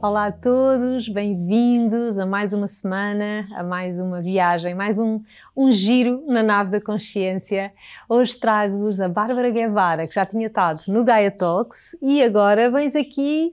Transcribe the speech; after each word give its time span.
Olá 0.00 0.26
a 0.26 0.32
todos, 0.32 1.08
bem-vindos 1.08 2.20
a 2.20 2.24
mais 2.24 2.52
uma 2.52 2.68
semana, 2.68 3.48
a 3.56 3.64
mais 3.64 3.98
uma 3.98 4.22
viagem, 4.22 4.72
mais 4.72 5.00
um, 5.00 5.20
um 5.56 5.72
giro 5.72 6.22
na 6.28 6.40
nave 6.40 6.70
da 6.70 6.80
consciência. 6.80 7.72
Hoje 8.08 8.38
trago-vos 8.38 9.00
a 9.00 9.08
Bárbara 9.08 9.50
Guevara, 9.50 10.06
que 10.06 10.14
já 10.14 10.24
tinha 10.24 10.46
estado 10.46 10.82
no 10.86 11.02
Gaia 11.02 11.32
Talks 11.32 11.96
e 12.00 12.22
agora 12.22 12.70
vens 12.70 12.94
aqui 12.94 13.52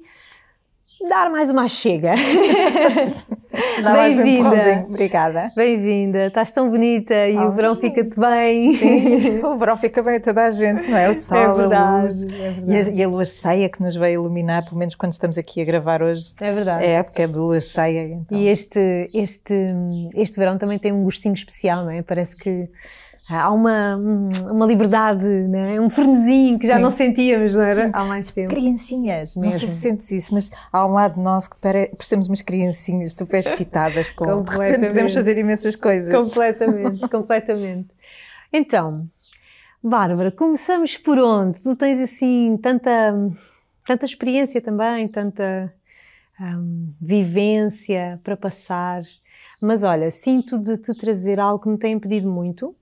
dar 1.08 1.30
mais 1.30 1.50
uma 1.50 1.68
chega. 1.68 2.14
Bem-vinda. 3.94 4.86
Obrigada. 4.90 5.52
Bem-vinda. 5.56 6.28
Estás 6.28 6.52
tão 6.52 6.70
bonita 6.70 7.14
e 7.28 7.38
oh. 7.38 7.48
o 7.48 7.52
verão 7.52 7.76
fica-te 7.76 8.20
bem. 8.20 8.76
Sim, 8.76 9.44
o 9.44 9.58
verão 9.58 9.78
fica 9.78 10.02
bem 10.04 10.16
a 10.16 10.20
toda 10.20 10.44
a 10.44 10.52
gente, 10.52 10.88
não 10.90 10.98
é? 10.98 11.12
O 11.12 11.20
sol, 11.20 11.38
é 11.38 11.54
verdade, 11.54 11.76
a 11.76 12.02
luz 12.02 12.24
é 12.24 12.28
verdade. 12.28 12.72
E, 12.72 12.76
a, 12.76 12.96
e 12.96 13.04
a 13.04 13.08
lua 13.08 13.26
cheia 13.26 13.70
que 13.70 13.82
nos 13.82 13.96
veio 13.96 14.22
iluminar, 14.22 14.66
pelo 14.66 14.78
menos 14.78 14.96
quando 14.96 15.14
estamos 15.14 15.38
aqui 15.38 15.62
a 15.62 15.66
gravar 15.66 16.02
hoje. 16.02 16.34
É 16.40 16.54
verdade. 16.54 16.86
É 16.86 16.90
época 16.92 17.28
de 17.28 17.38
lua 17.38 17.60
cheia. 17.60 18.08
Então. 18.08 18.38
E 18.38 18.48
este, 18.48 19.10
este, 19.14 19.54
este 20.16 20.38
verão 20.38 20.58
também 20.58 20.80
tem 20.80 20.92
um 20.92 21.04
gostinho 21.04 21.34
especial, 21.34 21.86
não 21.86 21.92
é? 21.92 22.02
Parece 22.02 22.36
que 22.36 22.70
há 23.30 23.52
uma, 23.52 23.96
uma 23.96 24.66
liberdade, 24.66 25.26
né? 25.26 25.80
um 25.80 25.90
frenesim 25.90 26.58
que 26.60 26.68
já 26.68 26.78
não 26.78 26.92
sentíamos, 26.92 27.56
não 27.56 27.62
era? 27.62 27.86
Sim. 27.86 27.92
Há 27.94 28.06
mais 28.06 28.32
tempo. 28.32 28.50
Criancinhas, 28.50 29.36
não 29.36 29.52
sei 29.52 29.68
se 29.68 29.76
sentes 29.76 30.12
isso, 30.12 30.34
mas 30.34 30.52
há 30.72 30.86
um 30.86 30.94
lado 30.94 31.20
nós 31.20 31.48
que 31.48 31.58
parecemos 31.58 32.28
umas 32.28 32.42
criancinhas 32.42 33.14
super 33.14 33.40
excitadas 33.40 34.10
com 34.12 34.44
de 34.44 34.52
repente 34.52 34.88
podemos 34.88 35.14
fazer 35.14 35.38
imensas 35.38 35.76
coisas. 35.76 36.14
Completamente, 36.14 37.08
completamente. 37.10 37.90
Então, 38.54 39.08
Bárbara, 39.84 40.32
começamos 40.32 40.98
por 40.98 41.18
onde? 41.18 41.62
Tu 41.62 41.76
tens 41.76 42.00
assim 42.00 42.58
tanta, 42.62 42.92
tanta 43.86 44.06
experiência 44.06 44.62
também, 44.62 45.08
tanta 45.08 45.74
hum, 46.40 46.94
vivência 47.02 48.20
para 48.24 48.38
passar. 48.38 49.02
Mas 49.62 49.84
olha, 49.84 50.12
sinto 50.12 50.58
de 50.58 50.78
te 50.78 50.94
trazer 50.96 51.40
algo 51.40 51.64
que 51.64 51.70
me 51.70 51.78
tem 51.78 52.00
pedido 52.00 52.30
muito, 52.30 52.76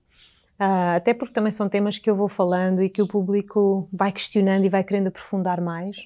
Uh, 0.58 0.96
até 0.96 1.12
porque 1.12 1.34
também 1.34 1.50
são 1.50 1.68
temas 1.68 1.98
que 1.98 2.08
eu 2.08 2.14
vou 2.14 2.28
falando 2.28 2.82
e 2.82 2.88
que 2.88 3.02
o 3.02 3.08
público 3.08 3.88
vai 3.92 4.12
questionando 4.12 4.64
e 4.64 4.68
vai 4.68 4.84
querendo 4.84 5.08
aprofundar 5.08 5.60
mais. 5.60 5.96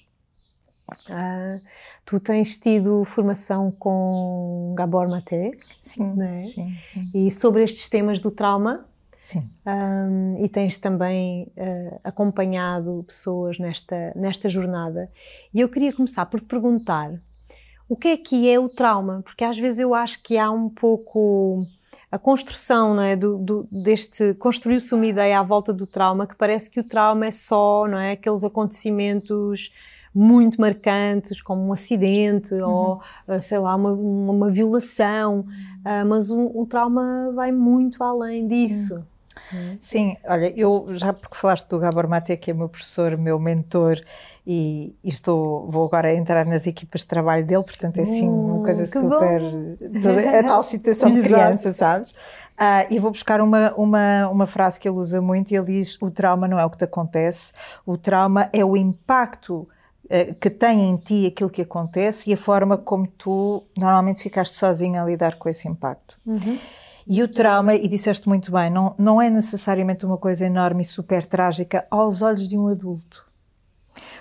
Uh, 0.90 1.60
tu 2.06 2.18
tens 2.18 2.56
tido 2.56 3.04
formação 3.04 3.70
com 3.70 4.74
Gabor 4.74 5.06
Maté, 5.06 5.50
sim, 5.82 6.14
né? 6.14 6.44
sim, 6.46 6.74
sim, 6.92 7.10
e 7.12 7.30
sobre 7.30 7.62
estes 7.62 7.90
temas 7.90 8.18
do 8.20 8.30
trauma. 8.30 8.86
Sim. 9.20 9.50
Um, 9.66 10.42
e 10.42 10.48
tens 10.48 10.78
também 10.78 11.52
uh, 11.56 12.00
acompanhado 12.04 13.04
pessoas 13.06 13.58
nesta, 13.58 14.12
nesta 14.14 14.48
jornada. 14.48 15.10
E 15.52 15.60
eu 15.60 15.68
queria 15.68 15.92
começar 15.92 16.24
por 16.26 16.40
te 16.40 16.46
perguntar 16.46 17.20
o 17.88 17.96
que 17.96 18.08
é 18.08 18.16
que 18.16 18.48
é 18.48 18.58
o 18.60 18.68
trauma? 18.68 19.22
Porque 19.22 19.42
às 19.42 19.58
vezes 19.58 19.80
eu 19.80 19.94
acho 19.94 20.22
que 20.22 20.36
há 20.36 20.50
um 20.50 20.68
pouco 20.68 21.66
a 22.10 22.18
construção 22.18 22.94
não 22.94 23.02
é, 23.02 23.14
do, 23.14 23.36
do 23.36 23.68
deste 23.70 24.34
construiu-se 24.34 24.94
uma 24.94 25.06
ideia 25.06 25.38
à 25.38 25.42
volta 25.42 25.72
do 25.72 25.86
trauma 25.86 26.26
que 26.26 26.34
parece 26.34 26.70
que 26.70 26.80
o 26.80 26.84
trauma 26.84 27.26
é 27.26 27.30
só 27.30 27.86
não 27.86 27.98
é 27.98 28.12
aqueles 28.12 28.44
acontecimentos 28.44 29.72
muito 30.14 30.60
marcantes 30.60 31.40
como 31.42 31.66
um 31.66 31.72
acidente 31.72 32.54
uhum. 32.54 32.70
ou 32.70 33.02
eh, 33.28 33.40
sei 33.40 33.58
lá 33.58 33.74
uma, 33.74 33.92
uma 33.92 34.50
violação 34.50 35.40
uh, 35.40 36.06
mas 36.06 36.30
um, 36.30 36.50
um, 36.54 36.64
trauma 36.64 37.30
vai 37.34 37.52
muito 37.52 38.02
além 38.02 38.48
disso 38.48 38.96
uhum. 38.96 39.02
Sim, 39.78 40.16
olha, 40.24 40.52
eu 40.56 40.86
já 40.90 41.12
porque 41.12 41.36
falaste 41.36 41.68
do 41.68 41.78
Gabor 41.78 42.08
Mate, 42.08 42.36
que 42.36 42.50
é 42.50 42.54
meu 42.54 42.68
professor, 42.68 43.16
meu 43.16 43.38
mentor, 43.38 44.00
e, 44.46 44.96
e, 45.04 45.08
estou, 45.08 45.68
vou 45.68 45.86
agora 45.86 46.14
entrar 46.14 46.46
nas 46.46 46.66
equipas 46.66 47.02
de 47.02 47.06
trabalho 47.06 47.44
dele, 47.44 47.62
portanto 47.62 47.98
é 47.98 48.02
assim 48.02 48.28
uma 48.28 48.64
coisa 48.64 48.86
super. 48.86 49.40
Toda, 50.02 50.38
a 50.38 50.42
tal 50.42 50.62
citação 50.62 51.12
de 51.12 51.20
criança, 51.22 51.72
sabes? 51.72 52.10
Uh, 52.10 52.90
e 52.90 52.98
vou 52.98 53.10
buscar 53.10 53.40
uma, 53.40 53.72
uma, 53.74 54.28
uma 54.28 54.46
frase 54.46 54.80
que 54.80 54.88
ele 54.88 54.96
usa 54.96 55.20
muito, 55.20 55.52
e 55.52 55.56
ele 55.56 55.66
diz: 55.66 55.96
O 56.00 56.10
trauma 56.10 56.48
não 56.48 56.58
é 56.58 56.64
o 56.64 56.70
que 56.70 56.78
te 56.78 56.84
acontece, 56.84 57.52
o 57.86 57.96
trauma 57.96 58.48
é 58.52 58.64
o 58.64 58.76
impacto 58.76 59.68
uh, 60.06 60.34
que 60.40 60.50
tem 60.50 60.88
em 60.88 60.96
ti 60.96 61.26
aquilo 61.26 61.50
que 61.50 61.62
acontece 61.62 62.30
e 62.30 62.34
a 62.34 62.36
forma 62.36 62.76
como 62.76 63.06
tu 63.06 63.62
normalmente 63.76 64.22
ficaste 64.22 64.56
sozinha 64.56 65.02
a 65.02 65.06
lidar 65.06 65.36
com 65.36 65.48
esse 65.48 65.68
impacto. 65.68 66.18
Uhum. 66.26 66.58
E 67.10 67.22
o 67.22 67.28
trauma, 67.28 67.74
e 67.74 67.88
disseste 67.88 68.28
muito 68.28 68.52
bem, 68.52 68.68
não, 68.68 68.94
não 68.98 69.22
é 69.22 69.30
necessariamente 69.30 70.04
uma 70.04 70.18
coisa 70.18 70.44
enorme 70.44 70.82
e 70.82 70.84
super 70.84 71.24
trágica 71.24 71.86
aos 71.90 72.20
olhos 72.20 72.46
de 72.46 72.58
um 72.58 72.68
adulto. 72.68 73.26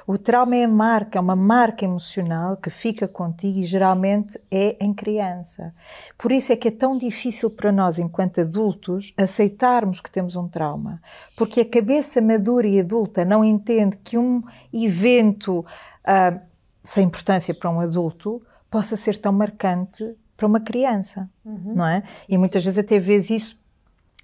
O 0.08 0.18
trauma 0.18 0.56
é 0.56 0.66
marca, 0.66 1.20
é 1.20 1.22
uma 1.22 1.36
marca 1.36 1.84
emocional 1.84 2.56
que 2.56 2.70
fica 2.70 3.06
contigo 3.06 3.60
e 3.60 3.66
geralmente 3.66 4.40
é 4.50 4.78
em 4.80 4.94
criança. 4.94 5.76
Por 6.18 6.32
isso 6.32 6.54
é 6.54 6.56
que 6.56 6.70
é 6.70 6.72
tão 6.72 6.98
difícil 6.98 7.50
para 7.50 7.74
nós, 7.74 8.00
enquanto 8.00 8.40
adultos, 8.40 9.14
aceitarmos 9.18 10.00
que 10.00 10.10
temos 10.10 10.38
um 10.38 10.48
trauma. 10.48 11.02
Porque 11.36 11.60
a 11.60 11.70
cabeça 11.70 12.22
madura 12.22 12.68
e 12.68 12.80
adulta 12.80 13.26
não 13.26 13.44
entende 13.44 13.98
que 13.98 14.18
um 14.18 14.42
evento 14.72 15.60
uh, 15.60 16.40
sem 16.82 17.04
importância 17.04 17.54
para 17.54 17.70
um 17.70 17.82
adulto 17.82 18.42
possa 18.72 18.96
ser 18.96 19.18
tão 19.18 19.34
marcante 19.34 20.16
para 20.38 20.46
uma 20.46 20.60
criança, 20.60 21.28
uhum. 21.44 21.74
não 21.76 21.86
é? 21.86 22.04
E 22.30 22.38
muitas 22.38 22.64
vezes 22.64 22.78
até 22.78 23.00
vês 23.00 23.30
isso 23.30 23.60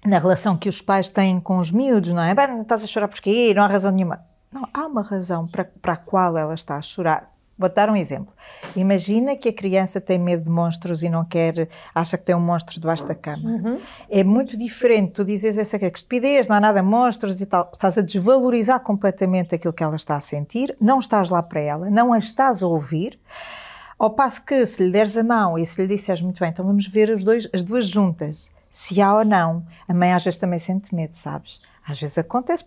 na 0.06 0.18
relação 0.18 0.56
que 0.56 0.68
os 0.68 0.80
pais 0.80 1.08
têm 1.08 1.40
com 1.40 1.58
os 1.58 1.72
miúdos, 1.72 2.12
não 2.12 2.22
é? 2.22 2.34
Bem, 2.34 2.60
estás 2.60 2.84
a 2.84 2.86
chorar 2.86 3.08
porquê? 3.08 3.52
Não 3.54 3.62
há 3.62 3.66
razão 3.66 3.90
nenhuma. 3.90 4.20
Não, 4.52 4.68
há 4.72 4.86
uma 4.86 5.02
razão 5.02 5.48
para, 5.48 5.64
para 5.64 5.94
a 5.94 5.96
qual 5.96 6.38
ela 6.38 6.54
está 6.54 6.76
a 6.76 6.82
chorar. 6.82 7.26
Vou 7.56 7.68
dar 7.68 7.88
um 7.88 7.96
exemplo. 7.96 8.32
Imagina 8.74 9.36
que 9.36 9.48
a 9.48 9.52
criança 9.52 10.00
tem 10.00 10.18
medo 10.18 10.42
de 10.42 10.50
monstros 10.50 11.04
e 11.04 11.08
não 11.08 11.24
quer, 11.24 11.68
acha 11.94 12.18
que 12.18 12.24
tem 12.24 12.34
um 12.34 12.40
monstro 12.40 12.80
debaixo 12.80 13.06
da 13.06 13.14
cama. 13.14 13.48
Uhum. 13.48 13.80
É 14.10 14.24
muito 14.24 14.56
diferente 14.56 15.14
tu 15.14 15.24
dizes 15.24 15.56
essa 15.56 15.78
que 15.78 15.84
é 15.84 15.88
estupidez, 15.88 16.48
não 16.48 16.56
há 16.56 16.60
nada 16.60 16.82
monstros 16.82 17.40
e 17.40 17.46
tal. 17.46 17.70
Estás 17.72 17.96
a 17.96 18.02
desvalorizar 18.02 18.80
completamente 18.80 19.54
aquilo 19.54 19.72
que 19.72 19.84
ela 19.84 19.94
está 19.94 20.16
a 20.16 20.20
sentir, 20.20 20.76
não 20.80 20.98
estás 20.98 21.30
lá 21.30 21.42
para 21.42 21.60
ela, 21.60 21.90
não 21.90 22.12
a 22.12 22.18
estás 22.18 22.62
a 22.62 22.66
ouvir. 22.66 23.18
Ao 23.98 24.10
passo 24.10 24.44
que, 24.44 24.66
se 24.66 24.84
lhe 24.84 24.90
deres 24.90 25.16
a 25.16 25.22
mão 25.22 25.58
e 25.58 25.64
se 25.64 25.80
lhe 25.80 25.96
disseres 25.96 26.20
muito 26.20 26.40
bem, 26.40 26.50
então 26.50 26.64
vamos 26.64 26.86
ver 26.86 27.10
dois, 27.22 27.48
as 27.52 27.62
duas 27.62 27.88
juntas, 27.88 28.50
se 28.70 29.00
há 29.00 29.16
ou 29.16 29.24
não. 29.24 29.64
A 29.86 29.94
mãe 29.94 30.12
às 30.12 30.24
vezes 30.24 30.38
também 30.38 30.58
sente 30.58 30.94
medo, 30.94 31.14
sabes? 31.14 31.60
Às 31.86 32.00
vezes 32.00 32.18
acontece 32.18 32.64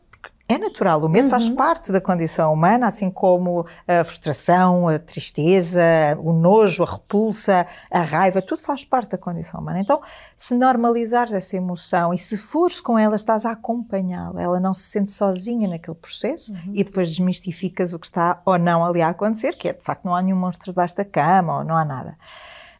é 0.49 0.57
natural, 0.57 1.03
o 1.03 1.09
medo 1.09 1.25
uhum. 1.25 1.31
faz 1.31 1.49
parte 1.49 1.91
da 1.91 1.99
condição 1.99 2.53
humana, 2.53 2.87
assim 2.87 3.11
como 3.11 3.67
a 3.85 4.03
frustração, 4.05 4.87
a 4.87 4.97
tristeza, 4.97 5.81
o 6.19 6.31
nojo, 6.31 6.83
a 6.83 6.85
repulsa, 6.85 7.67
a 7.91 7.99
raiva, 7.99 8.41
tudo 8.41 8.61
faz 8.61 8.85
parte 8.85 9.11
da 9.11 9.17
condição 9.17 9.59
humana. 9.59 9.81
Então, 9.81 10.01
se 10.37 10.55
normalizares 10.55 11.33
essa 11.33 11.57
emoção 11.57 12.13
e 12.13 12.17
se 12.17 12.37
fores 12.37 12.79
com 12.79 12.97
ela, 12.97 13.17
estás 13.17 13.45
a 13.45 13.51
acompanhá-la, 13.51 14.41
ela 14.41 14.57
não 14.57 14.73
se 14.73 14.83
sente 14.83 15.11
sozinha 15.11 15.67
naquele 15.67 15.97
processo 15.97 16.53
uhum. 16.53 16.71
e 16.73 16.81
depois 16.81 17.09
desmistificas 17.09 17.91
o 17.91 17.99
que 17.99 18.07
está 18.07 18.41
ou 18.45 18.57
não 18.57 18.85
ali 18.85 19.01
a 19.01 19.09
acontecer, 19.09 19.57
que 19.57 19.67
é 19.67 19.73
de 19.73 19.83
facto 19.83 20.05
não 20.05 20.15
há 20.15 20.21
nenhum 20.21 20.37
monstro 20.37 20.71
debaixo 20.71 20.95
da 20.95 21.03
cama 21.03 21.57
ou 21.57 21.63
não 21.65 21.75
há 21.75 21.83
nada. 21.83 22.17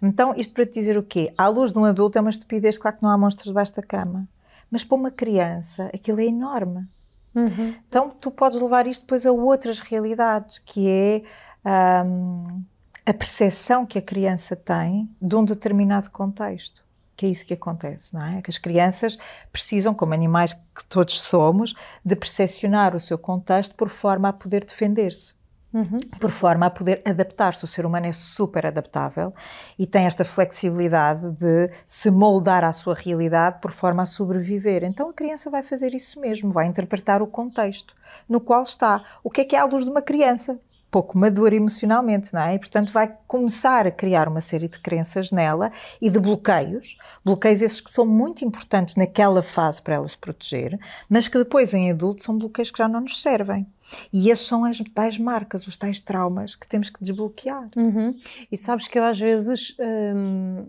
Então, 0.01 0.33
isto 0.38 0.53
para 0.53 0.66
te 0.66 0.73
dizer 0.73 0.97
o 0.97 1.03
quê? 1.03 1.33
À 1.38 1.50
luz 1.50 1.73
de 1.73 1.79
um 1.79 1.83
adulto 1.83 2.17
é 2.17 2.22
uma 2.22 2.29
estupidez, 2.29 2.77
claro 2.77 2.95
que 2.95 3.03
não 3.03 3.09
há 3.09 3.17
monstros 3.17 3.47
debaixo 3.47 3.75
da 3.75 3.81
cama. 3.81 4.25
Mas 4.72 4.85
para 4.85 4.95
uma 4.95 5.11
criança 5.11 5.89
aquilo 5.94 6.22
é 6.22 6.25
enorme. 6.25 6.88
Uhum. 7.35 7.75
Então, 7.88 8.09
tu 8.09 8.31
podes 8.31 8.59
levar 8.62 8.88
isto 8.88 9.01
depois 9.01 9.25
a 9.25 9.31
outras 9.31 9.79
realidades, 9.79 10.59
que 10.59 10.89
é 10.89 12.03
um, 12.06 12.63
a 13.06 13.13
percepção 13.13 13.85
que 13.85 13.97
a 13.97 14.01
criança 14.01 14.56
tem 14.56 15.09
de 15.21 15.35
um 15.35 15.45
determinado 15.45 16.09
contexto. 16.09 16.83
Que 17.15 17.25
é 17.25 17.29
isso 17.29 17.45
que 17.45 17.53
acontece, 17.53 18.13
não 18.13 18.24
é? 18.24 18.41
Que 18.41 18.50
as 18.50 18.57
crianças 18.57 19.18
precisam, 19.51 19.94
como 19.94 20.13
animais 20.13 20.53
que 20.53 20.85
todos 20.88 21.21
somos, 21.21 21.74
de 22.06 22.15
percepcionar 22.15 22.95
o 22.95 23.00
seu 23.00 23.18
contexto 23.18 23.74
por 23.75 23.89
forma 23.89 24.29
a 24.29 24.33
poder 24.33 24.63
defender-se. 24.63 25.37
Uhum. 25.73 25.99
por 26.19 26.31
forma 26.31 26.65
a 26.65 26.69
poder 26.69 27.01
adaptar-se. 27.03 27.63
O 27.63 27.67
ser 27.67 27.85
humano 27.85 28.05
é 28.05 28.11
super 28.13 28.65
adaptável 28.65 29.33
e 29.77 29.85
tem 29.85 30.05
esta 30.05 30.23
flexibilidade 30.23 31.29
de 31.31 31.69
se 31.85 32.09
moldar 32.09 32.63
à 32.63 32.71
sua 32.71 32.95
realidade 32.95 33.59
por 33.61 33.71
forma 33.71 34.03
a 34.03 34.05
sobreviver. 34.05 34.83
Então 34.83 35.09
a 35.09 35.13
criança 35.13 35.49
vai 35.49 35.61
fazer 35.61 35.93
isso 35.93 36.19
mesmo, 36.21 36.51
vai 36.51 36.67
interpretar 36.67 37.21
o 37.21 37.27
contexto 37.27 37.93
no 38.29 38.39
qual 38.39 38.63
está. 38.63 39.03
O 39.23 39.29
que 39.29 39.41
é 39.41 39.45
que 39.45 39.55
é 39.55 39.59
a 39.59 39.65
luz 39.65 39.83
de 39.83 39.91
uma 39.91 40.01
criança? 40.01 40.57
pouco 40.89 41.17
madura 41.17 41.55
emocionalmente, 41.55 42.33
não 42.33 42.41
é? 42.41 42.55
E, 42.55 42.59
portanto, 42.59 42.91
vai 42.91 43.13
começar 43.27 43.85
a 43.85 43.91
criar 43.91 44.27
uma 44.27 44.41
série 44.41 44.67
de 44.67 44.79
crenças 44.79 45.31
nela 45.31 45.71
e 46.01 46.09
de 46.09 46.19
bloqueios, 46.19 46.97
bloqueios 47.23 47.61
esses 47.61 47.81
que 47.81 47.91
são 47.91 48.05
muito 48.05 48.45
importantes 48.45 48.95
naquela 48.95 49.41
fase 49.41 49.81
para 49.81 49.95
ela 49.95 50.07
se 50.07 50.17
proteger, 50.17 50.79
mas 51.09 51.27
que 51.27 51.37
depois, 51.37 51.73
em 51.73 51.91
adulto, 51.91 52.23
são 52.23 52.37
bloqueios 52.37 52.71
que 52.71 52.77
já 52.77 52.87
não 52.87 53.01
nos 53.01 53.21
servem. 53.21 53.67
E 54.12 54.30
esses 54.30 54.45
são 54.45 54.66
as 54.66 54.80
tais 54.94 55.18
marcas, 55.18 55.68
os 55.68 55.78
tais 55.78 56.01
traumas 56.01 56.56
que 56.56 56.68
temos 56.68 56.89
que 56.89 57.04
desbloquear. 57.04 57.69
Uhum. 57.75 58.18
E 58.51 58.57
sabes 58.57 58.88
que 58.88 58.98
eu 58.98 59.04
às 59.04 59.19
vezes, 59.19 59.75
hum, 59.80 60.66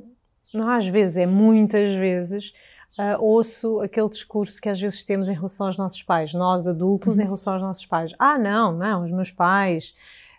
não 0.52 0.68
às 0.68 0.86
vezes, 0.86 1.16
é 1.16 1.26
muitas 1.26 1.94
vezes, 1.94 2.52
uh, 2.98 3.20
ouço 3.22 3.80
aquele 3.80 4.08
discurso 4.08 4.60
que 4.60 4.68
às 4.68 4.80
vezes 4.80 5.02
temos 5.02 5.28
em 5.28 5.34
relação 5.34 5.66
aos 5.66 5.76
nossos 5.76 6.02
pais, 6.02 6.32
nós 6.32 6.66
adultos 6.66 7.16
uhum. 7.16 7.22
em 7.22 7.24
relação 7.24 7.54
aos 7.54 7.62
nossos 7.62 7.86
pais. 7.86 8.14
Ah, 8.18 8.38
não, 8.38 8.72
não, 8.72 9.04
os 9.04 9.10
meus 9.10 9.30
pais 9.30 9.94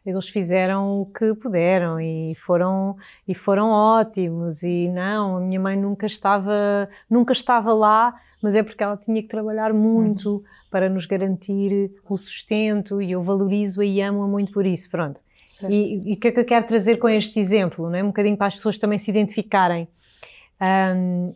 eles 0.10 0.30
fizeram 0.30 1.02
o 1.02 1.06
que 1.06 1.34
puderam 1.36 2.00
e 2.00 2.36
foram 2.36 2.96
e 3.28 3.34
foram 3.36 3.70
ótimos 3.70 4.64
e 4.64 4.88
não, 4.90 5.38
a 5.38 5.40
minha 5.40 5.60
mãe 5.60 5.78
nunca 5.78 6.06
estava 6.06 6.90
nunca 7.10 7.34
estava 7.34 7.74
lá, 7.74 8.14
mas 8.42 8.56
é 8.56 8.64
porque 8.64 8.84
ela 8.84 8.98
tinha 8.98 9.22
que 9.22 9.28
trabalhar 9.28 9.74
muito 9.74 10.36
uhum. 10.36 10.44
para 10.72 10.90
nos 10.90 11.06
garantir 11.06 11.92
o 12.08 12.18
sustento 12.18 13.02
e 13.02 13.12
eu 13.12 13.22
valorizo-a 13.22 13.86
e 13.86 14.02
amo-a 14.02 14.28
muito 14.28 14.52
por 14.52 14.66
isso, 14.66 14.90
pronto. 14.90 15.22
E, 15.68 16.12
e, 16.12 16.14
o 16.14 16.18
que 16.18 16.28
é 16.28 16.32
que 16.32 16.40
eu 16.40 16.46
quero 16.46 16.68
trazer 16.68 16.98
com 16.98 17.10
este 17.10 17.40
exemplo, 17.40 17.90
não 17.90 17.96
é? 17.96 18.04
Um 18.04 18.08
bocadinho 18.08 18.38
para 18.38 18.48
as 18.48 18.56
pessoas 18.56 18.78
também 18.78 19.00
se 19.00 19.10
identificarem. 19.10 19.88
Um, 20.62 21.34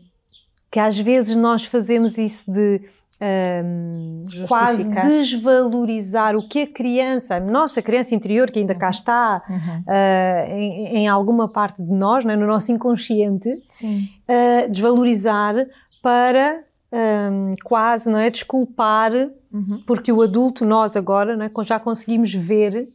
que 0.70 0.78
às 0.78 0.98
vezes 0.98 1.36
nós 1.36 1.64
fazemos 1.64 2.16
isso 2.18 2.50
de 2.50 2.80
um, 3.20 4.24
quase 4.48 4.84
desvalorizar 4.84 6.36
o 6.36 6.48
que 6.48 6.62
a 6.62 6.66
criança, 6.66 7.36
a 7.36 7.40
nossa 7.40 7.80
criança 7.80 8.14
interior, 8.14 8.50
que 8.50 8.58
ainda 8.58 8.74
cá 8.74 8.86
uhum. 8.86 8.90
está, 8.90 9.42
uhum. 9.48 9.56
uh, 9.56 10.52
em, 10.52 10.96
em, 10.98 11.08
alguma 11.08 11.48
parte 11.48 11.82
de 11.82 11.92
nós, 11.92 12.24
é? 12.24 12.36
no 12.36 12.46
nosso 12.46 12.72
inconsciente, 12.72 13.48
uh, 13.48 14.70
desvalorizar 14.70 15.54
para 16.02 16.64
um, 16.92 17.54
quase 17.64 18.10
não 18.10 18.18
é, 18.18 18.30
desculpar, 18.30 19.12
uhum. 19.12 19.82
porque 19.86 20.12
o 20.12 20.22
adulto, 20.22 20.64
nós 20.64 20.96
agora, 20.96 21.36
é, 21.44 21.64
já 21.64 21.78
conseguimos 21.78 22.32
ver 22.32 22.88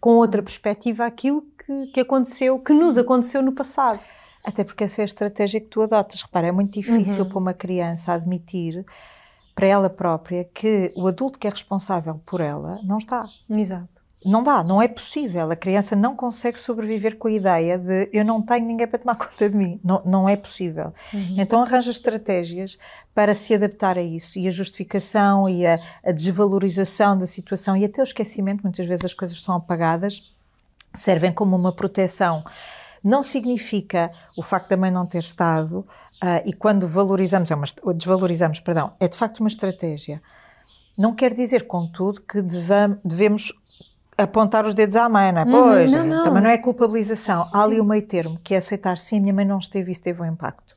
com 0.00 0.16
outra 0.16 0.42
perspectiva 0.42 1.04
aquilo 1.04 1.42
que, 1.42 1.86
que 1.92 2.00
aconteceu, 2.00 2.58
que 2.58 2.72
nos 2.72 2.98
aconteceu 2.98 3.42
no 3.42 3.52
passado. 3.52 4.00
Até 4.42 4.64
porque 4.64 4.84
essa 4.84 5.02
é 5.02 5.04
a 5.04 5.04
estratégia 5.04 5.60
que 5.60 5.66
tu 5.66 5.82
adotas. 5.82 6.22
Repara, 6.22 6.46
é 6.46 6.52
muito 6.52 6.72
difícil 6.72 7.24
uhum. 7.24 7.28
para 7.28 7.38
uma 7.38 7.54
criança 7.54 8.14
admitir 8.14 8.84
para 9.60 9.68
ela 9.68 9.90
própria 9.90 10.48
que 10.54 10.90
o 10.96 11.06
adulto 11.06 11.38
que 11.38 11.46
é 11.46 11.50
responsável 11.50 12.18
por 12.24 12.40
ela 12.40 12.80
não 12.82 12.96
está. 12.96 13.28
Exato. 13.50 14.00
Não 14.24 14.42
dá, 14.42 14.64
não 14.64 14.80
é 14.80 14.88
possível. 14.88 15.50
A 15.50 15.56
criança 15.56 15.94
não 15.94 16.16
consegue 16.16 16.58
sobreviver 16.58 17.18
com 17.18 17.28
a 17.28 17.30
ideia 17.30 17.78
de 17.78 18.08
eu 18.10 18.24
não 18.24 18.40
tenho 18.40 18.66
ninguém 18.66 18.86
para 18.86 18.98
tomar 18.98 19.16
conta 19.20 19.50
de 19.50 19.54
mim. 19.54 19.78
Não, 19.84 20.02
não 20.06 20.26
é 20.26 20.34
possível. 20.34 20.94
Uhum. 21.12 21.36
Então 21.36 21.60
arranja 21.60 21.90
estratégias 21.90 22.78
para 23.14 23.34
se 23.34 23.54
adaptar 23.54 23.98
a 23.98 24.02
isso. 24.02 24.38
E 24.38 24.48
a 24.48 24.50
justificação 24.50 25.46
e 25.46 25.66
a, 25.66 25.78
a 26.02 26.10
desvalorização 26.10 27.18
da 27.18 27.26
situação 27.26 27.76
e 27.76 27.84
até 27.84 28.00
o 28.00 28.04
esquecimento, 28.04 28.62
muitas 28.62 28.86
vezes 28.86 29.04
as 29.04 29.14
coisas 29.14 29.42
são 29.42 29.54
apagadas, 29.54 30.32
servem 30.94 31.32
como 31.32 31.54
uma 31.54 31.72
proteção. 31.72 32.42
Não 33.04 33.22
significa 33.22 34.10
o 34.38 34.42
facto 34.42 34.70
da 34.70 34.76
mãe 34.78 34.90
não 34.90 35.04
ter 35.04 35.20
estado 35.20 35.86
Uh, 36.22 36.42
e 36.44 36.52
quando 36.52 36.86
valorizamos, 36.86 37.50
é 37.50 37.54
uma, 37.54 37.64
desvalorizamos, 37.94 38.60
perdão, 38.60 38.92
é 39.00 39.08
de 39.08 39.16
facto 39.16 39.40
uma 39.40 39.48
estratégia. 39.48 40.20
Não 40.96 41.14
quer 41.14 41.32
dizer, 41.32 41.66
contudo, 41.66 42.20
que 42.20 42.42
devamos, 42.42 42.98
devemos 43.02 43.52
apontar 44.18 44.66
os 44.66 44.74
dedos 44.74 44.96
à 44.96 45.08
mãe, 45.08 45.32
não 45.32 45.40
é? 45.40 45.44
Uhum, 45.44 45.50
pois, 45.50 45.92
não, 45.92 46.06
não. 46.06 46.24
também 46.24 46.42
não 46.42 46.50
é 46.50 46.58
culpabilização. 46.58 47.48
Há 47.52 47.62
ali 47.62 47.80
o 47.80 47.84
meio 47.84 48.06
termo, 48.06 48.38
que 48.44 48.54
é 48.54 48.58
aceitar, 48.58 48.98
sim, 48.98 49.18
a 49.18 49.20
minha 49.20 49.32
mãe 49.32 49.46
não 49.46 49.58
esteve, 49.58 49.90
isso 49.90 50.02
teve 50.02 50.20
um 50.20 50.26
impacto. 50.26 50.74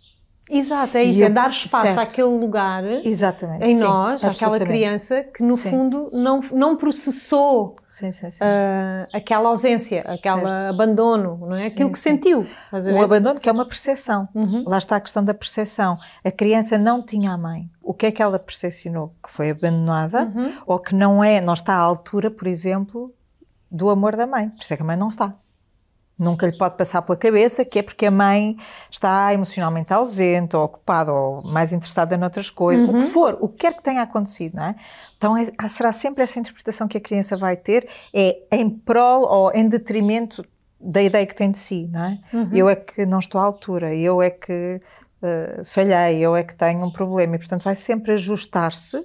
Exato, 0.50 0.98
é 0.98 1.04
isso, 1.06 1.20
e 1.20 1.24
é 1.24 1.28
eu, 1.28 1.34
dar 1.34 1.50
espaço 1.50 1.86
certo. 1.86 2.00
àquele 2.00 2.28
lugar 2.28 2.84
Exatamente, 3.06 3.66
em 3.66 3.76
sim, 3.76 3.82
nós, 3.82 4.26
àquela 4.26 4.60
criança 4.60 5.24
que 5.24 5.42
no 5.42 5.56
sim. 5.56 5.70
fundo 5.70 6.10
não, 6.12 6.42
não 6.52 6.76
processou 6.76 7.78
sim, 7.88 8.10
uh, 8.10 9.08
aquela 9.14 9.48
ausência, 9.48 10.02
aquele 10.02 10.46
abandono, 10.70 11.38
não 11.48 11.56
é? 11.56 11.68
Aquilo 11.68 11.92
que 11.92 12.00
sentiu. 12.00 12.46
O 12.72 13.02
abandono 13.02 13.40
que 13.40 13.48
é 13.48 13.52
uma 13.52 13.66
percepção. 13.66 14.28
Uhum. 14.36 14.66
Lá 14.68 14.78
está 14.78 14.98
a 14.98 15.00
questão 15.00 15.24
da 15.24 15.34
percepção. 15.34 15.98
A 16.24 16.32
criança 16.32 16.78
não 16.78 17.02
tinha 17.02 17.32
a 17.32 17.38
mãe. 17.38 17.70
O 17.82 17.94
que 17.94 18.08
é 18.08 18.12
que 18.12 18.22
ela 18.22 18.38
percepcionou? 18.38 19.14
Que 19.24 19.32
foi 19.32 19.50
abandonada 19.50 20.26
uhum. 20.26 20.54
ou 20.66 20.78
que 20.78 20.94
não 20.94 21.24
é, 21.24 21.40
não 21.40 21.54
está 21.54 21.74
à 21.74 21.80
altura, 21.80 22.30
por 22.30 22.48
exemplo, 22.48 23.14
do 23.72 23.90
amor 23.90 24.16
da 24.18 24.28
mãe. 24.28 24.50
Por 24.50 24.62
isso 24.62 24.74
é 24.74 24.78
que 24.78 24.84
a 24.84 24.86
mãe 24.86 24.98
não 24.98 25.08
está. 25.08 25.34
Nunca 26.18 26.46
lhe 26.46 26.56
pode 26.58 26.78
passar 26.78 27.02
pela 27.02 27.18
cabeça 27.18 27.66
que 27.66 27.80
é 27.80 27.84
porque 27.84 28.06
a 28.06 28.12
mãe 28.12 28.56
está 28.90 29.34
emocionalmente 29.34 29.92
ausente 29.92 30.56
ou 30.56 30.64
ocupada 30.64 31.12
ou 31.12 31.42
mais 31.44 31.74
interessada 31.74 32.16
noutras 32.16 32.50
coisas, 32.50 32.88
uhum. 32.88 33.00
o 33.00 33.02
que 33.02 33.08
for, 33.08 33.38
o 33.42 33.50
que 33.50 33.58
quer 33.58 33.74
que 33.74 33.84
tenha 33.84 34.04
acontecido, 34.04 34.56
não 34.56 34.64
é? 34.64 34.76
Então 35.18 35.36
é, 35.36 35.46
será 35.68 35.92
sempre 35.92 36.24
essa 36.24 36.40
interpretação 36.40 36.88
que 36.88 36.98
a 36.98 37.02
criança 37.02 37.36
vai 37.36 37.56
ter, 37.56 37.88
é 38.14 38.38
em 38.52 38.70
prol 38.70 39.24
ou 39.24 39.52
em 39.54 39.68
detrimento 39.68 40.46
da 40.80 41.02
ideia 41.02 41.26
que 41.26 41.36
tem 41.36 41.50
de 41.50 41.58
si, 41.58 41.90
não 41.92 42.04
é? 42.04 42.20
Uhum. 42.32 42.50
Eu 42.54 42.70
é 42.70 42.76
que 42.76 43.06
não 43.06 43.20
estou 43.20 43.40
à 43.40 43.44
altura, 43.44 43.96
eu 43.96 44.22
é 44.22 44.30
que 44.30 44.82
uh, 45.22 45.66
falhei, 45.66 46.20
eu 46.20 46.36
é 46.36 46.44
que 46.44 46.54
tenho 46.54 46.86
um 46.86 46.92
problema 46.92 47.36
e, 47.36 47.40
portanto, 47.40 47.64
vai 47.64 47.76
sempre 47.76 48.12
ajustar-se 48.12 49.04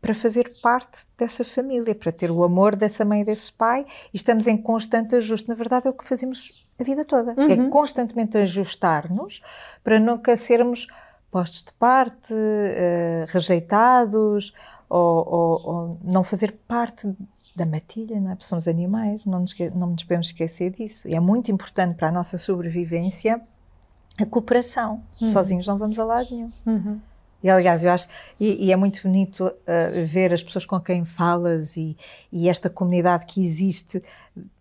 para 0.00 0.14
fazer 0.14 0.52
parte 0.62 1.04
dessa 1.16 1.44
família, 1.44 1.94
para 1.94 2.12
ter 2.12 2.30
o 2.30 2.42
amor 2.44 2.76
dessa 2.76 3.04
mãe 3.04 3.22
e 3.22 3.24
desse 3.24 3.52
pai, 3.52 3.84
e 4.12 4.16
estamos 4.16 4.46
em 4.46 4.56
constante 4.56 5.16
ajuste. 5.16 5.48
Na 5.48 5.54
verdade, 5.54 5.86
é 5.86 5.90
o 5.90 5.92
que 5.92 6.06
fazemos 6.06 6.64
a 6.78 6.84
vida 6.84 7.04
toda, 7.04 7.32
é 7.32 7.40
uhum. 7.40 7.66
é 7.66 7.70
constantemente 7.70 8.38
ajustar-nos 8.38 9.42
para 9.82 9.98
nunca 9.98 10.36
sermos 10.36 10.86
postos 11.30 11.64
de 11.64 11.72
parte, 11.72 12.32
uh, 12.32 13.26
rejeitados, 13.26 14.54
ou, 14.88 15.28
ou, 15.28 15.66
ou, 15.66 15.98
não 16.02 16.24
fazer 16.24 16.52
parte 16.66 17.12
da 17.54 17.66
matilha, 17.66 18.18
não 18.20 18.30
é? 18.30 18.34
Porque 18.34 18.46
somos 18.46 18.68
animais, 18.68 19.26
não 19.26 19.40
nos, 19.40 19.54
não 19.74 19.88
nos 19.88 20.04
podemos 20.04 20.28
esquecer 20.28 20.70
disso. 20.70 21.08
E 21.08 21.14
é 21.14 21.20
muito 21.20 21.50
importante 21.50 21.96
para 21.96 22.08
a 22.08 22.12
nossa 22.12 22.38
sobrevivência 22.38 23.40
a 24.18 24.26
cooperação. 24.26 25.02
Uhum. 25.20 25.26
Sozinhos 25.26 25.66
não 25.66 25.78
vamos 25.78 25.98
a 25.98 26.04
lado 26.04 26.28
nenhum. 26.30 26.50
Uhum. 26.66 27.00
E 27.42 27.48
aliás, 27.48 27.84
eu 27.84 27.90
acho, 27.90 28.08
e, 28.38 28.66
e 28.66 28.72
é 28.72 28.76
muito 28.76 29.02
bonito 29.02 29.46
uh, 29.46 30.04
ver 30.04 30.34
as 30.34 30.42
pessoas 30.42 30.66
com 30.66 30.80
quem 30.80 31.04
falas 31.04 31.76
e, 31.76 31.96
e, 32.32 32.48
esta 32.48 32.68
comunidade 32.68 33.26
que 33.26 33.44
existe, 33.44 34.02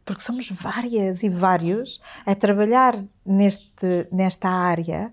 porque 0.05 0.21
somos 0.21 0.49
várias 0.51 1.23
e 1.23 1.29
vários 1.29 1.99
a 2.25 2.35
trabalhar 2.35 2.95
neste, 3.25 4.07
nesta 4.11 4.47
área 4.47 5.11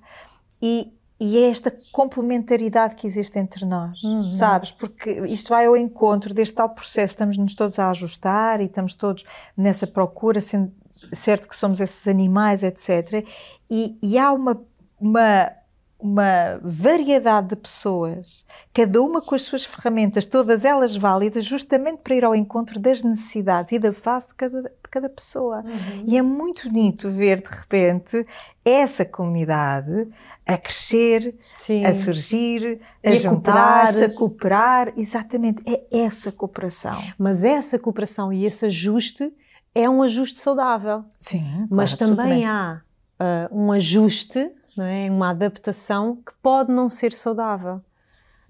e, 0.60 0.92
e 1.18 1.38
é 1.38 1.50
esta 1.50 1.72
complementaridade 1.90 2.96
que 2.96 3.06
existe 3.06 3.38
entre 3.38 3.64
nós, 3.64 4.02
uhum. 4.02 4.30
sabes? 4.30 4.70
Porque 4.70 5.10
isto 5.26 5.48
vai 5.48 5.64
ao 5.64 5.76
encontro 5.76 6.34
deste 6.34 6.54
tal 6.54 6.68
processo, 6.68 7.12
estamos-nos 7.12 7.54
todos 7.54 7.78
a 7.78 7.90
ajustar 7.90 8.60
e 8.60 8.64
estamos 8.64 8.94
todos 8.94 9.24
nessa 9.56 9.86
procura, 9.86 10.40
sendo 10.40 10.70
certo 11.12 11.48
que 11.48 11.56
somos 11.56 11.80
esses 11.80 12.06
animais, 12.08 12.62
etc. 12.62 13.26
E, 13.70 13.96
e 14.02 14.18
há 14.18 14.32
uma, 14.32 14.60
uma 15.00 15.50
uma 15.98 16.58
variedade 16.62 17.48
de 17.48 17.56
pessoas, 17.56 18.44
cada 18.74 19.00
uma 19.00 19.22
com 19.22 19.34
as 19.34 19.42
suas 19.42 19.64
ferramentas, 19.64 20.26
todas 20.26 20.64
elas 20.64 20.94
válidas, 20.94 21.44
justamente 21.44 21.98
para 21.98 22.14
ir 22.14 22.24
ao 22.24 22.34
encontro 22.34 22.78
das 22.78 23.02
necessidades 23.02 23.72
e 23.72 23.78
da 23.78 23.92
fase 23.92 24.28
de 24.28 24.34
cada, 24.34 24.62
de 24.62 24.90
cada 24.90 25.08
pessoa. 25.08 25.62
Uhum. 25.64 26.04
E 26.06 26.18
é 26.18 26.22
muito 26.22 26.68
bonito 26.68 27.10
ver, 27.10 27.40
de 27.40 27.48
repente, 27.48 28.26
essa 28.64 29.04
comunidade 29.04 30.08
a 30.46 30.58
crescer, 30.58 31.34
Sim. 31.58 31.84
a 31.84 31.94
surgir, 31.94 32.80
a, 33.02 33.14
juntar-se, 33.14 34.04
a 34.04 34.12
cooperar. 34.12 34.92
Exatamente, 34.96 35.62
é 35.66 35.82
essa 35.90 36.30
cooperação. 36.30 37.02
Mas 37.18 37.44
essa 37.44 37.78
cooperação 37.78 38.32
e 38.32 38.44
esse 38.44 38.66
ajuste 38.66 39.32
é 39.74 39.88
um 39.88 40.02
ajuste 40.02 40.38
saudável. 40.38 41.04
Sim, 41.18 41.66
mas 41.70 41.94
claro, 41.94 42.14
também 42.14 42.44
há 42.44 42.82
uh, 43.18 43.58
um 43.58 43.72
ajuste 43.72 44.50
não 44.76 44.84
é? 44.84 45.10
Uma 45.10 45.30
adaptação 45.30 46.16
que 46.16 46.32
pode 46.42 46.72
não 46.72 46.88
ser 46.88 47.12
saudável. 47.12 47.80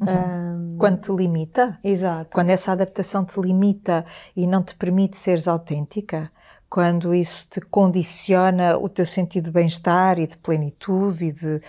Uhum. 0.00 0.75
Um, 0.75 0.76
Quando 0.78 1.00
te 1.00 1.12
limita, 1.12 1.78
exato. 1.85 2.31
quando 2.33 2.50
essa 2.50 2.73
adaptação 2.73 3.25
te 3.25 3.40
limita 3.40 4.04
e 4.37 4.47
não 4.47 4.62
te 4.62 4.75
permite 4.75 5.16
seres 5.16 5.47
autêntica, 5.47 6.31
quando 6.69 7.14
isso 7.14 7.47
te 7.49 7.61
condiciona 7.61 8.76
o 8.76 8.88
teu 8.88 9.07
sentido 9.07 9.45
de 9.45 9.50
bem-estar 9.52 10.19
e 10.19 10.26
de 10.26 10.37
plenitude 10.37 11.26
e, 11.26 11.33
de, 11.33 11.61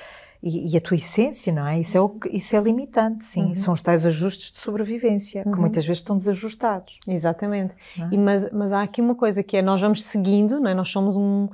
e, 0.41 0.73
e, 0.73 0.77
a 0.77 0.81
tua 0.81 0.97
essência, 0.97 1.53
não 1.53 1.67
é? 1.67 1.79
Isso 1.79 1.95
é, 1.95 2.01
o, 2.01 2.19
isso 2.31 2.55
é 2.55 2.59
limitante, 2.59 3.23
sim. 3.23 3.45
Uhum. 3.49 3.55
São 3.55 3.73
os 3.75 3.83
tais 3.83 4.03
ajustes 4.07 4.51
de 4.51 4.57
sobrevivência, 4.57 5.43
uhum. 5.45 5.51
que 5.51 5.59
muitas 5.59 5.85
vezes 5.85 5.99
estão 6.01 6.17
desajustados. 6.17 6.97
Exatamente. 7.07 7.75
É? 7.99 8.07
E, 8.11 8.17
mas, 8.17 8.51
mas 8.51 8.71
há 8.71 8.81
aqui 8.81 8.99
uma 8.99 9.13
coisa 9.13 9.43
que 9.43 9.55
é, 9.55 9.61
nós 9.61 9.79
vamos 9.79 10.03
seguindo, 10.03 10.59
não 10.59 10.71
é? 10.71 10.73
Nós 10.73 10.89
somos 10.89 11.15
um 11.15 11.49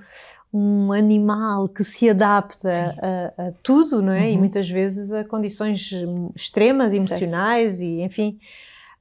um 0.53 0.91
animal 0.91 1.69
que 1.69 1.83
se 1.83 2.09
adapta 2.09 2.69
a, 2.69 3.47
a, 3.47 3.51
tudo, 3.63 4.01
não 4.01 4.11
é? 4.11 4.23
Uhum. 4.23 4.33
E 4.33 4.37
muitas 4.37 4.69
vezes 4.69 5.13
a 5.13 5.23
condições 5.23 5.91
extremas, 6.35 6.93
emocionais 6.93 7.73
certo. 7.73 7.85
e, 7.85 8.03
enfim. 8.03 8.39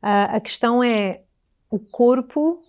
a 0.01 0.39
questão 0.41 0.83
é 0.83 1.23
o 1.71 1.79
corpo. 1.79 2.61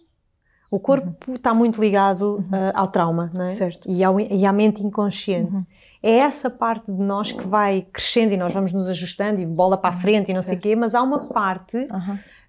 O 0.69 0.79
corpo 0.79 1.13
uhum. 1.27 1.35
está 1.35 1.53
muito 1.53 1.81
ligado 1.81 2.38
uhum. 2.38 2.57
uh, 2.57 2.71
ao 2.73 2.88
trauma, 2.88 3.29
não 3.35 3.43
é? 3.43 3.50
Certo. 3.50 3.89
E, 3.91 4.03
ao, 4.03 4.19
e 4.19 4.45
à 4.45 4.53
mente 4.53 4.81
inconsciente. 4.81 5.53
Uhum. 5.53 5.65
É 6.01 6.17
essa 6.17 6.50
parte 6.50 6.91
de 6.91 7.01
nós 7.01 7.31
que 7.31 7.45
vai 7.45 7.85
crescendo 7.91 8.33
e 8.33 8.38
nós 8.38 8.53
vamos 8.53 8.71
nos 8.71 8.89
ajustando 8.89 9.41
e 9.41 9.45
bola 9.45 9.77
para 9.77 9.91
a 9.91 9.93
uhum. 9.93 10.00
frente 10.00 10.31
e 10.31 10.33
não 10.33 10.41
certo. 10.41 10.61
sei 10.63 10.71
o 10.71 10.73
quê, 10.73 10.75
mas 10.79 10.95
há 10.95 11.03
uma 11.03 11.27
parte 11.27 11.88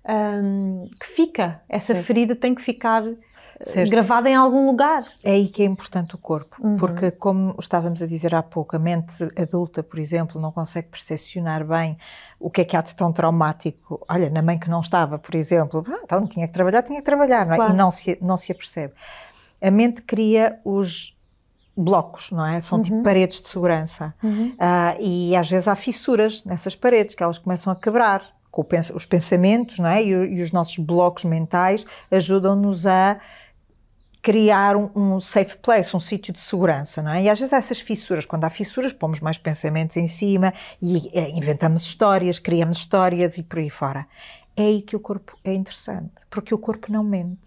um, 0.09 0.89
que 0.99 1.07
fica. 1.07 1.61
Essa 1.69 1.95
certo. 1.95 2.07
ferida 2.07 2.37
tem 2.37 2.55
que 2.55 2.63
ficar 2.63 3.05
certo. 3.63 3.91
gravada 3.91 4.29
em 4.29 4.35
algum 4.35 4.67
lugar. 4.67 5.05
É 5.23 5.33
aí 5.33 5.49
que 5.49 5.63
é 5.63 5.67
importante 5.67 6.15
o 6.15 6.19
corpo, 6.19 6.57
uhum. 6.61 6.77
porque 6.77 7.11
como 7.11 7.55
estávamos 7.59 8.03
a 8.03 8.07
dizer 8.07 8.35
há 8.35 8.43
pouco, 8.43 8.77
a 8.77 8.79
mente 8.79 9.23
adulta, 9.37 9.83
por 9.83 9.99
exemplo, 9.99 10.41
não 10.41 10.53
consegue 10.53 10.89
percepcionar 10.89 11.65
bem 11.65 11.97
o 12.39 12.51
que 12.51 12.61
é 12.61 12.65
que 12.65 12.77
há 12.77 12.83
de 12.83 12.95
tão 12.95 13.13
traumático. 13.13 14.05
Olha, 14.09 14.29
na 14.31 14.43
mãe 14.43 14.59
que 14.59 14.69
não 14.69 14.81
estava, 14.81 15.19
por 15.19 15.35
exemplo, 15.35 15.85
ah, 15.89 16.01
então 16.05 16.27
tinha 16.27 16.47
que 16.47 16.55
trabalhar, 16.55 16.83
tinha 16.83 16.99
que 16.99 17.05
trabalhar, 17.05 17.47
não 17.47 17.55
é? 17.55 17.57
Claro. 17.57 17.73
E 17.73 17.77
não 17.77 17.91
se, 17.91 18.19
não 18.21 18.37
se 18.37 18.53
apercebe. 18.53 18.95
A 19.61 19.71
mente 19.71 20.03
cria 20.03 20.59
os 20.65 21.17
blocos, 21.77 22.31
não 22.31 22.45
é? 22.45 22.61
São 22.61 22.83
tipo 22.83 22.95
uhum. 22.95 23.01
tipo 23.01 23.05
paredes 23.05 23.41
de 23.41 23.49
segurança. 23.49 24.15
Uhum. 24.23 24.49
Uh, 24.51 25.01
e 25.01 25.37
às 25.37 25.49
vezes 25.49 25.69
há 25.69 25.77
fissuras 25.77 26.45
nessas 26.45 26.77
paredes 26.77 27.15
que 27.15 27.23
elas 27.23 27.39
começam 27.39 27.73
a 27.73 27.77
quebrar. 27.77 28.23
Com 28.51 28.67
os 28.95 29.07
pensamentos 29.07 29.79
não 29.79 29.89
é? 29.89 30.05
e, 30.05 30.09
e 30.09 30.43
os 30.43 30.53
nossos 30.53 30.77
blocos 30.77 31.25
mentais 31.25 31.87
ajudam-nos 32.11 32.87
a 32.87 33.19
criar 34.23 34.77
um, 34.77 34.89
um, 34.95 35.21
safe 35.21 35.59
place, 35.59 35.95
um 35.97 36.01
sítio 36.01 36.33
de 36.33 36.41
segurança, 36.41 37.03
não 37.03 37.11
é? 37.11 37.25
E 37.25 37.29
às 37.29 37.41
vezes 37.41 37.53
há 37.53 37.57
essas 37.57 37.81
fissuras, 37.81 38.25
quando 38.25 38.45
há 38.45 38.51
fissuras, 38.51 38.93
pomos 38.93 39.19
mais 39.19 39.37
pensamentos 39.37 39.97
em 39.97 40.07
cima 40.07 40.55
e 40.81 41.11
é, 41.13 41.29
inventamos 41.31 41.83
histórias, 41.83 42.39
criamos 42.39 42.79
histórias 42.79 43.37
e 43.37 43.43
por 43.43 43.59
aí 43.59 43.69
fora. 43.69 44.07
É 44.57 44.63
aí 44.63 44.83
que 44.83 44.95
o 44.95 45.01
corpo 45.01 45.37
é 45.43 45.53
interessante, 45.53 46.13
porque 46.31 46.55
o 46.55 46.59
corpo 46.59 46.93
não 46.93 47.03
mente. 47.03 47.41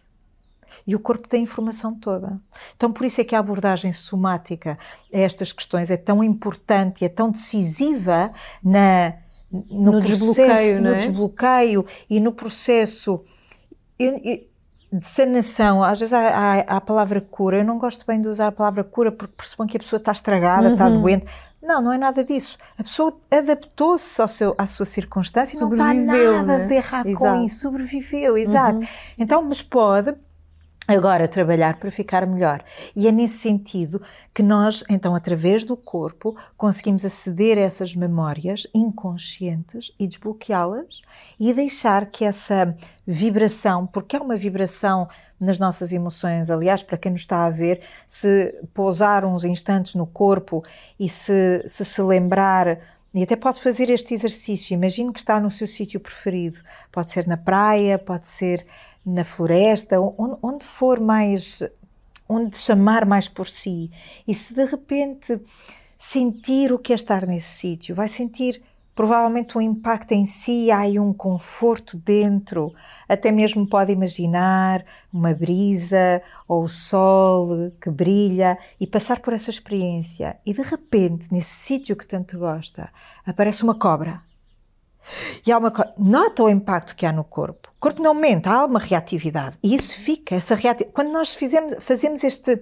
E 0.86 0.94
o 0.94 1.00
corpo 1.00 1.29
tem 1.29 1.39
a 1.39 1.44
informação 1.44 1.96
toda. 1.96 2.38
Então, 2.75 2.91
por 2.91 3.05
isso 3.05 3.22
é 3.22 3.24
que 3.24 3.34
a 3.34 3.39
abordagem 3.39 3.94
somática 3.94 4.77
a 5.13 5.17
estas 5.17 5.53
questões 5.53 5.89
é 5.89 5.96
tão 5.96 6.22
importante 6.22 7.05
é 7.05 7.10
tão 7.10 7.32
decisiva 7.32 8.34
na, 8.62 9.13
no, 9.50 9.94
no 9.94 10.00
processo, 10.00 10.36
desbloqueio, 10.36 10.82
no 10.82 10.89
é? 10.89 10.98
desbloqueio 10.98 11.86
e 12.10 12.20
no 12.20 12.34
processo 12.34 13.24
de 15.00 15.08
sanação. 15.08 15.84
Às 15.84 16.00
vezes 16.00 16.14
há, 16.14 16.28
há, 16.28 16.60
a 16.78 16.82
palavra 16.82 17.20
cura. 17.20 17.58
Eu 17.58 17.66
não 17.66 17.78
gosto 17.78 18.06
bem 18.06 18.22
de 18.22 18.28
usar 18.28 18.48
a 18.48 18.52
palavra 18.52 18.84
cura 18.84 19.12
porque 19.12 19.34
pressupõe 19.36 19.68
que 19.68 19.78
a 19.78 19.80
pessoa 19.80 19.98
está 19.98 20.12
estragada, 20.12 20.68
uhum. 20.68 20.74
está 20.74 20.90
doente. 20.90 21.25
Não, 21.62 21.82
não 21.82 21.92
é 21.92 21.98
nada 21.98 22.24
disso. 22.24 22.58
A 22.78 22.84
pessoa 22.84 23.18
adaptou-se 23.30 24.22
ao 24.22 24.28
seu, 24.28 24.56
à 24.58 24.68
sua 24.68 24.86
circunstância 24.86 25.58
e 25.58 25.60
não 25.60 25.72
está 25.72 25.94
nada 25.94 26.44
né? 26.60 26.66
de 26.68 26.74
errado 26.75 27.08
exato. 27.08 27.25
com 27.38 27.44
isso. 27.44 27.60
Sobreviveu, 27.62 28.38
exato. 28.38 28.80
Uhum. 28.80 28.88
Então, 29.18 29.42
mas 29.42 29.62
pode 29.64 30.16
agora 30.88 31.27
trabalhar 31.27 31.77
para 31.77 31.92
ficar 31.92 32.25
melhor. 32.25 32.63
E 32.96 33.08
é 33.08 33.12
nesse 33.12 33.39
sentido 33.39 34.01
que 34.34 34.44
nós, 34.44 34.84
então, 34.89 35.15
através 35.15 35.65
do 35.65 35.75
corpo, 35.75 36.36
conseguimos 36.58 37.06
aceder 37.06 37.58
a 37.58 37.62
essas 37.62 37.96
memórias 37.96 38.68
inconscientes 38.74 39.92
e 40.00 40.08
desbloqueá-las 40.08 41.01
e 41.39 41.54
deixar 41.54 42.08
que 42.08 42.25
essa 42.25 42.75
vibração, 43.06 43.86
porque 43.86 44.15
é 44.15 44.20
uma 44.20 44.36
vibração 44.36 45.08
nas 45.39 45.60
nossas 45.60 45.92
emoções, 45.92 46.50
aliás, 46.50 46.82
para 46.82 46.98
quem 46.98 47.12
nos 47.12 47.22
está 47.22 47.46
a 47.46 47.50
ver, 47.50 47.82
se 48.08 48.56
pousar 48.74 49.25
uns 49.25 49.44
instantes 49.44 49.94
no 49.96 50.08
corpo 50.08 50.63
e 50.98 51.10
se 51.10 51.36
se, 51.68 51.86
se 51.86 52.01
lembrar 52.01 52.80
e 53.13 53.24
até 53.24 53.36
pode 53.38 53.62
fazer 53.62 53.89
este 53.89 54.13
exercício. 54.13 54.74
Imagine 54.74 55.13
que 55.13 55.20
está 55.20 55.39
no 55.39 55.50
seu 55.50 55.65
sítio 55.65 56.01
preferido. 56.01 56.60
Pode 56.92 57.12
ser 57.12 57.25
na 57.25 57.38
praia, 57.38 57.98
pode 57.98 58.27
ser 58.27 58.65
na 59.06 59.24
floresta, 59.24 59.98
onde, 60.00 60.66
for 60.66 61.00
mais, 61.00 61.62
onde 62.28 62.58
chamar 62.58 63.06
mais 63.06 63.28
por 63.28 63.48
si. 63.48 63.92
E 64.28 64.34
se 64.34 64.54
de 64.54 64.66
repente 64.66 65.40
sentir 65.98 66.74
o 66.74 66.80
que 66.80 66.92
é 66.92 66.96
estar 66.96 67.26
nesse 67.26 67.50
sítio, 67.50 67.94
vai 67.94 68.08
sentir 68.08 68.62
provavelmente 68.96 69.58
um 69.58 69.62
impacto 69.62 70.14
em 70.14 70.26
si, 70.26 70.72
há 70.72 70.80
aí 70.80 70.98
um 70.98 71.12
conforto 71.14 71.98
dentro, 71.98 72.74
até 73.10 73.30
mesmo 73.30 73.68
pode 73.68 73.92
imaginar 73.92 74.86
uma 75.12 75.34
brisa 75.34 76.22
ou 76.48 76.64
o 76.64 76.70
sol 76.70 77.72
que 77.82 77.90
brilha 77.90 78.58
e 78.80 78.88
passar 78.88 79.20
por 79.20 79.34
essa 79.34 79.50
experiência. 79.50 80.38
E 80.46 80.54
de 80.54 80.62
repente, 80.62 81.28
nesse 81.30 81.56
sítio 81.56 81.96
que 81.96 82.08
tanto 82.08 82.40
gosta, 82.40 82.90
aparece 83.26 83.64
uma 83.64 83.76
cobra. 83.76 84.22
E 85.46 85.52
há 85.52 85.58
uma 85.58 85.72
nota 85.98 86.44
o 86.44 86.50
impacto 86.50 86.96
que 86.96 87.06
há 87.06 87.12
no 87.12 87.24
corpo 87.24 87.75
corpo 87.86 88.01
não 88.01 88.15
mente, 88.15 88.50
há 88.50 88.65
uma 88.65 88.80
reatividade. 88.80 89.60
E 89.62 89.75
isso 89.75 89.96
fica, 90.00 90.34
essa 90.34 90.56
reatividade. 90.56 90.92
Quando 90.92 91.12
nós 91.12 91.36
fizemos, 91.36 91.75
fazemos 91.80 92.24
este, 92.24 92.60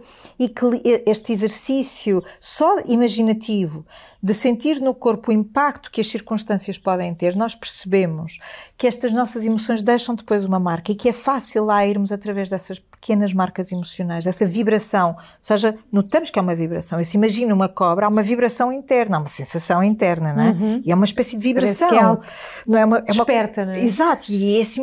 este 1.05 1.31
exercício 1.31 2.21
só 2.41 2.79
imaginativo 2.81 3.85
de 4.21 4.33
sentir 4.33 4.81
no 4.81 4.93
corpo 4.93 5.31
o 5.31 5.33
impacto 5.33 5.91
que 5.91 5.99
as 6.01 6.07
circunstâncias 6.07 6.77
podem 6.77 7.13
ter, 7.13 7.35
nós 7.35 7.55
percebemos 7.55 8.37
que 8.77 8.87
estas 8.87 9.11
nossas 9.11 9.45
emoções 9.45 9.81
deixam 9.81 10.15
depois 10.15 10.45
uma 10.45 10.59
marca 10.59 10.91
e 10.93 10.95
que 10.95 11.09
é 11.09 11.13
fácil 11.13 11.65
lá 11.65 11.85
irmos 11.85 12.09
através 12.09 12.49
dessas 12.49 12.79
pequenas 12.79 13.33
marcas 13.33 13.69
emocionais, 13.69 14.23
dessa 14.23 14.45
vibração. 14.45 15.09
Ou 15.09 15.37
seja, 15.41 15.77
notamos 15.91 16.29
que 16.29 16.39
é 16.39 16.41
uma 16.41 16.55
vibração. 16.55 17.01
E 17.01 17.05
se 17.05 17.17
imagina 17.17 17.53
uma 17.53 17.67
cobra, 17.67 18.05
há 18.05 18.09
uma 18.09 18.23
vibração 18.23 18.71
interna, 18.71 19.17
há 19.17 19.19
uma 19.19 19.27
sensação 19.27 19.83
interna, 19.83 20.33
não 20.33 20.41
é? 20.43 20.51
Uhum. 20.51 20.81
E 20.85 20.91
é 20.91 20.95
uma 20.95 21.03
espécie 21.03 21.35
de 21.35 21.43
vibração. 21.43 21.89
que 21.89 21.95
é 21.95 22.01
algo 22.01 22.23
não 22.65 22.79
é 22.79 22.85
uma, 22.85 22.97
é 22.99 23.01
desperta, 23.01 23.61
uma, 23.61 23.73
não 23.73 23.79
é? 23.79 23.83
Exato, 23.83 24.31
e 24.31 24.57
é 24.57 24.61
assim 24.61 24.81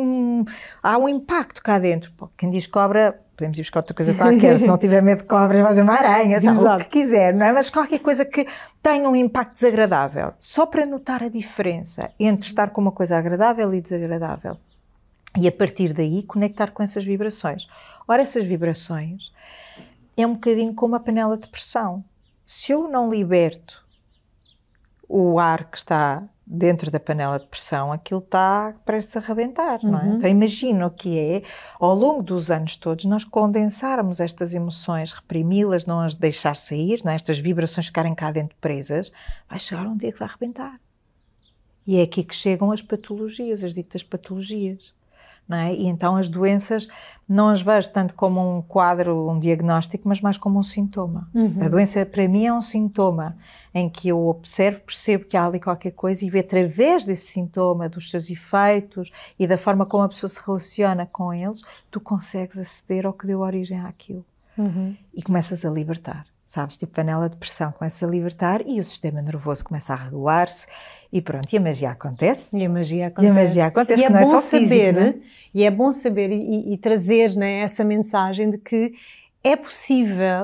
há 0.81 0.97
um 0.97 1.07
impacto 1.07 1.61
cá 1.61 1.79
dentro. 1.79 2.11
quem 2.37 2.49
diz 2.49 2.67
cobra, 2.67 3.19
podemos 3.35 3.57
ir 3.57 3.61
buscar 3.61 3.79
outra 3.79 3.95
coisa 3.95 4.13
qualquer, 4.13 4.59
se 4.59 4.67
não 4.67 4.77
tiver 4.77 5.01
medo 5.01 5.23
de 5.23 5.27
cobras, 5.27 5.65
fazer 5.65 5.81
uma 5.81 5.93
aranha, 5.93 6.39
sabe, 6.39 6.59
o 6.59 6.77
que 6.79 6.89
quiser, 6.89 7.33
não 7.33 7.45
é? 7.45 7.51
Mas 7.51 7.69
qualquer 7.69 7.99
coisa 7.99 8.23
que 8.23 8.47
tenha 8.81 9.09
um 9.09 9.15
impacto 9.15 9.55
desagradável, 9.55 10.33
só 10.39 10.65
para 10.65 10.85
notar 10.85 11.23
a 11.23 11.29
diferença 11.29 12.11
entre 12.19 12.47
estar 12.47 12.69
com 12.69 12.81
uma 12.81 12.91
coisa 12.91 13.17
agradável 13.17 13.73
e 13.73 13.81
desagradável. 13.81 14.57
E 15.37 15.47
a 15.47 15.51
partir 15.51 15.93
daí 15.93 16.23
conectar 16.23 16.71
com 16.71 16.83
essas 16.83 17.05
vibrações. 17.05 17.67
Ora, 18.07 18.21
essas 18.21 18.45
vibrações 18.45 19.31
é 20.17 20.27
um 20.27 20.33
bocadinho 20.33 20.73
como 20.73 20.95
a 20.95 20.99
panela 20.99 21.37
de 21.37 21.47
pressão. 21.47 22.03
Se 22.45 22.73
eu 22.73 22.87
não 22.89 23.09
liberto 23.09 23.81
o 25.11 25.37
ar 25.37 25.69
que 25.69 25.77
está 25.77 26.23
dentro 26.47 26.89
da 26.89 26.99
panela 26.99 27.37
de 27.37 27.45
pressão, 27.47 27.91
aquilo 27.91 28.21
está 28.21 28.73
prestes 28.85 29.17
a 29.17 29.19
arrebentar, 29.19 29.79
uhum. 29.83 29.91
não 29.91 29.99
é? 29.99 30.03
Uhum. 30.03 30.15
Então 30.15 30.29
imagino 30.29 30.85
o 30.85 30.89
que 30.91 31.19
é, 31.19 31.43
ao 31.79 31.93
longo 31.93 32.23
dos 32.23 32.49
anos 32.49 32.77
todos, 32.77 33.05
nós 33.05 33.23
condensarmos 33.25 34.19
estas 34.19 34.53
emoções, 34.53 35.11
reprimi-las, 35.11 35.85
não 35.85 35.99
as 35.99 36.15
deixar 36.15 36.55
sair, 36.55 37.01
não 37.03 37.11
é? 37.11 37.15
estas 37.15 37.39
vibrações 37.39 37.87
ficarem 37.87 38.15
cá 38.15 38.31
dentro 38.31 38.55
presas, 38.59 39.11
vai 39.49 39.59
chegar 39.59 39.85
um 39.85 39.97
dia 39.97 40.11
que 40.11 40.19
vai 40.19 40.27
arrebentar. 40.27 40.79
E 41.85 41.97
é 41.97 42.03
aqui 42.03 42.23
que 42.23 42.35
chegam 42.35 42.71
as 42.71 42.81
patologias, 42.81 43.63
as 43.63 43.73
ditas 43.73 44.03
patologias 44.03 44.93
é? 45.57 45.73
E 45.73 45.85
então 45.87 46.15
as 46.15 46.29
doenças 46.29 46.87
não 47.27 47.49
as 47.49 47.61
vejo 47.61 47.89
tanto 47.91 48.13
como 48.13 48.57
um 48.57 48.61
quadro, 48.61 49.29
um 49.29 49.39
diagnóstico, 49.39 50.07
mas 50.07 50.19
mais 50.21 50.37
como 50.37 50.59
um 50.59 50.63
sintoma. 50.63 51.29
Uhum. 51.33 51.57
A 51.61 51.69
doença 51.69 52.05
para 52.05 52.27
mim 52.27 52.45
é 52.45 52.53
um 52.53 52.61
sintoma 52.61 53.37
em 53.73 53.89
que 53.89 54.09
eu 54.09 54.27
observo, 54.27 54.81
percebo 54.81 55.25
que 55.25 55.37
há 55.37 55.45
ali 55.45 55.59
qualquer 55.59 55.91
coisa 55.91 56.25
e 56.25 56.39
através 56.39 57.05
desse 57.05 57.27
sintoma, 57.27 57.87
dos 57.87 58.09
seus 58.09 58.29
efeitos 58.29 59.11
e 59.39 59.47
da 59.47 59.57
forma 59.57 59.85
como 59.85 60.03
a 60.03 60.09
pessoa 60.09 60.29
se 60.29 60.41
relaciona 60.45 61.05
com 61.05 61.33
eles, 61.33 61.61
tu 61.89 61.99
consegues 61.99 62.57
aceder 62.57 63.05
ao 63.05 63.13
que 63.13 63.25
deu 63.27 63.39
origem 63.39 63.79
àquilo. 63.79 64.25
Uhum. 64.57 64.95
E 65.13 65.21
começas 65.21 65.63
a 65.63 65.69
libertar 65.69 66.30
sabes? 66.51 66.75
Tipo 66.75 66.91
panela 66.91 67.29
de 67.29 67.37
pressão 67.37 67.71
começa 67.71 68.05
a 68.05 68.09
libertar 68.09 68.61
e 68.67 68.77
o 68.77 68.83
sistema 68.83 69.21
nervoso 69.21 69.63
começa 69.63 69.93
a 69.93 69.95
regular-se 69.95 70.67
e 71.09 71.21
pronto, 71.21 71.51
e 71.53 71.57
a 71.57 71.61
magia 71.61 71.91
acontece. 71.91 72.57
E 72.57 72.65
a 72.65 72.69
magia 72.69 73.07
acontece. 73.07 73.25
E 73.25 73.29
a 73.29 73.33
magia 73.33 73.65
acontece, 73.67 74.01
e 74.01 74.03
é 74.03 74.07
que 74.07 74.13
não 74.13 74.19
é 74.19 74.25
só 74.25 74.39
saber, 74.39 74.93
físico, 74.93 74.99
é? 74.99 75.15
E 75.53 75.63
é 75.63 75.71
bom 75.71 75.93
saber 75.93 76.29
e, 76.29 76.73
e 76.73 76.77
trazer 76.77 77.37
né, 77.37 77.61
essa 77.61 77.85
mensagem 77.85 78.49
de 78.49 78.57
que 78.57 78.93
é 79.41 79.55
possível 79.55 80.43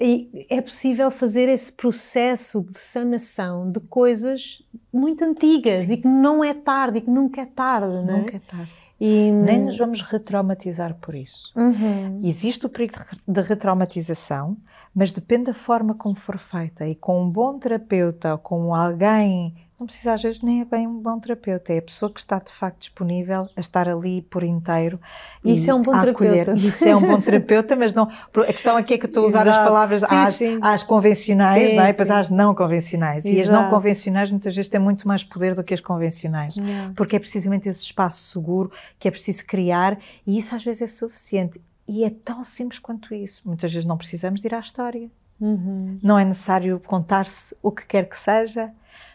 e 0.00 0.46
é 0.48 0.60
possível 0.60 1.12
fazer 1.12 1.48
esse 1.48 1.72
processo 1.72 2.66
de 2.68 2.78
sanação 2.78 3.70
de 3.70 3.78
coisas 3.78 4.62
muito 4.92 5.22
antigas 5.22 5.86
Sim. 5.86 5.92
e 5.92 5.96
que 5.98 6.08
não 6.08 6.42
é 6.42 6.54
tarde 6.54 6.98
e 6.98 7.00
que 7.02 7.10
nunca 7.10 7.42
é 7.42 7.46
tarde, 7.46 8.02
não 8.04 8.16
é? 8.16 8.18
Nunca 8.18 8.36
é 8.36 8.40
tarde. 8.40 8.79
E... 9.00 9.32
Nem 9.32 9.64
nos 9.64 9.78
vamos 9.78 10.02
retraumatizar 10.02 10.94
por 11.00 11.14
isso. 11.14 11.50
Uhum. 11.56 12.20
Existe 12.22 12.66
o 12.66 12.68
perigo 12.68 12.98
de 13.26 13.40
retraumatização, 13.40 14.56
mas 14.94 15.10
depende 15.10 15.44
da 15.44 15.54
forma 15.54 15.94
como 15.94 16.14
for 16.14 16.38
feita. 16.38 16.86
E 16.86 16.94
com 16.94 17.22
um 17.22 17.30
bom 17.30 17.58
terapeuta 17.58 18.32
ou 18.32 18.38
com 18.38 18.74
alguém 18.74 19.54
não 19.80 19.86
precisa 19.86 20.12
às 20.12 20.22
vezes 20.22 20.42
nem 20.42 20.60
é 20.60 20.64
bem 20.66 20.86
um 20.86 21.00
bom 21.00 21.18
terapeuta, 21.18 21.72
é 21.72 21.78
a 21.78 21.82
pessoa 21.82 22.12
que 22.12 22.20
está 22.20 22.38
de 22.38 22.52
facto 22.52 22.80
disponível 22.80 23.48
a 23.56 23.60
estar 23.60 23.88
ali 23.88 24.20
por 24.20 24.42
inteiro. 24.42 25.00
Isso 25.42 25.70
é 25.70 25.74
um 25.74 25.80
bom 25.80 25.92
terapeuta. 25.98 26.52
Isso 26.52 26.84
é 26.84 26.94
um 26.94 27.00
bom 27.00 27.18
terapeuta, 27.18 27.74
mas 27.74 27.94
não. 27.94 28.06
A 28.46 28.52
questão 28.52 28.76
aqui 28.76 28.94
é 28.94 28.98
que 28.98 29.06
eu 29.06 29.08
estou 29.08 29.22
a 29.22 29.26
usar 29.26 29.46
Exato. 29.46 29.58
as 29.58 29.66
palavras 29.66 30.00
sim, 30.02 30.06
às, 30.10 30.34
sim. 30.34 30.58
às, 30.60 30.82
convencionais, 30.82 31.70
sim, 31.70 31.76
não 31.76 31.82
é? 31.82 31.86
Depois 31.86 32.10
às 32.10 32.28
não 32.28 32.54
convencionais. 32.54 33.24
Exato. 33.24 33.40
E 33.40 33.42
as 33.42 33.48
não 33.48 33.70
convencionais 33.70 34.30
muitas 34.30 34.54
vezes 34.54 34.68
têm 34.68 34.78
muito 34.78 35.08
mais 35.08 35.24
poder 35.24 35.54
do 35.54 35.64
que 35.64 35.72
as 35.72 35.80
convencionais, 35.80 36.56
yeah. 36.56 36.92
porque 36.94 37.16
é 37.16 37.18
precisamente 37.18 37.66
esse 37.66 37.82
espaço 37.82 38.22
seguro 38.24 38.70
que 38.98 39.08
é 39.08 39.10
preciso 39.10 39.46
criar 39.46 39.98
e 40.26 40.36
isso 40.36 40.54
às 40.54 40.62
vezes 40.62 40.82
é 40.82 40.86
suficiente. 40.86 41.58
E 41.88 42.04
é 42.04 42.10
tão 42.10 42.44
simples 42.44 42.78
quanto 42.78 43.14
isso. 43.14 43.40
Muitas 43.46 43.72
vezes 43.72 43.86
não 43.86 43.96
precisamos 43.96 44.42
de 44.42 44.46
ir 44.46 44.54
à 44.54 44.60
história. 44.60 45.10
Uhum. 45.40 45.98
Não 46.02 46.18
é 46.18 46.24
necessário 46.24 46.78
contar-se 46.86 47.56
o 47.62 47.72
que 47.72 47.86
quer 47.86 48.06
que 48.06 48.18
seja 48.18 48.70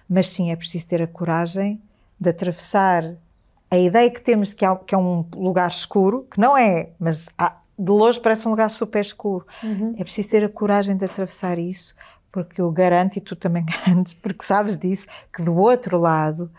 mas 0.09 0.29
sim 0.29 0.51
é 0.51 0.55
preciso 0.55 0.87
ter 0.87 1.01
a 1.01 1.07
coragem 1.07 1.81
de 2.19 2.29
atravessar 2.29 3.15
a 3.69 3.77
ideia 3.77 4.09
que 4.09 4.21
temos 4.21 4.53
que, 4.53 4.65
que 4.85 4.95
é 4.95 4.97
um 4.97 5.25
lugar 5.35 5.69
escuro, 5.69 6.27
que 6.31 6.39
não 6.39 6.57
é, 6.57 6.91
mas 6.99 7.27
há, 7.37 7.57
de 7.77 7.91
longe 7.91 8.19
parece 8.19 8.47
um 8.47 8.51
lugar 8.51 8.71
super 8.71 9.01
escuro. 9.01 9.45
Uhum. 9.63 9.95
É 9.97 10.03
preciso 10.03 10.29
ter 10.29 10.43
a 10.43 10.49
coragem 10.49 10.95
de 10.95 11.05
atravessar 11.05 11.59
isso, 11.59 11.95
porque 12.31 12.61
eu 12.61 12.71
garanto, 12.71 13.17
e 13.17 13.21
tu 13.21 13.35
também 13.35 13.65
garantes, 13.85 14.13
porque 14.13 14.45
sabes 14.45 14.77
disso, 14.77 15.07
que 15.33 15.41
do 15.41 15.55
outro 15.55 15.99
lado 15.99 16.49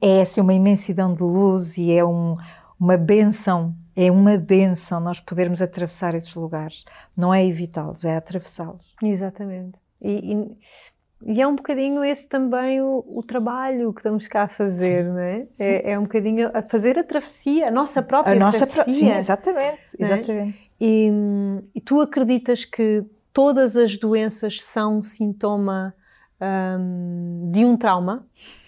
é 0.00 0.22
assim 0.22 0.40
uma 0.40 0.54
imensidão 0.54 1.14
de 1.14 1.22
luz 1.22 1.76
e 1.76 1.92
é 1.92 2.04
um, 2.04 2.36
uma 2.78 2.96
benção, 2.96 3.74
é 3.96 4.10
uma 4.10 4.36
benção 4.36 5.00
nós 5.00 5.20
podermos 5.20 5.60
atravessar 5.60 6.14
esses 6.14 6.34
lugares. 6.34 6.84
Não 7.16 7.32
é 7.32 7.44
evitá-los, 7.44 8.04
é 8.04 8.16
atravessá-los. 8.16 8.94
Exatamente. 9.02 9.78
E, 10.00 10.34
e, 10.34 10.58
e, 11.26 11.40
é 11.40 11.46
um 11.46 11.54
bocadinho 11.54 12.04
esse 12.04 12.28
também 12.28 12.80
o, 12.80 13.04
o, 13.06 13.22
trabalho 13.22 13.92
que 13.92 14.00
estamos 14.00 14.26
cá 14.28 14.42
a 14.42 14.48
fazer, 14.48 15.04
sim, 15.04 15.10
não 15.10 15.18
é? 15.18 15.46
é? 15.58 15.90
é? 15.92 15.98
um 15.98 16.02
bocadinho 16.02 16.50
a 16.52 16.62
fazer 16.62 16.98
a 16.98 17.04
travessia, 17.04 17.68
a 17.68 17.70
nossa 17.70 18.02
própria 18.02 18.34
a 18.34 18.38
nossa 18.38 18.66
travessia. 18.66 18.84
Pro... 18.84 19.12
Sim, 19.14 19.18
exatamente, 19.18 19.80
é? 19.98 20.04
exatamente. 20.04 20.70
E, 20.80 21.10
e, 21.74 21.80
tu 21.80 22.00
acreditas 22.00 22.64
que 22.64 23.04
todas 23.32 23.76
as 23.76 23.96
doenças 23.96 24.62
são 24.62 25.02
sintoma 25.02 25.94
um, 26.40 27.50
de 27.50 27.64
um 27.64 27.76
trauma? 27.76 28.26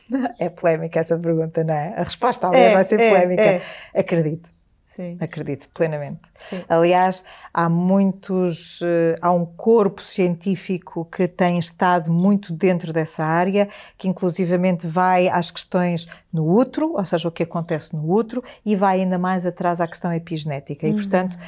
É 0.38 0.48
polémica 0.48 1.00
essa 1.00 1.18
pergunta, 1.18 1.64
não 1.64 1.74
é? 1.74 1.94
A 1.96 2.04
resposta 2.04 2.46
ali 2.46 2.56
é, 2.56 2.74
vai 2.74 2.84
ser 2.84 3.00
é, 3.00 3.10
polémica. 3.10 3.42
É. 3.42 3.62
Acredito. 3.92 4.55
Sim. 4.96 5.18
Acredito 5.20 5.68
plenamente. 5.74 6.22
Sim. 6.40 6.64
Aliás, 6.66 7.22
há 7.52 7.68
muitos, 7.68 8.80
eh, 8.82 9.14
há 9.20 9.30
um 9.30 9.44
corpo 9.44 10.02
científico 10.02 11.04
que 11.04 11.28
tem 11.28 11.58
estado 11.58 12.10
muito 12.10 12.50
dentro 12.50 12.94
dessa 12.94 13.22
área, 13.22 13.68
que 13.98 14.08
inclusivamente 14.08 14.86
vai 14.86 15.28
às 15.28 15.50
questões 15.50 16.08
no 16.32 16.50
útero, 16.50 16.94
ou 16.94 17.04
seja, 17.04 17.28
o 17.28 17.30
que 17.30 17.42
acontece 17.42 17.94
no 17.94 18.10
útero, 18.10 18.42
e 18.64 18.74
vai 18.74 19.02
ainda 19.02 19.18
mais 19.18 19.44
atrás 19.44 19.82
à 19.82 19.86
questão 19.86 20.10
epigenética. 20.14 20.86
E, 20.86 20.90
uhum. 20.90 20.96
portanto, 20.96 21.38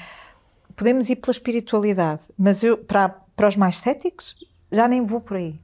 podemos 0.77 1.09
ir 1.09 1.17
pela 1.17 1.33
espiritualidade, 1.33 2.21
mas 2.37 2.63
eu, 2.63 2.77
para, 2.77 3.09
para 3.09 3.49
os 3.49 3.57
mais 3.57 3.79
céticos, 3.79 4.35
já 4.71 4.87
nem 4.87 5.07
vou 5.07 5.23
por 5.23 5.39
aí. 5.39 5.59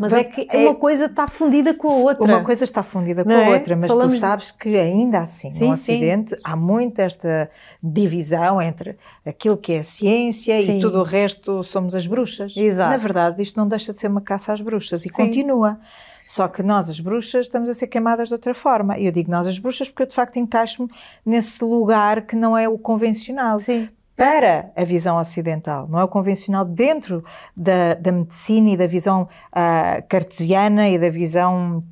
Mas 0.00 0.12
é 0.12 0.24
que 0.24 0.46
uma 0.56 0.74
coisa 0.74 1.06
está 1.06 1.26
fundida 1.26 1.72
com 1.72 1.88
a 1.88 1.94
outra. 2.04 2.24
Uma 2.24 2.44
coisa 2.44 2.64
está 2.64 2.82
fundida 2.82 3.24
com 3.24 3.30
a 3.30 3.42
é? 3.42 3.54
outra, 3.54 3.74
mas 3.74 3.90
Falamos... 3.90 4.14
tu 4.14 4.20
sabes 4.20 4.50
que 4.52 4.76
ainda 4.76 5.20
assim, 5.20 5.50
sim, 5.50 5.64
no 5.64 5.72
Ocidente, 5.72 6.34
sim. 6.34 6.40
há 6.44 6.54
muito 6.54 6.98
esta 6.98 7.50
divisão 7.82 8.60
entre 8.60 8.96
aquilo 9.24 9.56
que 9.56 9.72
é 9.72 9.82
ciência 9.82 10.60
sim. 10.62 10.78
e 10.78 10.80
tudo 10.80 10.98
o 10.98 11.02
resto 11.02 11.62
somos 11.64 11.94
as 11.94 12.06
bruxas. 12.06 12.54
Exato. 12.56 12.90
Na 12.90 12.96
verdade, 12.98 13.42
isto 13.42 13.58
não 13.58 13.66
deixa 13.66 13.92
de 13.92 14.00
ser 14.00 14.08
uma 14.08 14.20
caça 14.20 14.52
às 14.52 14.60
bruxas 14.60 15.06
e 15.06 15.10
continua. 15.10 15.78
Só 16.24 16.46
que 16.48 16.62
nós, 16.62 16.88
as 16.88 17.00
bruxas, 17.00 17.46
estamos 17.46 17.68
a 17.68 17.74
ser 17.74 17.86
queimadas 17.88 18.28
de 18.28 18.34
outra 18.34 18.54
forma. 18.54 18.98
E 18.98 19.06
eu 19.06 19.12
digo 19.12 19.30
nós, 19.30 19.46
as 19.46 19.58
bruxas, 19.58 19.88
porque 19.88 20.04
eu 20.04 20.06
de 20.06 20.14
facto 20.14 20.36
encaixo-me 20.36 20.88
nesse 21.24 21.64
lugar 21.64 22.22
que 22.22 22.36
não 22.36 22.56
é 22.56 22.68
o 22.68 22.78
convencional. 22.78 23.58
Sim 23.58 23.88
para 24.16 24.70
a 24.76 24.84
visão 24.84 25.16
ocidental, 25.18 25.88
não 25.88 25.98
é 25.98 26.04
o 26.04 26.08
convencional 26.08 26.64
dentro 26.64 27.24
da, 27.56 27.94
da 27.94 28.12
medicina 28.12 28.70
e 28.70 28.76
da 28.76 28.86
visão 28.86 29.22
uh, 29.22 30.06
cartesiana 30.08 30.88
e 30.88 30.98
da 30.98 31.10
visão 31.10 31.82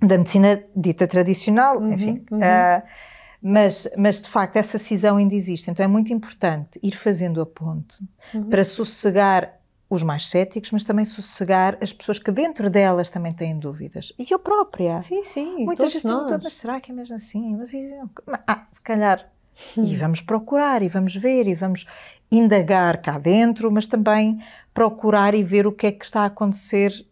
da 0.00 0.16
medicina 0.16 0.62
dita 0.74 1.06
tradicional, 1.06 1.78
uhum, 1.78 1.92
enfim. 1.92 2.24
Uhum. 2.30 2.38
Uh, 2.38 2.82
mas, 3.42 3.88
mas 3.96 4.20
de 4.20 4.28
facto 4.28 4.56
essa 4.56 4.76
cisão 4.76 5.16
ainda 5.16 5.34
existe, 5.34 5.70
então 5.70 5.82
é 5.82 5.88
muito 5.88 6.12
importante 6.12 6.78
ir 6.82 6.92
fazendo 6.92 7.40
a 7.40 7.46
ponte 7.46 7.96
uhum. 8.34 8.44
para 8.44 8.62
sossegar 8.64 9.58
os 9.88 10.04
mais 10.04 10.28
céticos, 10.28 10.70
mas 10.70 10.84
também 10.84 11.04
sossegar 11.04 11.76
as 11.80 11.92
pessoas 11.92 12.18
que 12.18 12.30
dentro 12.30 12.70
delas 12.70 13.10
também 13.10 13.32
têm 13.32 13.58
dúvidas. 13.58 14.12
E 14.16 14.26
eu 14.30 14.38
própria. 14.38 15.00
Sim, 15.00 15.24
sim. 15.24 15.64
Muitas 15.64 15.92
vezes 15.92 16.02
perguntam, 16.02 16.38
mas 16.40 16.52
será 16.52 16.80
que 16.80 16.92
é 16.92 16.94
mesmo 16.94 17.16
assim? 17.16 17.56
Mas, 17.56 17.72
ah, 18.46 18.66
se 18.70 18.80
calhar 18.80 19.28
Hum. 19.76 19.84
E 19.84 19.96
vamos 19.96 20.20
procurar, 20.20 20.82
e 20.82 20.88
vamos 20.88 21.14
ver, 21.14 21.46
e 21.46 21.54
vamos 21.54 21.86
indagar 22.30 23.00
cá 23.02 23.18
dentro, 23.18 23.70
mas 23.70 23.86
também 23.86 24.40
procurar 24.72 25.34
e 25.34 25.42
ver 25.42 25.66
o 25.66 25.72
que 25.72 25.86
é 25.86 25.92
que 25.92 26.04
está 26.04 26.22
a 26.22 26.26
acontecer 26.26 27.06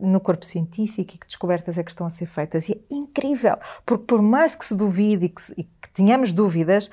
no 0.00 0.20
corpo 0.20 0.44
científico 0.44 1.14
e 1.14 1.18
que 1.18 1.26
descobertas 1.26 1.78
é 1.78 1.82
que 1.82 1.90
estão 1.90 2.06
a 2.06 2.10
ser 2.10 2.26
feitas. 2.26 2.68
E 2.68 2.72
é 2.72 2.94
incrível, 2.94 3.56
porque 3.86 4.04
por 4.04 4.20
mais 4.20 4.54
que 4.54 4.64
se 4.64 4.74
duvide 4.74 5.26
e 5.26 5.28
que, 5.28 5.42
e 5.56 5.64
que 5.64 5.90
tenhamos 5.92 6.32
dúvidas, 6.32 6.90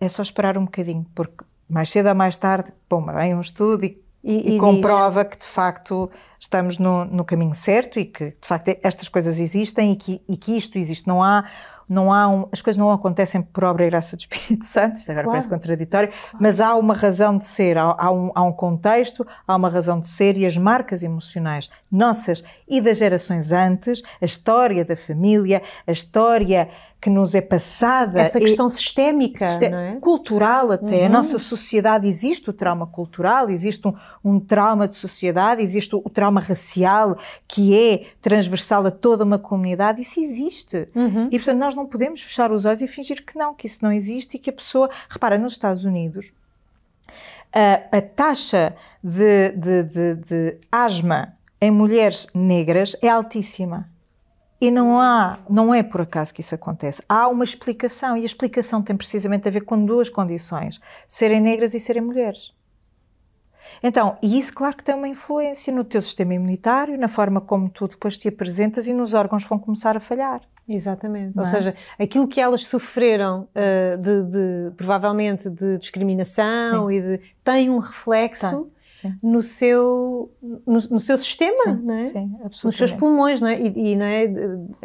é 0.00 0.08
só 0.08 0.22
esperar 0.22 0.58
um 0.58 0.64
bocadinho, 0.64 1.06
porque 1.14 1.44
mais 1.68 1.88
cedo 1.90 2.08
ou 2.08 2.14
mais 2.14 2.36
tarde, 2.36 2.72
bom, 2.88 3.04
vem 3.06 3.34
um 3.34 3.40
estudo 3.40 3.84
e, 3.84 4.00
e, 4.22 4.54
e 4.54 4.58
comprova 4.58 5.24
diz. 5.24 5.32
que 5.32 5.38
de 5.40 5.46
facto 5.46 6.10
estamos 6.38 6.78
no, 6.78 7.04
no, 7.04 7.24
caminho 7.24 7.54
certo 7.54 7.98
e 7.98 8.04
que 8.04 8.30
de 8.30 8.46
facto 8.46 8.76
estas 8.82 9.08
coisas 9.08 9.38
existem 9.40 9.92
e 9.92 9.96
que, 9.96 10.22
e 10.28 10.36
que 10.36 10.56
isto 10.56 10.78
existe. 10.78 11.06
Não 11.08 11.22
há 11.22 11.44
não 11.88 12.12
há 12.12 12.28
um, 12.28 12.48
as 12.52 12.60
coisas 12.60 12.78
não 12.78 12.90
acontecem 12.90 13.40
por 13.40 13.64
obra 13.64 13.86
e 13.86 13.90
graça 13.90 14.16
do 14.16 14.20
Espírito 14.20 14.64
Santo, 14.66 14.96
isto 14.96 15.10
agora 15.10 15.24
claro. 15.24 15.30
parece 15.30 15.48
contraditório, 15.48 16.08
claro. 16.08 16.38
mas 16.40 16.60
há 16.60 16.74
uma 16.74 16.94
razão 16.94 17.38
de 17.38 17.46
ser, 17.46 17.78
há, 17.78 17.94
há, 17.98 18.10
um, 18.10 18.30
há 18.34 18.42
um 18.42 18.52
contexto, 18.52 19.26
há 19.46 19.56
uma 19.56 19.68
razão 19.68 20.00
de 20.00 20.08
ser 20.08 20.36
e 20.36 20.46
as 20.46 20.56
marcas 20.56 21.02
emocionais 21.02 21.70
nossas 21.90 22.42
e 22.68 22.80
das 22.80 22.98
gerações 22.98 23.52
antes, 23.52 24.02
a 24.20 24.24
história 24.24 24.84
da 24.84 24.96
família, 24.96 25.62
a 25.86 25.92
história 25.92 26.68
que 27.00 27.10
nos 27.10 27.34
é 27.34 27.40
passada. 27.40 28.20
Essa 28.20 28.40
questão 28.40 28.68
sistémica, 28.68 29.44
é? 29.44 29.96
cultural 30.00 30.72
até. 30.72 31.00
Uhum. 31.00 31.06
A 31.06 31.08
nossa 31.08 31.38
sociedade 31.38 32.08
existe 32.08 32.50
o 32.50 32.52
trauma 32.52 32.86
cultural, 32.86 33.50
existe 33.50 33.86
um, 33.86 33.94
um, 34.24 34.40
trauma 34.40 34.88
de 34.88 34.96
sociedade, 34.96 35.62
existe 35.62 35.94
o, 35.94 36.02
o, 36.04 36.10
trauma 36.10 36.40
racial 36.40 37.16
que 37.46 37.76
é 37.76 38.06
transversal 38.20 38.86
a 38.86 38.90
toda 38.90 39.24
uma 39.24 39.38
comunidade. 39.38 40.00
Isso 40.02 40.20
existe. 40.20 40.88
Uhum. 40.94 41.28
E 41.30 41.38
portanto 41.38 41.58
nós 41.58 41.74
não 41.74 41.86
podemos 41.86 42.22
fechar 42.22 42.50
os 42.50 42.64
olhos 42.64 42.82
e 42.82 42.88
fingir 42.88 43.24
que 43.24 43.38
não, 43.38 43.54
que 43.54 43.66
isso 43.66 43.78
não 43.82 43.92
existe 43.92 44.36
e 44.36 44.38
que 44.38 44.50
a 44.50 44.52
pessoa. 44.52 44.90
Repara, 45.08 45.38
nos 45.38 45.52
Estados 45.52 45.84
Unidos. 45.84 46.32
A, 47.52 47.98
a 47.98 48.02
taxa 48.02 48.74
de, 49.02 49.50
de, 49.50 49.82
de, 49.84 50.14
de 50.16 50.58
asma 50.70 51.34
em 51.60 51.70
mulheres 51.70 52.26
negras 52.34 52.96
é 53.00 53.08
altíssima. 53.08 53.88
E 54.60 54.70
não 54.70 54.98
há, 54.98 55.38
não 55.50 55.74
é 55.74 55.82
por 55.82 56.00
acaso 56.00 56.32
que 56.32 56.40
isso 56.40 56.54
acontece. 56.54 57.02
Há 57.08 57.28
uma 57.28 57.44
explicação 57.44 58.16
e 58.16 58.22
a 58.22 58.26
explicação 58.26 58.82
tem 58.82 58.96
precisamente 58.96 59.46
a 59.46 59.50
ver 59.50 59.64
com 59.64 59.84
duas 59.84 60.08
condições: 60.08 60.80
serem 61.06 61.40
negras 61.40 61.74
e 61.74 61.80
serem 61.80 62.02
mulheres. 62.02 62.54
Então, 63.82 64.16
e 64.22 64.38
isso 64.38 64.54
claro 64.54 64.76
que 64.76 64.84
tem 64.84 64.94
uma 64.94 65.08
influência 65.08 65.72
no 65.72 65.84
teu 65.84 66.00
sistema 66.00 66.34
imunitário, 66.34 66.98
na 66.98 67.08
forma 67.08 67.40
como 67.40 67.68
tu 67.68 67.88
depois 67.88 68.16
te 68.16 68.28
apresentas 68.28 68.86
e 68.86 68.92
nos 68.92 69.12
órgãos 69.12 69.44
vão 69.44 69.58
começar 69.58 69.96
a 69.96 70.00
falhar. 70.00 70.40
Exatamente. 70.68 71.36
Não 71.36 71.44
Ou 71.44 71.48
é? 71.48 71.52
seja, 71.52 71.74
aquilo 71.98 72.26
que 72.26 72.40
elas 72.40 72.64
sofreram 72.66 73.48
uh, 73.54 73.98
de, 73.98 74.22
de, 74.24 74.70
provavelmente 74.76 75.48
de 75.48 75.78
discriminação 75.78 76.88
Sim. 76.88 76.94
e 76.94 77.02
de 77.02 77.20
tem 77.44 77.70
um 77.70 77.78
reflexo 77.78 78.70
no 79.22 79.42
seu, 79.42 80.30
no, 80.42 80.78
no, 80.90 81.00
seu 81.00 81.16
sistema, 81.16 81.62
sim, 81.64 81.76
não 81.82 81.94
é? 81.94 82.04
Sim, 82.04 82.38
nos 82.64 82.76
seus 82.76 82.92
pulmões, 82.92 83.40
não 83.40 83.48
é? 83.48 83.60
E, 83.60 83.92
e 83.92 83.96
não 83.96 84.04
é? 84.04 84.24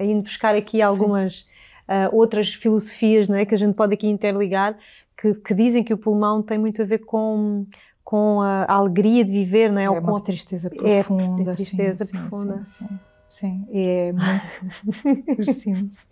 Indo 0.04 0.24
buscar 0.24 0.56
aqui 0.56 0.82
algumas 0.82 1.46
uh, 1.92 2.16
outras 2.16 2.54
filosofias 2.54 3.28
não 3.28 3.36
é? 3.36 3.46
que 3.46 3.54
a 3.54 3.58
gente 3.58 3.76
pode 3.76 3.94
aqui 3.94 4.08
interligar, 4.08 4.78
que, 5.20 5.34
que, 5.36 5.54
dizem 5.54 5.84
que 5.84 5.94
o 5.94 5.98
pulmão 5.98 6.42
tem 6.42 6.58
muito 6.58 6.82
a 6.82 6.86
ver 6.86 7.00
com, 7.00 7.66
com 8.04 8.42
a, 8.42 8.64
a 8.64 8.74
alegria 8.76 9.24
de 9.24 9.32
viver, 9.32 9.72
não 9.72 9.80
é? 9.80 9.86
É 9.86 9.90
uma 9.90 10.22
tristeza 10.22 10.70
profunda. 10.70 11.52
É, 11.52 11.56
tristeza 11.56 12.06
sim, 12.06 12.18
profunda. 12.18 12.64
Sim, 12.66 12.88
sim, 12.88 13.00
sim. 13.30 13.68
É 13.74 14.12
muito. 14.14 15.42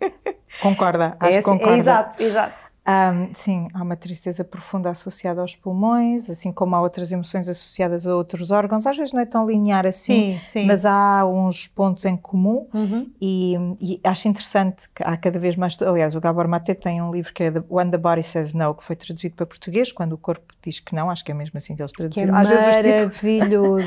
Concorda? 0.60 1.16
Acho 1.18 1.38
é, 1.38 1.38
que 1.38 1.44
concorda. 1.44 1.74
É, 1.74 1.78
exato, 1.78 2.22
exato. 2.22 2.69
Um, 2.86 3.34
sim, 3.34 3.68
há 3.74 3.82
uma 3.82 3.94
tristeza 3.94 4.42
profunda 4.42 4.90
associada 4.90 5.40
aos 5.40 5.54
pulmões, 5.54 6.30
assim 6.30 6.50
como 6.50 6.74
há 6.74 6.80
outras 6.80 7.12
emoções 7.12 7.48
associadas 7.48 8.06
a 8.06 8.16
outros 8.16 8.50
órgãos. 8.50 8.86
Às 8.86 8.96
vezes 8.96 9.12
não 9.12 9.20
é 9.20 9.26
tão 9.26 9.46
linear 9.46 9.86
assim, 9.86 10.38
sim, 10.38 10.60
sim. 10.62 10.66
mas 10.66 10.86
há 10.86 11.24
uns 11.26 11.66
pontos 11.66 12.04
em 12.06 12.16
comum 12.16 12.66
uhum. 12.72 13.10
e, 13.20 13.54
e, 13.80 14.00
acho 14.02 14.28
interessante 14.28 14.88
que 14.94 15.02
há 15.04 15.16
cada 15.16 15.38
vez 15.38 15.56
mais. 15.56 15.80
Aliás, 15.82 16.14
o 16.14 16.20
Gabor 16.20 16.48
Mate 16.48 16.74
tem 16.74 17.02
um 17.02 17.10
livro 17.10 17.32
que 17.34 17.44
é 17.44 17.52
When 17.68 17.90
the 17.90 17.98
Body 17.98 18.22
Says 18.22 18.54
No, 18.54 18.74
que 18.74 18.82
foi 18.82 18.96
traduzido 18.96 19.36
para 19.36 19.46
português, 19.46 19.92
quando 19.92 20.14
o 20.14 20.18
corpo 20.18 20.54
diz 20.64 20.80
que 20.80 20.94
não. 20.94 21.10
Acho 21.10 21.24
que 21.24 21.32
é 21.32 21.34
mesmo 21.34 21.58
assim 21.58 21.76
que 21.76 21.82
eles 21.82 21.92
traduziram. 21.92 22.32
Que 22.32 22.34
é 22.34 22.40
Às 22.40 22.48
maravilhoso. 22.48 22.82
Vezes 22.82 23.20
títulos... 23.20 23.84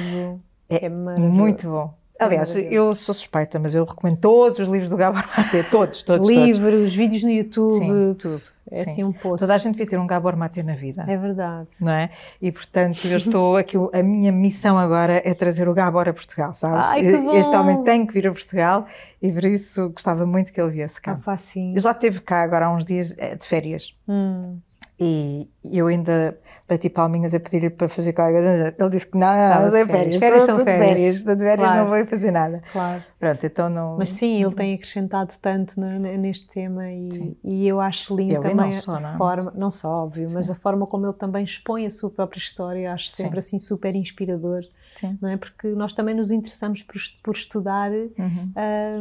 é, 0.69 0.85
é 0.85 0.89
maravilhoso. 0.89 1.35
muito 1.35 1.67
bom. 1.67 2.02
Aliás, 2.25 2.55
eu 2.55 2.93
sou 2.95 3.13
suspeita, 3.13 3.59
mas 3.59 3.75
eu 3.75 3.83
recomendo 3.83 4.17
todos 4.17 4.59
os 4.59 4.67
livros 4.67 4.89
do 4.89 4.97
Gabor 4.97 5.23
Maté, 5.37 5.63
todos, 5.63 6.03
todos. 6.03 6.29
Livros, 6.29 6.59
todos. 6.59 6.95
vídeos 6.95 7.23
no 7.23 7.31
YouTube, 7.31 7.73
Sim, 7.73 8.15
tudo. 8.17 8.41
É 8.71 8.83
Sim. 8.83 8.91
assim 8.91 9.03
um 9.03 9.11
poço. 9.11 9.37
Toda 9.37 9.53
a 9.53 9.57
gente 9.57 9.73
devia 9.73 9.87
ter 9.87 9.99
um 9.99 10.07
Gabor 10.07 10.35
Maté 10.35 10.63
na 10.63 10.73
vida. 10.73 11.05
É 11.07 11.17
verdade. 11.17 11.67
Não 11.79 11.91
é? 11.91 12.09
E 12.41 12.51
portanto, 12.51 13.05
eu 13.05 13.17
estou 13.17 13.55
aqui, 13.57 13.75
a 13.91 14.01
minha 14.01 14.31
missão 14.31 14.77
agora 14.77 15.21
é 15.23 15.33
trazer 15.33 15.67
o 15.67 15.73
Gabor 15.73 16.07
a 16.07 16.13
Portugal, 16.13 16.53
sabes? 16.53 16.87
Ai. 16.87 17.05
Este 17.37 17.53
homem 17.55 17.83
tem 17.83 18.05
que 18.05 18.13
vir 18.13 18.27
a 18.27 18.31
Portugal 18.31 18.85
e 19.21 19.31
por 19.31 19.43
isso 19.45 19.89
gostava 19.89 20.25
muito 20.25 20.51
que 20.53 20.61
ele 20.61 20.71
viesse 20.71 21.01
cá. 21.01 21.19
Ah, 21.25 21.37
sim. 21.37 21.73
Já 21.77 21.91
esteve 21.91 22.21
cá 22.21 22.41
agora 22.41 22.67
há 22.67 22.73
uns 22.73 22.85
dias 22.85 23.13
eh, 23.17 23.35
de 23.35 23.45
férias. 23.45 23.93
Hum. 24.07 24.57
E 25.05 25.49
eu 25.77 25.87
ainda 25.87 26.37
bati 26.69 26.89
palminhas 26.89 27.33
a 27.33 27.39
pedir-lhe 27.39 27.69
para 27.69 27.89
fazer 27.89 28.13
qualquer 28.13 28.33
coisa. 28.41 28.75
Ele 28.79 28.89
disse 28.89 29.07
que 29.07 29.17
não, 29.17 29.27
não, 29.27 29.69
não 29.69 29.75
é 29.77 29.85
férias. 29.85 29.87
férias. 29.89 30.13
Estou, 30.13 30.19
Férias 30.29 30.45
são 30.45 30.57
de 30.57 30.63
férias. 30.63 31.15
Estou 31.17 31.35
de 31.35 31.41
férias, 31.43 31.67
Claro. 31.67 31.83
não 31.83 31.89
vou 31.97 32.05
fazer 32.07 32.31
nada. 32.31 32.63
Claro. 32.71 33.03
Pronto, 33.19 33.45
então 33.45 33.69
não... 33.69 33.97
Mas 33.97 34.09
sim, 34.11 34.41
ele 34.41 34.53
tem 34.55 34.73
acrescentado 34.75 35.33
tanto 35.41 35.79
neste 35.81 36.47
tema 36.47 36.89
e, 36.91 37.11
Sim. 37.11 37.35
e 37.43 37.67
eu 37.67 37.81
acho 37.81 38.15
lindo 38.15 38.33
Ele 38.35 38.41
também 38.41 38.55
não 38.71 38.71
só, 38.71 38.95
a 38.95 38.99
não 39.01 39.09
é? 39.13 39.17
forma, 39.17 39.53
não 39.55 39.71
só 39.71 39.89
óbvio, 40.03 40.29
mas 40.33 40.49
a 40.49 40.55
forma 40.55 40.87
como 40.87 41.05
ele 41.05 41.13
também 41.13 41.43
expõe 41.43 41.85
a 41.85 41.89
sua 41.91 42.09
própria 42.09 42.39
história, 42.39 42.93
acho 42.93 43.09
sempre 43.09 43.39
assim 43.39 43.59
super 43.59 43.95
inspirador, 43.95 44.61
Sim. 44.95 45.17
não 45.21 45.29
é? 45.29 45.37
Porque 45.37 45.67
nós 45.69 45.91
também 45.91 46.15
nos 46.15 46.31
interessamos 46.31 46.81
por, 46.81 46.95
por 47.23 47.33
estudar 47.35 47.91
Uhum. 47.91 48.51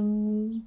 hum, 0.01 0.63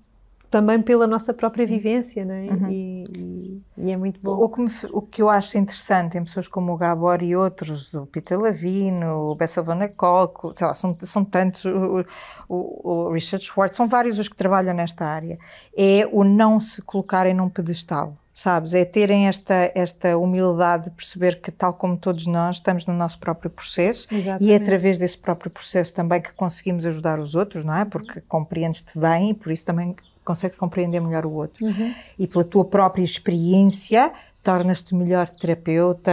também 0.55 0.81
pela 0.81 1.05
nossa 1.05 1.33
própria 1.33 1.67
vivência, 1.67 2.23
não 2.23 2.33
é? 2.33 2.45
Uhum. 2.45 2.69
E, 2.71 3.03
e- 3.13 3.61
e 3.77 3.91
é 3.91 3.97
muito 3.97 4.21
bom. 4.21 4.31
O 4.41 4.47
que, 4.47 4.61
me 4.61 4.69
o 4.93 5.01
que 5.01 5.21
eu 5.21 5.29
acho 5.29 5.57
interessante 5.57 6.17
em 6.17 6.23
pessoas 6.23 6.47
como 6.47 6.71
o 6.71 6.77
Gabor 6.77 7.21
e 7.21 7.35
outros, 7.35 7.93
o 7.93 8.05
Peter 8.05 8.39
Lavino, 8.39 9.31
o 9.31 9.35
Bessel 9.35 9.65
van 9.65 9.77
der 9.77 9.89
Kolk, 9.89 10.57
sei 10.57 10.65
lá, 10.65 10.73
são, 10.73 10.95
são 11.01 11.25
tantos, 11.25 11.65
o, 11.65 12.05
o- 12.47 12.89
o 13.09 13.11
Richard 13.11 13.43
Schwartz, 13.43 13.75
são 13.75 13.85
vários 13.85 14.17
os 14.17 14.29
que 14.29 14.35
trabalham 14.37 14.73
nesta 14.73 15.03
área, 15.03 15.37
é 15.77 16.07
o 16.09 16.23
não 16.23 16.61
se 16.61 16.81
colocarem 16.81 17.33
num 17.33 17.49
pedestal, 17.49 18.15
sabes? 18.33 18.73
É 18.73 18.85
terem 18.85 19.27
esta, 19.27 19.69
esta 19.75 20.17
humildade 20.17 20.85
de 20.85 20.91
perceber 20.91 21.41
que, 21.41 21.51
tal 21.51 21.73
como 21.73 21.97
todos 21.97 22.25
nós, 22.27 22.55
estamos 22.55 22.85
no 22.85 22.93
nosso 22.93 23.19
próprio 23.19 23.49
processo 23.51 24.07
e 24.09 24.15
é 24.15 24.19
Exatamente. 24.19 24.55
através 24.55 24.97
desse 24.97 25.17
próprio 25.17 25.51
processo 25.51 25.93
também 25.93 26.21
que 26.21 26.31
conseguimos 26.31 26.85
ajudar 26.85 27.19
os 27.19 27.35
outros, 27.35 27.65
não 27.65 27.75
é? 27.75 27.83
Porque 27.83 28.21
compreendes-te 28.21 28.97
bem 28.97 29.31
e 29.31 29.33
por 29.33 29.51
isso 29.51 29.65
também 29.65 29.93
consegues 30.25 30.57
compreender 30.57 30.99
melhor 30.99 31.25
o 31.25 31.31
outro 31.31 31.63
Uhum. 31.65 31.93
e 32.19 32.27
pela 32.27 32.43
tua 32.43 32.65
própria 32.65 33.03
experiência 33.03 34.11
tornas-te 34.43 34.93
melhor 34.93 35.27
terapeuta, 35.29 36.11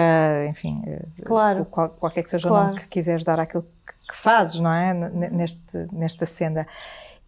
enfim, 0.49 0.83
eh, 0.87 1.03
Claro. 1.25 1.65
qual- 1.67 1.91
qualquer 1.91 2.23
que 2.23 2.31
seja 2.31 2.49
o 2.49 2.51
Claro. 2.51 2.67
nome 2.69 2.81
que 2.81 2.89
quiseres 2.89 3.25
dar 3.25 3.39
àquilo 3.41 3.65
que, 4.09 4.17
fazes, 4.17 4.59
não 4.61 4.73
é? 4.73 4.93
Neste, 4.95 5.59
nesta 5.93 6.25
senda. 6.27 6.67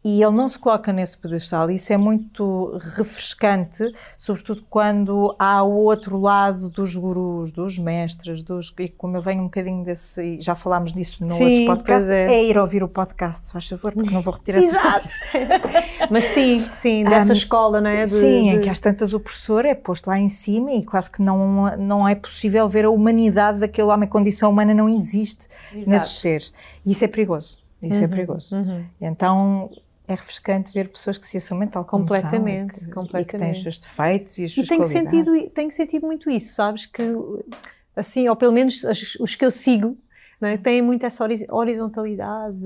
E 0.07 0.23
ele 0.23 0.33
não 0.33 0.47
se 0.47 0.59
coloca 0.59 0.93
nesse 0.93 1.17
pedestal, 1.17 1.71
isso 1.71 1.90
é 1.90 1.97
muito 1.97 2.79
refrescante, 2.95 3.90
sobretudo 4.19 4.62
quando 4.69 5.35
há 5.38 5.62
o 5.62 5.73
outro 5.73 6.21
lado 6.21 6.69
dos 6.69 6.95
gurus, 6.95 7.51
dos 7.51 7.79
mestres, 7.79 8.43
dos, 8.43 8.71
e 8.79 8.88
como 8.90 9.17
eu 9.17 9.23
venho 9.23 9.40
um 9.40 9.45
bocadinho 9.45 9.83
desse, 9.83 10.23
e 10.23 10.40
já 10.43 10.55
falámos 10.55 10.93
disso 10.93 11.25
no 11.25 11.31
Sim, 11.31 11.45
outro 11.45 11.64
podcast, 11.64 12.07
pois 12.07 12.11
é. 12.11 12.45
ir 12.45 12.59
ouvir 12.59 12.83
o 12.83 12.88
podcast, 12.88 13.47
se 13.47 13.53
faz 13.55 13.67
favor, 13.67 13.93
porque 13.95 14.11
não 14.11 14.21
vou 14.21 14.35
repetir 14.35 14.57
essa 14.57 14.77
história. 14.77 15.11
Mas 16.11 16.25
sim, 16.25 16.61
sim, 16.61 17.05
dessa 17.05 17.33
Ah, 17.33 17.37
escola, 17.37 17.81
não 17.81 17.88
é? 17.88 18.03
De- 18.03 18.11
Sim, 18.11 18.51
em 18.51 18.55
de- 18.57 18.61
que 18.64 18.69
às 18.69 18.81
tantas 18.81 19.14
o 19.14 19.21
professor 19.21 19.64
é 19.64 19.75
posto 19.75 20.09
lá 20.09 20.19
em 20.19 20.29
cima 20.29 20.71
e 20.73 20.85
quase 20.85 21.11
que 21.11 21.23
não, 21.23 21.77
não 21.79 22.07
é 22.07 22.14
possível 22.14 22.69
ver 22.69 22.85
a 22.85 22.90
humanidade 22.90 23.59
daquele 23.61 23.88
homem, 23.88 24.07
a 24.07 24.12
condição 24.12 24.51
humana 24.51 24.75
não 24.75 24.87
existe 24.87 25.49
Exato. 25.73 25.88
nesses 25.90 26.21
seres. 26.21 26.53
E 26.85 26.93
isso 26.93 27.03
é 27.03 27.09
perigoso. 27.09 27.59
Isso 27.83 28.01
é 28.01 28.05
Uhum, 28.05 28.09
perigoso. 28.11 28.57
uhum. 28.57 28.85
Então 29.01 29.71
é 30.07 30.14
refrescante 30.14 30.73
ver 30.73 30.90
pessoas 30.90 31.17
que 31.19 31.27
se 31.27 31.37
assumem 31.38 31.67
tal 31.69 31.85
como 31.85 32.03
Completamente, 32.05 32.75
são 32.75 32.83
e 32.83 32.87
que, 32.87 32.93
completamente. 32.93 33.29
e 33.29 33.33
que 33.33 33.38
têm 33.38 33.51
os 33.53 33.62
seus 33.62 33.79
defeitos 33.79 34.38
e 34.38 34.45
as 34.45 34.51
E 34.51 34.55
suas 34.55 34.69
tenho 34.69 34.81
qualidades. 34.83 35.11
sentido, 35.12 35.51
tenho 35.51 35.71
sentido 35.73 36.07
muito 36.07 36.31
isso, 36.31 36.55
sabes? 36.55 36.87
Que, 36.87 37.03
assim, 37.97 38.29
ou 38.29 38.37
pelo 38.37 38.53
menos 38.53 38.85
as- 38.85 39.14
os 39.21 39.35
que 39.35 39.45
eu 39.45 39.51
sigo, 39.51 39.97
não 40.40 40.49
é? 40.49 40.57
têm 40.59 40.83
muito 40.83 41.07
essa 41.07 41.25
horiz- 41.25 41.47
horizontalidade 41.49 42.57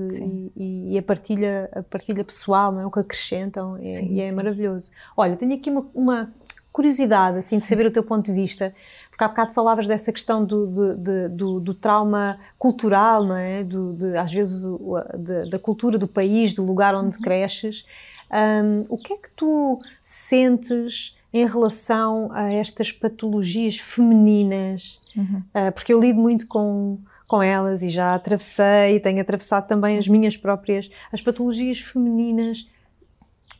e, 0.55 0.93
e 0.93 0.97
a, 0.97 1.03
partilha, 1.03 1.69
a 1.73 1.83
partilha 1.83 2.23
pessoal, 2.23 2.71
não 2.71 2.81
é? 2.81 2.85
o 2.85 2.91
que 2.91 2.99
acrescentam, 2.99 3.77
é- 3.77 3.85
Sim, 3.85 4.15
e 4.15 4.21
é 4.21 4.29
sim. 4.29 4.35
maravilhoso. 4.35 4.91
Olha, 5.15 5.35
tenho 5.35 5.53
aqui 5.53 5.69
uma, 5.69 5.89
uma 5.93 6.33
curiosidade, 6.79 7.37
assim, 7.39 7.57
de 7.59 7.67
saber 7.67 7.85
o 7.87 7.91
teu 7.91 8.01
ponto 8.01 8.25
de 8.27 8.31
vista, 8.31 8.73
porque 9.09 9.21
há 9.21 9.27
bocado 9.27 9.51
falavas 9.53 9.85
dessa 9.85 10.13
questão 10.13 10.45
do, 10.45 10.65
do, 10.65 11.29
do- 11.29 11.59
do 11.59 11.73
trauma 11.73 12.39
cultural, 12.57 13.25
não 13.25 13.35
é? 13.35 13.65
Do, 13.65 13.91
de, 13.93 14.15
às 14.17 14.31
vezes 14.31 14.63
o- 14.63 14.95
de- 15.17 15.49
da 15.49 15.59
cultura 15.59 15.97
do 15.97 16.07
país, 16.07 16.53
do 16.53 16.63
lugar 16.65 16.95
onde 16.95 17.17
Uhum. 17.17 17.21
cresces. 17.21 17.85
Hum, 18.31 18.85
o 18.87 18.97
que 18.97 19.11
é 19.11 19.17
que 19.17 19.29
tu 19.35 19.81
sentes 20.01 21.17
em 21.33 21.45
relação 21.45 22.29
a 22.31 22.49
estas 22.53 22.93
patologias 22.93 23.77
femininas? 23.77 25.01
Uhum. 25.17 25.43
Ah, 25.53 25.71
porque 25.73 25.93
eu 25.93 25.99
lido 25.99 26.17
muito 26.21 26.47
com, 26.47 26.97
com 27.27 27.43
elas 27.43 27.83
e 27.83 27.89
já 27.89 28.15
atravessei, 28.15 29.01
tenho 29.01 29.19
atravessado 29.19 29.67
também 29.67 29.97
as 29.97 30.07
minhas 30.07 30.37
próprias, 30.37 30.89
as 31.11 31.21
patologias 31.21 31.79
femininas. 31.79 32.61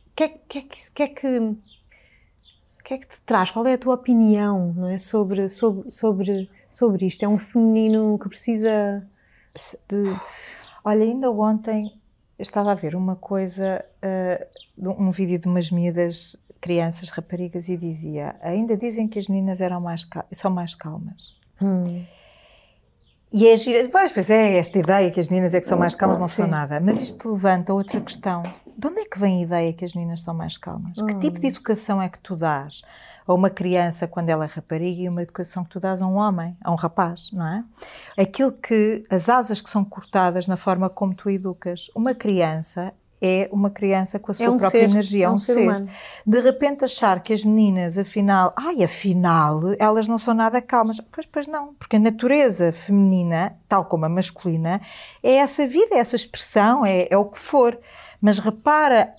O 0.08 0.16
que 0.16 0.24
é, 0.24 0.28
que 0.30 0.58
é 0.60 0.62
que, 0.62 1.04
é 1.04 1.08
que, 1.08 1.28
o 1.28 1.58
que 2.90 2.94
é 2.96 2.98
que 2.98 3.08
te 3.08 3.22
traz? 3.22 3.52
Qual 3.52 3.66
é 3.68 3.74
a 3.74 3.78
tua 3.78 3.94
opinião 3.94 4.74
não 4.76 4.88
é? 4.90 4.98
sobre, 4.98 5.48
sobre, 5.48 5.92
sobre, 5.92 6.50
sobre 6.70 7.06
isto? 7.06 7.24
É 7.24 7.28
um 7.28 7.38
feminino 7.38 8.18
que 8.18 8.28
precisa 8.28 9.06
de. 9.88 9.98
de- 10.12 10.20
Olha, 10.84 11.04
ainda 11.04 11.30
ontem 11.30 11.94
estava 12.40 12.72
a 12.72 12.76
ver 12.76 12.96
uma 12.96 13.16
coisa, 13.16 13.86
de 14.78 14.88
um 14.88 15.12
vídeo 15.12 15.38
de 15.38 15.48
umas 15.48 15.70
miúdas, 15.70 16.36
crianças, 16.60 17.10
raparigas, 17.10 17.70
e 17.70 17.78
dizia: 17.78 18.36
ainda 18.42 18.76
dizem 18.76 19.08
que 19.08 19.20
as 19.20 19.28
meninas 19.28 19.62
eram 19.62 19.80
mais 19.80 20.08
são 20.32 20.50
mais 20.50 20.74
calmas. 20.74 21.36
Hum, 21.62 22.04
E 23.32 23.48
é 23.48 23.56
gira, 23.58 23.88
pois, 23.90 24.12
pois 24.12 24.30
é, 24.32 24.58
esta 24.58 24.80
ideia 24.80 25.12
que 25.12 25.20
as 25.20 25.28
meninas 25.28 25.54
é 25.54 25.62
que 25.62 25.68
são 25.68 25.78
mais 25.78 25.94
calmas 25.94 26.18
não 26.18 26.28
são 26.28 26.48
nada. 26.48 26.80
Mas 26.80 27.00
isto 27.02 27.32
levanta 27.34 27.72
outra 27.72 28.02
questão. 28.02 28.42
De 28.80 28.88
onde 28.88 29.02
é 29.02 29.06
que 29.06 29.20
vem 29.20 29.40
a 29.40 29.44
ideia 29.44 29.74
que 29.74 29.84
as 29.84 29.94
meninas 29.94 30.22
são 30.22 30.34
mais 30.34 30.56
calmas? 30.58 30.94
Que 30.94 31.14
Hum. 31.14 31.20
tipo 31.20 31.38
de 31.38 31.48
educação 31.48 32.02
é 32.02 32.08
que 32.08 32.18
tu 32.18 32.34
dás 32.38 32.82
a 33.28 33.34
uma 33.34 33.50
criança 33.50 34.08
quando 34.08 34.30
ela 34.30 34.46
é 34.46 34.48
rapariga 34.48 35.02
e 35.02 35.10
uma 35.10 35.22
educação 35.22 35.66
que 35.66 35.72
tu 35.72 35.82
dás 35.82 36.02
a 36.02 36.08
um 36.08 36.16
homem, 36.16 36.56
a 36.64 36.72
um 36.72 36.76
rapaz, 36.76 37.30
não 37.34 37.46
é? 37.46 37.66
Aquilo 38.18 38.54
que, 38.54 39.04
as 39.10 39.28
asas 39.28 39.60
que 39.60 39.70
são 39.70 39.84
cortadas 39.84 40.48
na 40.48 40.56
forma 40.56 40.90
como 40.90 41.14
tu 41.14 41.30
educas. 41.30 41.92
Uma 41.94 42.16
criança 42.16 42.94
é 43.22 43.50
uma 43.52 43.70
criança 43.70 44.18
com 44.18 44.32
a 44.32 44.34
sua 44.34 44.46
é 44.46 44.50
um 44.50 44.58
própria 44.58 44.82
ser, 44.82 44.90
energia, 44.90 45.26
é 45.26 45.30
um 45.30 45.38
ser 45.38 45.60
humano. 45.60 45.90
de 46.26 46.40
repente 46.40 46.86
achar 46.86 47.22
que 47.22 47.34
as 47.34 47.44
meninas, 47.44 47.98
afinal, 47.98 48.54
ai, 48.56 48.84
afinal, 48.84 49.62
elas 49.78 50.08
não 50.08 50.18
são 50.18 50.34
nada 50.34 50.62
calmas. 50.62 51.02
Pois, 51.12 51.26
pois 51.26 51.48
não, 51.48 51.74
porque 51.74 51.98
a 51.98 52.00
natureza 52.00 52.72
feminina, 52.72 53.58
tal 53.68 53.86
como 53.86 54.06
a 54.06 54.10
masculina, 54.10 54.80
é 55.22 55.36
essa 55.36 55.68
vida, 55.68 55.96
é 55.96 56.00
essa 56.00 56.16
expressão, 56.16 56.86
é, 56.86 57.08
é 57.10 57.18
o 57.18 57.26
que 57.26 57.40
for. 57.40 57.78
Mas 58.22 58.40
repara 58.40 59.14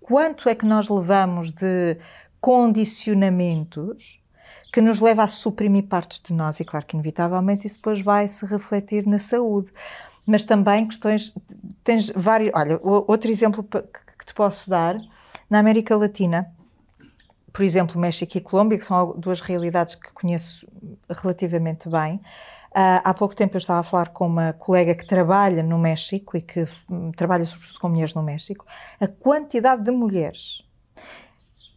quanto 0.00 0.48
é 0.48 0.54
que 0.54 0.66
nós 0.66 0.88
levamos 0.88 1.52
de 1.52 1.96
condicionamentos 2.40 4.20
que 4.72 4.80
nos 4.80 5.00
leva 5.00 5.24
a 5.24 5.28
suprimir 5.28 5.84
partes 5.84 6.20
de 6.20 6.34
nós, 6.34 6.60
e 6.60 6.64
claro 6.64 6.84
que 6.84 6.96
inevitavelmente 6.96 7.66
isso 7.66 7.76
depois 7.76 8.00
vai 8.00 8.28
se 8.28 8.44
refletir 8.44 9.06
na 9.06 9.18
saúde. 9.18 9.72
Mas 10.26 10.42
também 10.42 10.86
questões, 10.86 11.34
tens 11.84 12.10
vários, 12.10 12.50
olha, 12.54 12.80
outro 12.82 13.30
exemplo 13.30 13.62
que 13.62 14.26
te 14.26 14.34
posso 14.34 14.68
dar, 14.68 14.96
na 15.48 15.60
América 15.60 15.96
Latina, 15.96 16.52
por 17.52 17.62
exemplo, 17.64 17.98
México 18.00 18.36
e 18.36 18.40
Colômbia, 18.40 18.76
que 18.78 18.84
são 18.84 19.14
duas 19.18 19.40
realidades 19.40 19.94
que 19.94 20.10
conheço 20.12 20.66
relativamente 21.08 21.88
bem. 21.88 22.20
Ah, 22.74 23.00
há 23.02 23.14
pouco 23.14 23.34
tempo 23.34 23.56
eu 23.56 23.58
estava 23.58 23.80
a 23.80 23.82
falar 23.82 24.08
com 24.10 24.26
uma 24.26 24.52
colega 24.52 24.94
que 24.94 25.06
trabalha 25.06 25.62
no 25.62 25.78
México 25.78 26.36
e 26.36 26.42
que 26.42 26.64
hum, 26.90 27.10
trabalha 27.12 27.44
sobretudo 27.44 27.78
com 27.78 27.88
mulheres 27.88 28.12
no 28.12 28.22
México. 28.22 28.66
A 29.00 29.06
quantidade 29.08 29.82
de 29.82 29.90
mulheres 29.90 30.62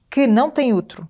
que 0.10 0.28
não 0.28 0.50
têm 0.50 0.74
útero 0.74 1.08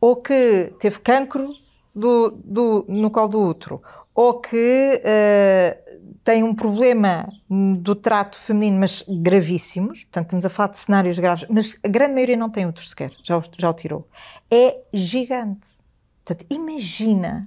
ou 0.00 0.16
que 0.16 0.72
teve 0.78 0.98
cancro 1.00 1.48
do, 1.94 2.30
do- 2.30 2.84
no 2.88 3.10
colo 3.10 3.28
do 3.28 3.40
útero 3.40 3.82
ou 4.14 4.40
que 4.40 5.00
eh, 5.02 5.78
tem 6.24 6.42
um 6.42 6.54
problema 6.54 7.30
hum, 7.50 7.74
do 7.74 7.94
trato 7.94 8.38
feminino, 8.38 8.80
mas 8.80 9.04
gravíssimos, 9.06 10.04
portanto 10.04 10.24
estamos 10.24 10.46
a 10.46 10.48
falar 10.48 10.70
de 10.70 10.78
cenários 10.78 11.18
graves, 11.18 11.46
mas 11.50 11.76
a 11.84 11.88
grande 11.88 12.14
maioria 12.14 12.36
não 12.36 12.48
tem 12.48 12.66
útero 12.66 12.86
sequer, 12.86 13.12
já 13.22 13.36
o, 13.36 13.42
já 13.58 13.68
o 13.70 13.74
tirou. 13.74 14.08
É 14.50 14.78
gigante. 14.92 15.68
Portanto, 16.24 16.46
imagina 16.50 17.46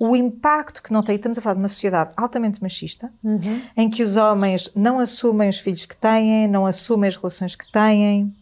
o 0.00 0.16
impacto 0.16 0.82
que 0.82 0.92
não 0.92 1.02
tem. 1.02 1.16
Estamos 1.16 1.36
a 1.36 1.42
falar 1.42 1.54
de 1.54 1.60
uma 1.60 1.68
sociedade 1.68 2.12
altamente 2.16 2.62
machista, 2.62 3.12
Uhum. 3.22 3.62
em 3.76 3.90
que 3.90 4.02
os 4.02 4.16
homens 4.16 4.70
não 4.74 4.98
assumem 4.98 5.50
os 5.50 5.58
filhos 5.58 5.84
que 5.84 5.94
têm, 5.96 6.48
não 6.48 6.64
assumem 6.64 7.08
as 7.08 7.16
relações 7.16 7.54
que 7.54 7.70
têm, 7.70 8.34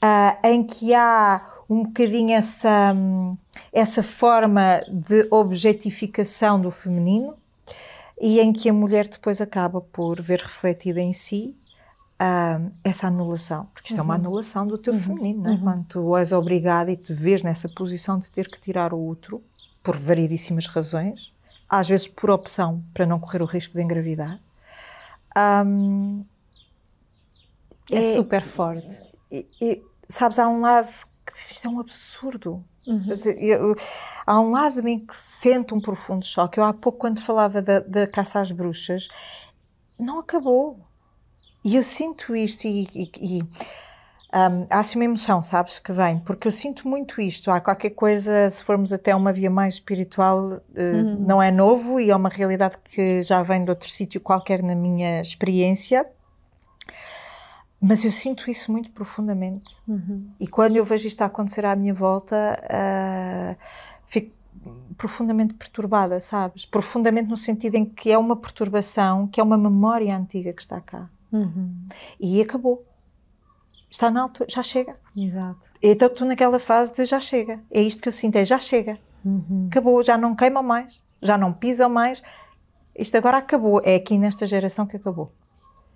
ah, 0.00 0.38
em 0.44 0.62
que 0.62 0.94
há 0.94 1.44
um 1.68 1.82
bocadinho 1.82 2.30
essa, 2.32 2.94
hum, 2.94 3.36
essa 3.72 4.02
forma 4.02 4.84
de 4.88 5.26
objetificação 5.30 6.60
do 6.60 6.70
feminino 6.70 7.34
e 8.20 8.40
em 8.40 8.52
que 8.52 8.68
a 8.68 8.72
mulher 8.72 9.06
depois 9.08 9.40
acaba 9.40 9.80
por 9.80 10.20
ver 10.22 10.40
refletida 10.40 11.00
em 11.00 11.12
si 11.12 11.54
ah, 12.18 12.60
essa 12.82 13.08
anulação, 13.08 13.66
porque 13.74 13.88
isto 13.90 13.98
é 13.98 14.02
uma 14.02 14.14
anulação 14.14 14.66
do 14.66 14.78
teu 14.78 14.94
feminino, 14.98 15.42
não 15.42 15.52
é? 15.52 15.58
quando 15.58 15.84
tu 15.84 16.16
és 16.16 16.32
obrigada 16.32 16.90
e 16.90 16.96
te 16.96 17.12
vês 17.12 17.42
nessa 17.42 17.68
posição 17.68 18.18
de 18.18 18.30
ter 18.30 18.48
que 18.50 18.58
tirar 18.60 18.94
o 18.94 19.06
útero 19.08 19.42
por 19.82 19.96
variedíssimas 19.96 20.66
razões, 20.66 21.32
às 21.68 21.88
vezes 21.88 22.08
por 22.08 22.30
opção 22.30 22.82
para 22.94 23.04
não 23.04 23.20
correr 23.20 23.42
o 23.42 23.44
risco 23.46 23.74
de 23.74 23.82
engravidar. 23.82 24.40
Hum, 25.66 26.24
É, 27.90 27.98
É- 27.98 28.16
super 28.16 28.42
forte. 28.42 29.00
e, 29.30 29.46
e, 29.60 29.82
sabes, 30.08 30.38
há 30.38 30.48
um 30.48 30.60
lado 30.60 30.88
isto 31.48 31.66
é 31.66 31.70
um 31.70 31.80
absurdo. 31.80 32.64
Uhum. 32.86 33.06
Eu, 33.38 33.76
há 34.26 34.40
um 34.40 34.50
lado 34.50 34.76
de 34.76 34.82
mim 34.82 35.00
que 35.00 35.14
sente 35.14 35.74
um 35.74 35.80
profundo 35.80 36.24
choque. 36.24 36.58
Eu 36.58 36.64
há 36.64 36.72
pouco, 36.72 36.98
quando 36.98 37.20
falava 37.20 37.60
da, 37.60 37.80
da 37.80 38.06
caça 38.06 38.40
às 38.40 38.50
bruxas, 38.52 39.08
não 39.98 40.20
acabou. 40.20 40.78
E 41.64 41.76
eu 41.76 41.82
sinto 41.82 42.36
isto 42.36 42.66
e, 42.66 42.88
e, 42.94 43.10
e 43.20 43.42
um, 44.36 44.66
há 44.68 44.80
assim 44.80 44.98
uma 44.98 45.04
emoção, 45.04 45.42
sabes, 45.42 45.78
que 45.78 45.92
vem, 45.92 46.18
porque 46.18 46.46
eu 46.46 46.52
sinto 46.52 46.86
muito 46.86 47.20
isto. 47.20 47.50
Há 47.50 47.60
qualquer 47.60 47.90
coisa, 47.90 48.50
se 48.50 48.62
formos 48.62 48.92
até 48.92 49.14
uma 49.14 49.32
via 49.32 49.50
mais 49.50 49.74
espiritual, 49.74 50.38
uh, 50.38 50.60
uhum. 50.76 51.16
não 51.26 51.42
é 51.42 51.50
novo 51.50 51.98
e 51.98 52.10
é 52.10 52.16
uma 52.16 52.28
realidade 52.28 52.76
que 52.84 53.22
já 53.22 53.42
vem 53.42 53.64
de 53.64 53.70
outro 53.70 53.90
sítio 53.90 54.20
qualquer 54.20 54.62
na 54.62 54.74
minha 54.74 55.20
experiência. 55.20 56.06
Mas 57.88 58.04
eu 58.04 58.10
sinto 58.10 58.50
isso 58.50 58.70
muito 58.72 58.90
profundamente. 58.90 59.76
Uhum. 59.86 60.28
E 60.40 60.46
quando 60.46 60.76
eu 60.76 60.84
vejo 60.84 61.06
isto 61.06 61.22
a 61.22 61.26
acontecer 61.26 61.64
à 61.64 61.76
minha 61.76 61.94
volta, 61.94 62.56
uh, 62.64 63.56
fico 64.04 64.34
profundamente 64.96 65.54
perturbada, 65.54 66.18
sabes? 66.20 66.64
Profundamente 66.64 67.28
no 67.28 67.36
sentido 67.36 67.76
em 67.76 67.84
que 67.84 68.10
é 68.10 68.18
uma 68.18 68.36
perturbação, 68.36 69.26
que 69.26 69.40
é 69.40 69.42
uma 69.42 69.58
memória 69.58 70.16
antiga 70.16 70.52
que 70.52 70.62
está 70.62 70.80
cá. 70.80 71.08
Uhum. 71.32 71.86
E 72.18 72.40
acabou. 72.40 72.84
Está 73.90 74.10
na 74.10 74.22
altura, 74.22 74.48
já 74.50 74.62
chega. 74.62 74.96
Exato. 75.16 75.60
Então 75.82 76.08
estou 76.08 76.26
naquela 76.26 76.58
fase 76.58 76.92
de 76.92 77.04
já 77.04 77.20
chega. 77.20 77.60
É 77.70 77.80
isto 77.80 78.02
que 78.02 78.08
eu 78.08 78.12
sinto, 78.12 78.36
é 78.36 78.44
já 78.44 78.58
chega. 78.58 78.98
Uhum. 79.24 79.68
Acabou, 79.70 80.02
já 80.02 80.16
não 80.16 80.34
queimam 80.34 80.62
mais, 80.62 81.02
já 81.22 81.38
não 81.38 81.52
pisam 81.52 81.88
mais. 81.88 82.22
Isto 82.98 83.16
agora 83.16 83.38
acabou. 83.38 83.80
É 83.84 83.96
aqui 83.96 84.18
nesta 84.18 84.46
geração 84.46 84.86
que 84.86 84.96
acabou. 84.96 85.32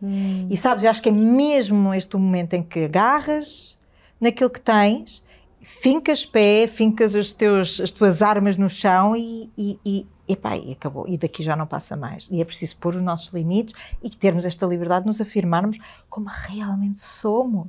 Uhum. 0.00 0.46
E 0.50 0.56
sabes, 0.56 0.84
eu 0.84 0.90
acho 0.90 1.02
que 1.02 1.08
é 1.08 1.12
mesmo 1.12 1.92
este 1.92 2.16
o 2.16 2.18
momento 2.18 2.54
em 2.54 2.62
que 2.62 2.84
agarras 2.84 3.78
naquilo 4.20 4.50
que 4.50 4.60
tens, 4.60 5.22
fincas 5.62 6.24
pé, 6.24 6.66
fincas 6.66 7.14
os 7.14 7.32
teus, 7.32 7.80
as 7.80 7.90
tuas 7.90 8.22
armas 8.22 8.56
no 8.56 8.68
chão 8.68 9.14
e, 9.14 9.50
e, 9.56 9.78
e 9.84 10.06
epá, 10.32 10.56
e 10.56 10.72
acabou, 10.72 11.06
e 11.08 11.18
daqui 11.18 11.42
já 11.42 11.56
não 11.56 11.66
passa 11.66 11.96
mais. 11.96 12.28
E 12.30 12.40
é 12.40 12.44
preciso 12.44 12.76
pôr 12.76 12.94
os 12.96 13.02
nossos 13.02 13.32
limites 13.32 13.74
e 14.02 14.10
termos 14.10 14.44
esta 14.44 14.66
liberdade 14.66 15.02
de 15.02 15.08
nos 15.08 15.20
afirmarmos 15.20 15.78
como 16.08 16.28
realmente 16.28 17.00
somos. 17.00 17.68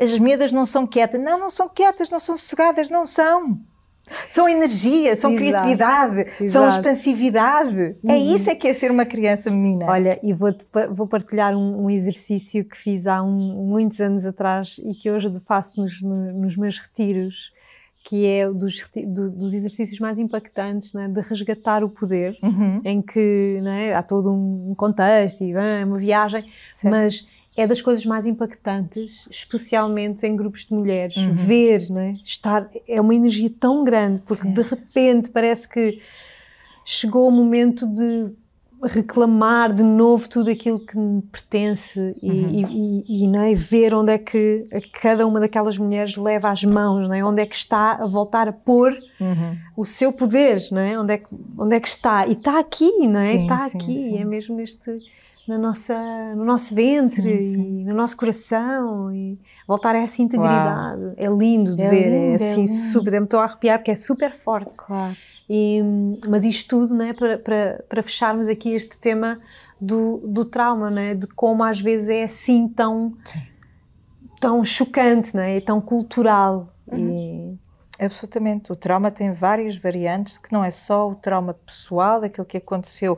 As 0.00 0.18
medas 0.18 0.52
não 0.52 0.66
são 0.66 0.86
quietas, 0.86 1.20
não, 1.20 1.38
não 1.38 1.50
são 1.50 1.68
quietas, 1.68 2.10
não 2.10 2.20
são 2.20 2.36
sossegadas, 2.36 2.90
não 2.90 3.06
são. 3.06 3.60
São 4.30 4.48
energia, 4.48 5.16
são 5.16 5.32
Exato. 5.32 5.36
criatividade, 5.36 6.20
Exato. 6.40 6.50
são 6.50 6.68
expansividade. 6.68 7.80
É 7.80 7.94
uhum. 8.02 8.10
É 8.10 8.18
isso 8.18 8.50
é 8.50 8.54
que 8.54 8.68
é 8.68 8.72
ser 8.72 8.90
uma 8.90 9.04
criança 9.04 9.50
menina. 9.50 9.86
Olha, 9.86 10.18
e 10.22 10.32
vou, 10.32 10.54
vou 10.92 11.06
partilhar 11.06 11.54
um, 11.56 11.84
um, 11.84 11.90
exercício 11.90 12.64
que 12.64 12.76
fiz 12.76 13.06
há 13.06 13.22
um, 13.22 13.66
muitos 13.66 14.00
anos 14.00 14.24
atrás 14.24 14.80
e 14.84 14.94
que 14.94 15.10
hoje 15.10 15.30
faço 15.46 15.80
nos, 15.80 16.00
nos 16.02 16.56
meus 16.56 16.78
retiros 16.78 17.54
que 18.06 18.24
é 18.24 18.48
dos, 18.48 18.88
do, 19.04 19.30
dos 19.30 19.52
exercícios 19.52 19.98
mais 19.98 20.16
impactantes 20.16 20.94
né, 20.94 21.08
de 21.08 21.20
resgatar 21.22 21.82
o 21.82 21.88
poder, 21.88 22.38
uhum. 22.40 22.80
em 22.84 23.02
que 23.02 23.60
né, 23.60 23.94
há 23.94 24.02
todo 24.02 24.32
um 24.32 24.76
contexto 24.76 25.42
e 25.42 25.50
é 25.50 25.84
uma 25.84 25.98
viagem, 25.98 26.44
certo. 26.70 26.94
mas 26.94 27.28
é 27.56 27.66
das 27.66 27.80
coisas 27.80 28.04
mais 28.04 28.26
impactantes, 28.26 29.26
especialmente 29.30 30.26
em 30.26 30.36
grupos 30.36 30.66
de 30.66 30.74
mulheres. 30.74 31.16
Uhum. 31.16 31.32
Ver, 31.32 31.90
né, 31.90 32.18
estar, 32.22 32.68
é 32.86 33.00
uma 33.00 33.14
energia 33.14 33.50
tão 33.58 33.82
grande, 33.82 34.20
porque 34.20 34.46
de 34.46 34.62
repente 34.62 35.30
parece 35.30 35.68
que 35.68 36.00
chegou 36.84 37.26
o 37.26 37.30
momento 37.30 37.86
de 37.86 38.30
reclamar 38.82 39.72
de 39.72 39.82
novo 39.82 40.28
tudo 40.28 40.50
aquilo 40.50 40.78
que 40.78 40.96
me 40.98 41.22
pertence 41.22 42.14
e, 42.22 42.30
uhum. 42.30 43.04
e, 43.06 43.24
e, 43.24 43.28
não 43.28 43.40
é? 43.40 43.54
ver 43.54 43.94
onde 43.94 44.12
é 44.12 44.18
que 44.18 44.66
cada 45.00 45.26
uma 45.26 45.40
daquelas 45.40 45.78
mulheres 45.78 46.14
leva 46.16 46.50
as 46.50 46.62
mãos, 46.62 47.08
não 47.08 47.14
é? 47.14 47.24
onde 47.24 47.40
é 47.40 47.46
que 47.46 47.56
está 47.56 47.92
a 47.92 48.06
voltar 48.06 48.48
a 48.48 48.52
pôr 48.52 48.92
uhum. 49.18 49.56
o 49.76 49.84
seu 49.84 50.12
poder, 50.12 50.62
não 50.70 50.80
é? 50.80 50.98
Onde, 51.00 51.14
é 51.14 51.18
que, 51.18 51.26
onde 51.58 51.74
é 51.74 51.80
que 51.80 51.88
está? 51.88 52.26
E 52.26 52.32
está 52.32 52.58
aqui, 52.58 52.90
não 53.08 53.20
é? 53.20 53.32
Sim, 53.32 53.42
está 53.42 53.68
sim, 53.68 53.78
aqui, 53.78 53.94
sim. 53.94 54.18
é 54.18 54.24
mesmo 54.24 54.56
neste, 54.56 54.78
na 55.46 55.56
nossa, 55.56 55.94
no 56.34 56.44
nosso 56.44 56.74
ventre 56.74 57.42
sim, 57.42 57.80
e 57.80 57.84
no 57.84 57.94
nosso 57.94 58.16
coração 58.16 59.14
e 59.14 59.38
voltar 59.66 59.94
a 59.94 59.98
essa 59.98 60.20
integridade. 60.20 61.00
Uau. 61.00 61.14
É 61.16 61.26
lindo 61.28 61.76
de 61.76 61.82
é 61.82 61.90
ver, 61.90 62.06
é 62.06 62.30
lindo, 62.30 62.32
é 62.32 62.34
assim, 62.34 62.64
é 62.64 62.66
super, 62.66 63.12
me 63.20 63.24
estou 63.24 63.40
a 63.40 63.44
arrepiar 63.44 63.78
porque 63.78 63.92
é 63.92 63.96
super 63.96 64.32
forte. 64.32 64.76
Claro. 64.76 65.16
E, 65.48 65.80
mas 66.28 66.44
isto 66.44 66.68
tudo 66.68 66.94
né, 66.94 67.12
para, 67.12 67.38
para, 67.38 67.84
para 67.88 68.02
fecharmos 68.02 68.48
aqui 68.48 68.72
este 68.72 68.96
tema 68.96 69.38
do, 69.80 70.18
do 70.24 70.44
trauma, 70.44 70.90
né, 70.90 71.14
de 71.14 71.26
como 71.28 71.62
às 71.62 71.80
vezes 71.80 72.08
é 72.08 72.24
assim 72.24 72.68
tão, 72.68 73.14
tão 74.40 74.64
chocante 74.64 75.36
né, 75.36 75.58
e 75.58 75.60
tão 75.60 75.80
cultural. 75.80 76.68
Uhum. 76.88 77.56
E... 77.58 77.66
Absolutamente. 77.98 78.70
O 78.70 78.76
trauma 78.76 79.10
tem 79.10 79.32
várias 79.32 79.76
variantes, 79.76 80.36
que 80.36 80.52
não 80.52 80.62
é 80.62 80.70
só 80.70 81.08
o 81.08 81.14
trauma 81.14 81.54
pessoal, 81.54 82.22
aquilo 82.22 82.44
que 82.46 82.58
aconteceu 82.58 83.16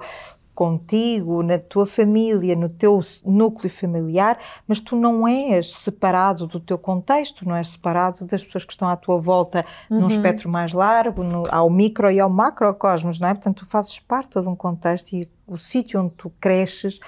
contigo, 0.58 1.40
na 1.40 1.56
tua 1.56 1.86
família, 1.86 2.56
no 2.56 2.68
teu 2.68 2.98
núcleo 3.24 3.70
familiar, 3.70 4.36
mas 4.66 4.80
tu 4.80 4.96
não 4.96 5.28
és 5.28 5.72
separado 5.72 6.48
do 6.48 6.58
teu 6.58 6.76
contexto, 6.76 7.46
não 7.48 7.54
és 7.54 7.68
separado 7.68 8.24
das 8.24 8.42
pessoas 8.42 8.64
que 8.64 8.72
estão 8.72 8.88
à 8.88 8.96
tua 8.96 9.20
volta 9.20 9.64
uhum. 9.88 10.00
num 10.00 10.08
espectro 10.08 10.48
mais 10.48 10.72
largo, 10.72 11.22
no, 11.22 11.44
ao 11.48 11.70
micro 11.70 12.10
e 12.10 12.18
ao 12.18 12.28
macrocosmos, 12.28 13.20
não 13.20 13.28
é? 13.28 13.34
Portanto, 13.34 13.58
tu 13.58 13.66
fazes 13.66 14.00
parte 14.00 14.40
de 14.40 14.48
um 14.48 14.56
contexto 14.56 15.12
e 15.12 15.30
o 15.46 15.56
sítio 15.56 16.00
onde 16.00 16.14
tu 16.16 16.28
cresces, 16.40 16.98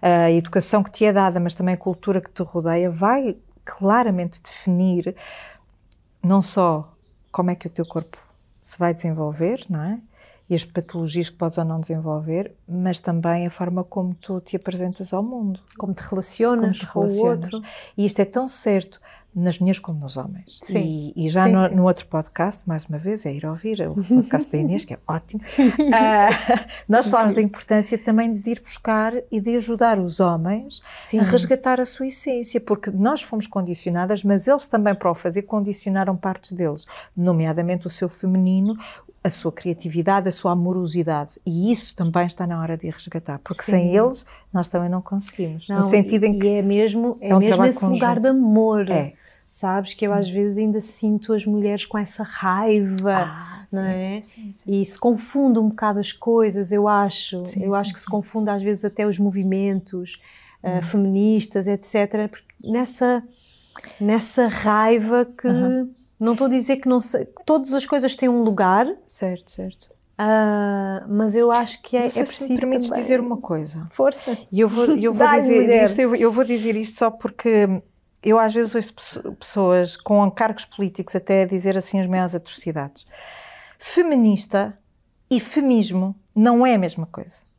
a 0.00 0.30
educação 0.30 0.80
que 0.80 0.92
te 0.92 1.04
é 1.04 1.12
dada, 1.12 1.40
mas 1.40 1.56
também 1.56 1.74
a 1.74 1.78
cultura 1.78 2.20
que 2.20 2.30
te 2.30 2.44
rodeia, 2.44 2.88
vai 2.92 3.36
claramente 3.64 4.40
definir 4.40 5.16
não 6.22 6.40
só 6.40 6.94
como 7.32 7.50
é 7.50 7.56
que 7.56 7.66
o 7.66 7.70
teu 7.70 7.84
corpo 7.84 8.16
se 8.62 8.78
vai 8.78 8.94
desenvolver, 8.94 9.66
não 9.68 9.82
é? 9.82 9.98
E 10.50 10.54
as 10.56 10.64
patologias 10.64 11.30
que 11.30 11.36
podes 11.36 11.56
ou 11.58 11.64
não 11.64 11.78
desenvolver, 11.78 12.52
mas 12.68 12.98
também 12.98 13.46
a 13.46 13.50
forma 13.50 13.84
como 13.84 14.14
tu 14.16 14.40
te 14.40 14.56
apresentas 14.56 15.12
ao 15.12 15.22
mundo. 15.22 15.60
Como 15.78 15.94
te 15.94 16.00
relacionas, 16.00 16.76
como 16.76 16.90
te 16.90 16.92
relacionas. 16.92 17.48
com 17.50 17.56
o 17.56 17.60
outro. 17.60 17.70
E 17.96 18.04
isto 18.04 18.18
é 18.18 18.24
tão 18.24 18.48
certo 18.48 19.00
nas 19.32 19.58
mulheres 19.60 19.78
como 19.78 20.00
nos 20.00 20.16
homens. 20.16 20.58
Sim. 20.64 21.12
E, 21.16 21.26
e 21.26 21.28
já 21.28 21.44
sim, 21.44 21.52
no, 21.52 21.68
sim. 21.68 21.74
no, 21.76 21.84
outro 21.84 22.04
podcast, 22.06 22.68
mais 22.68 22.84
uma 22.86 22.98
vez, 22.98 23.24
é 23.24 23.32
ir 23.32 23.46
ouvir 23.46 23.80
o 23.88 23.94
podcast 24.02 24.50
da 24.50 24.58
Inês, 24.58 24.84
que 24.84 24.94
é 24.94 24.98
ótimo, 25.06 25.40
uh, 25.58 26.60
nós 26.88 27.06
falamos 27.06 27.34
da 27.34 27.40
importância 27.40 27.96
também 27.96 28.36
de 28.36 28.50
ir 28.50 28.60
buscar 28.60 29.12
e 29.30 29.40
de 29.40 29.56
ajudar 29.56 29.98
os 30.00 30.18
homens 30.18 30.82
sim. 31.00 31.20
a 31.20 31.22
resgatar 31.22 31.80
a 31.80 31.86
sua 31.86 32.08
essência, 32.08 32.60
porque 32.60 32.90
nós 32.90 33.22
fomos 33.22 33.46
condicionadas, 33.46 34.24
mas 34.24 34.48
eles 34.48 34.66
também, 34.66 34.94
para 34.96 35.10
o 35.10 35.14
fazer, 35.14 35.42
condicionaram 35.42 36.16
partes 36.16 36.52
deles, 36.52 36.84
nomeadamente 37.16 37.86
o 37.86 37.90
seu 37.90 38.08
feminino, 38.08 38.76
a 39.22 39.28
sua 39.28 39.52
criatividade, 39.52 40.28
a 40.28 40.32
sua 40.32 40.52
amorosidade. 40.52 41.38
E 41.46 41.70
isso 41.70 41.94
também 41.94 42.26
está 42.26 42.46
na 42.46 42.60
hora 42.60 42.76
de 42.76 42.88
resgatar, 42.88 43.38
porque 43.40 43.62
Sim. 43.62 43.72
sem 43.72 43.96
eles 43.96 44.26
nós 44.52 44.68
também 44.68 44.88
não 44.88 45.02
conseguimos. 45.02 45.68
Não, 45.68 45.76
no 45.76 45.82
sentido 45.82 46.24
em 46.24 46.38
que. 46.38 46.48
é 46.48 46.62
mesmo, 46.62 47.18
é, 47.20 47.28
é 47.28 47.36
um 47.36 47.38
mesmo 47.38 47.64
esse 47.64 47.78
conjunto. 47.78 47.94
lugar 47.94 48.18
de 48.18 48.28
amor. 48.28 48.90
É. 48.90 49.12
Sabes 49.48 49.94
que 49.94 50.06
eu 50.06 50.14
às 50.14 50.30
vezes 50.30 50.58
ainda 50.58 50.80
sinto 50.80 51.32
as 51.32 51.44
mulheres 51.44 51.84
com 51.84 51.98
essa 51.98 52.22
raiva, 52.22 53.16
ah, 53.16 53.64
não 53.72 53.84
é? 53.84 54.22
Sim, 54.22 54.52
sim, 54.52 54.80
e 54.80 54.84
se 54.84 54.96
confunde 54.96 55.58
um 55.58 55.68
bocado 55.68 55.98
as 55.98 56.12
coisas, 56.12 56.70
eu 56.70 56.86
acho. 56.86 57.42
eu 57.60 57.74
acho 57.74 57.92
que 57.92 57.98
se 57.98 58.06
confunde 58.06 58.48
às 58.48 58.62
vezes 58.62 58.84
até 58.84 59.04
os 59.04 59.18
movimentos 59.18 60.20
uh, 60.62 60.84
feministas, 60.84 61.66
etc. 61.66 62.32
Nessa, 62.62 63.24
nessa 64.00 64.46
raiva 64.46 65.24
que. 65.24 65.48
Não 66.20 66.32
estou 66.32 66.46
a 66.46 66.50
dizer 66.50 66.76
que 66.76 66.88
não 66.88 67.00
sei, 67.00 67.26
todas 67.46 67.72
as 67.72 67.86
coisas 67.86 68.14
têm 68.14 68.28
um 68.28 68.42
lugar. 68.42 68.86
Certo, 69.06 69.50
certo. 69.50 69.90
Uh, 70.20 71.08
mas 71.08 71.34
eu 71.34 71.50
acho 71.50 71.80
que 71.80 71.96
é, 71.96 72.00
é 72.00 72.02
preciso. 72.02 72.46
Se 72.46 72.52
me 72.52 72.58
permites 72.58 72.88
também. 72.88 73.02
dizer 73.02 73.20
uma 73.20 73.38
coisa. 73.38 73.88
Força. 73.90 74.36
E 74.52 74.60
eu 74.60 74.68
vou, 74.68 74.84
eu 74.98 75.14
vou 75.14 75.26
dizer 75.40 75.82
isto, 75.82 75.98
eu, 75.98 76.14
eu, 76.14 76.30
vou 76.30 76.44
dizer 76.44 76.76
isto 76.76 76.98
só 76.98 77.10
porque 77.10 77.82
eu 78.22 78.38
às 78.38 78.52
vezes 78.52 78.74
ouço 78.74 79.32
pessoas 79.32 79.96
com 79.96 80.30
cargos 80.30 80.66
políticos 80.66 81.16
até 81.16 81.46
dizer 81.46 81.78
assim 81.78 81.98
as 81.98 82.06
maiores 82.06 82.34
atrocidades. 82.34 83.06
Feminista 83.78 84.78
e 85.30 85.40
femismo 85.40 86.14
não 86.36 86.66
é 86.66 86.74
a 86.74 86.78
mesma 86.78 87.06
coisa. 87.06 87.49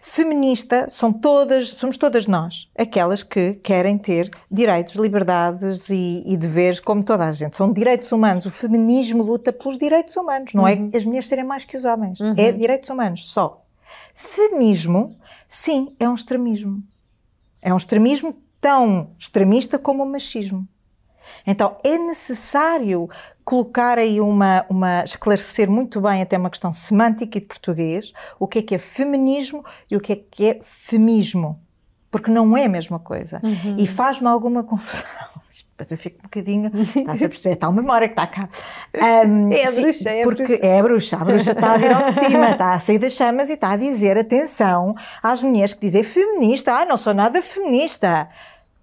Feminista 0.00 0.88
são 0.90 1.12
todas, 1.12 1.70
somos 1.70 1.96
todas 1.96 2.26
nós, 2.26 2.68
aquelas 2.76 3.22
que 3.22 3.54
querem 3.54 3.98
ter 3.98 4.30
direitos, 4.50 4.94
liberdades 4.94 5.88
e, 5.88 6.22
e, 6.26 6.36
deveres 6.36 6.78
como 6.78 7.02
toda 7.02 7.26
a 7.26 7.32
gente. 7.32 7.56
São 7.56 7.72
direitos 7.72 8.10
humanos. 8.12 8.46
O 8.46 8.50
feminismo 8.50 9.22
luta 9.22 9.52
pelos 9.52 9.78
direitos 9.78 10.16
humanos, 10.16 10.52
não 10.54 10.66
é 10.66 10.74
uhum. 10.74 10.90
é 10.92 10.96
as 10.96 11.04
mulheres 11.04 11.28
serem 11.28 11.44
mais 11.44 11.64
que 11.64 11.76
os 11.76 11.84
homens. 11.84 12.20
Uhum. 12.20 12.34
É 12.36 12.52
direitos 12.52 12.90
humanos, 12.90 13.32
só. 13.32 13.64
Feminismo, 14.14 15.16
sim, 15.48 15.94
é 15.98 16.08
um 16.08 16.14
extremismo. 16.14 16.82
É 17.60 17.72
um 17.72 17.76
extremismo 17.76 18.36
tão 18.60 19.10
extremista 19.18 19.78
como 19.78 20.02
o 20.02 20.06
machismo. 20.06 20.66
Então 21.46 21.76
é 21.84 21.98
necessário 21.98 23.08
colocar 23.44 23.98
aí 23.98 24.20
uma, 24.20 24.64
uma, 24.68 25.02
esclarecer 25.04 25.70
muito 25.70 26.00
bem 26.00 26.22
até 26.22 26.38
uma 26.38 26.50
questão 26.50 26.72
semântica 26.72 27.38
e 27.38 27.40
de 27.40 27.46
português, 27.46 28.12
o 28.38 28.46
que 28.46 28.60
é 28.60 28.62
que 28.62 28.74
é 28.74 28.78
feminismo 28.78 29.64
e 29.90 29.96
o 29.96 30.00
que 30.00 30.12
é 30.12 30.16
que 30.16 30.46
é 30.46 30.60
femismo, 30.64 31.60
porque 32.10 32.30
não 32.30 32.56
é 32.56 32.64
a 32.64 32.68
mesma 32.68 32.98
coisa. 32.98 33.40
Uhum. 33.42 33.76
E 33.78 33.86
faz-me 33.86 34.28
alguma 34.28 34.62
confusão. 34.64 35.08
depois 35.70 35.90
eu 35.90 35.98
fico 35.98 36.18
um 36.20 36.22
bocadinho, 36.22 36.70
estás 36.96 37.22
a 37.22 37.28
perceber, 37.28 37.54
está 37.54 37.68
uma 37.68 37.82
memória 37.82 38.08
que 38.08 38.12
está 38.12 38.26
cá. 38.26 38.48
Um, 39.26 39.50
é 39.52 39.66
a 39.66 39.72
bruxa, 39.72 40.10
é 40.10 40.20
a 40.20 40.24
porque 40.24 40.44
bruxa. 40.44 40.66
é 40.66 40.78
a 40.78 40.82
bruxa, 40.82 41.16
a 41.16 41.24
bruxa 41.24 41.52
está 41.52 41.72
a 41.72 41.76
vir 41.78 41.92
ao 41.92 42.06
de 42.06 42.12
cima, 42.12 42.50
está 42.52 42.74
a 42.74 42.80
sair 42.80 42.98
das 42.98 43.12
chamas 43.14 43.50
e 43.50 43.54
está 43.54 43.72
a 43.72 43.76
dizer, 43.76 44.16
atenção, 44.16 44.94
às 45.20 45.42
mulheres 45.42 45.74
que 45.74 45.80
dizem 45.80 46.04
feminista, 46.04 46.72
ah, 46.72 46.84
não 46.84 46.96
sou 46.96 47.12
nada 47.12 47.42
feminista. 47.42 48.28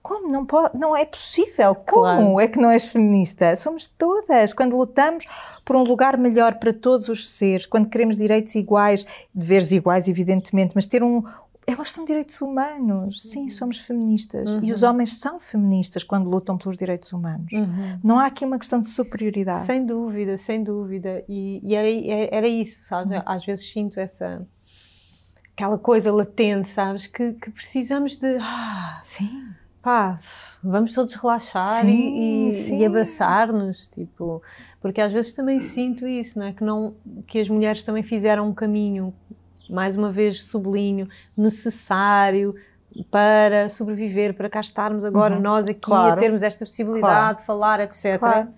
Como? 0.02 0.30
Não, 0.30 0.46
pode, 0.46 0.78
não 0.78 0.96
é 0.96 1.06
possível. 1.06 1.76
Como 1.76 2.04
claro. 2.04 2.40
é 2.40 2.48
que 2.48 2.60
não 2.60 2.72
és 2.72 2.86
feminista? 2.86 3.56
Somos 3.56 3.88
todas. 3.88 4.54
Quando 4.54 4.76
lutamos 4.78 5.26
por 5.66 5.76
um 5.76 5.84
lugar 5.84 6.18
melhor 6.18 6.56
para 6.56 6.74
todos 6.74 7.10
os 7.10 7.30
seres, 7.30 7.66
quando 7.66 7.90
queremos 7.90 8.18
direitos 8.18 8.56
iguais, 8.56 9.06
deveres 9.34 9.72
iguais, 9.72 10.08
evidentemente, 10.08 10.72
mas 10.74 10.86
ter 10.86 11.04
um, 11.04 11.24
é 11.70 11.76
uma 11.76 11.84
questão 11.84 12.04
de 12.04 12.08
direitos 12.08 12.42
humanos. 12.42 13.22
Sim, 13.22 13.44
uhum. 13.44 13.50
somos 13.50 13.78
feministas. 13.78 14.50
Uhum. 14.50 14.64
E 14.64 14.72
os 14.72 14.82
homens 14.82 15.18
são 15.18 15.40
feministas 15.40 16.04
quando 16.04 16.28
lutam 16.28 16.58
pelos 16.58 16.76
direitos 16.76 17.14
humanos. 17.14 17.52
Uhum. 17.52 18.00
Não 18.04 18.18
há 18.18 18.26
aqui 18.26 18.44
uma 18.44 18.58
questão 18.58 18.80
de 18.80 18.88
superioridade. 18.88 19.68
Sem 19.68 19.86
dúvida, 19.86 20.38
sem 20.38 20.64
dúvida. 20.64 21.24
E, 21.30 21.62
e 21.64 21.76
era, 21.76 22.36
era 22.36 22.48
isso, 22.48 22.86
sabe? 22.86 23.16
Uhum. 23.16 23.22
Às 23.26 23.46
vezes 23.46 23.72
sinto 23.72 24.00
essa. 24.00 24.48
aquela 25.54 25.78
coisa 25.78 26.12
latente, 26.12 26.70
sabes? 26.70 27.06
Que, 27.06 27.34
que 27.34 27.52
precisamos 27.52 28.18
de. 28.18 28.38
Ah, 28.42 29.00
sim. 29.04 29.30
Pá, 29.82 30.20
vamos 30.62 30.94
todos 30.94 31.16
relaxar 31.16 31.82
sim, 31.86 32.50
e, 32.50 32.80
e 32.80 32.86
abraçar-nos, 32.86 33.88
tipo, 33.88 34.42
porque 34.82 35.00
às 35.00 35.12
vezes 35.14 35.32
também 35.32 35.62
sinto 35.62 36.06
isso, 36.06 36.38
não 36.38 36.48
é? 36.48 36.54
Que, 36.54 36.64
não, 36.64 36.94
que 37.26 37.40
as 37.40 37.48
mulheres 37.48 37.82
também 37.82 38.04
fizeram 38.04 38.50
um 38.50 38.54
caminho 38.54 39.14
mais 39.70 39.96
uma 39.96 40.12
vez 40.12 40.44
sublinho, 40.44 41.08
necessário 41.38 42.56
para 43.10 43.70
sobreviver, 43.70 44.34
para 44.34 44.50
cá 44.50 44.60
estarmos 44.60 45.06
agora 45.06 45.36
uhum. 45.36 45.42
nós 45.42 45.68
aqui 45.68 45.80
claro. 45.80 46.14
a 46.14 46.18
termos 46.18 46.42
esta 46.42 46.66
possibilidade 46.66 47.14
claro. 47.14 47.38
de 47.38 47.46
falar, 47.46 47.80
etc. 47.80 48.20
Claro. 48.20 48.50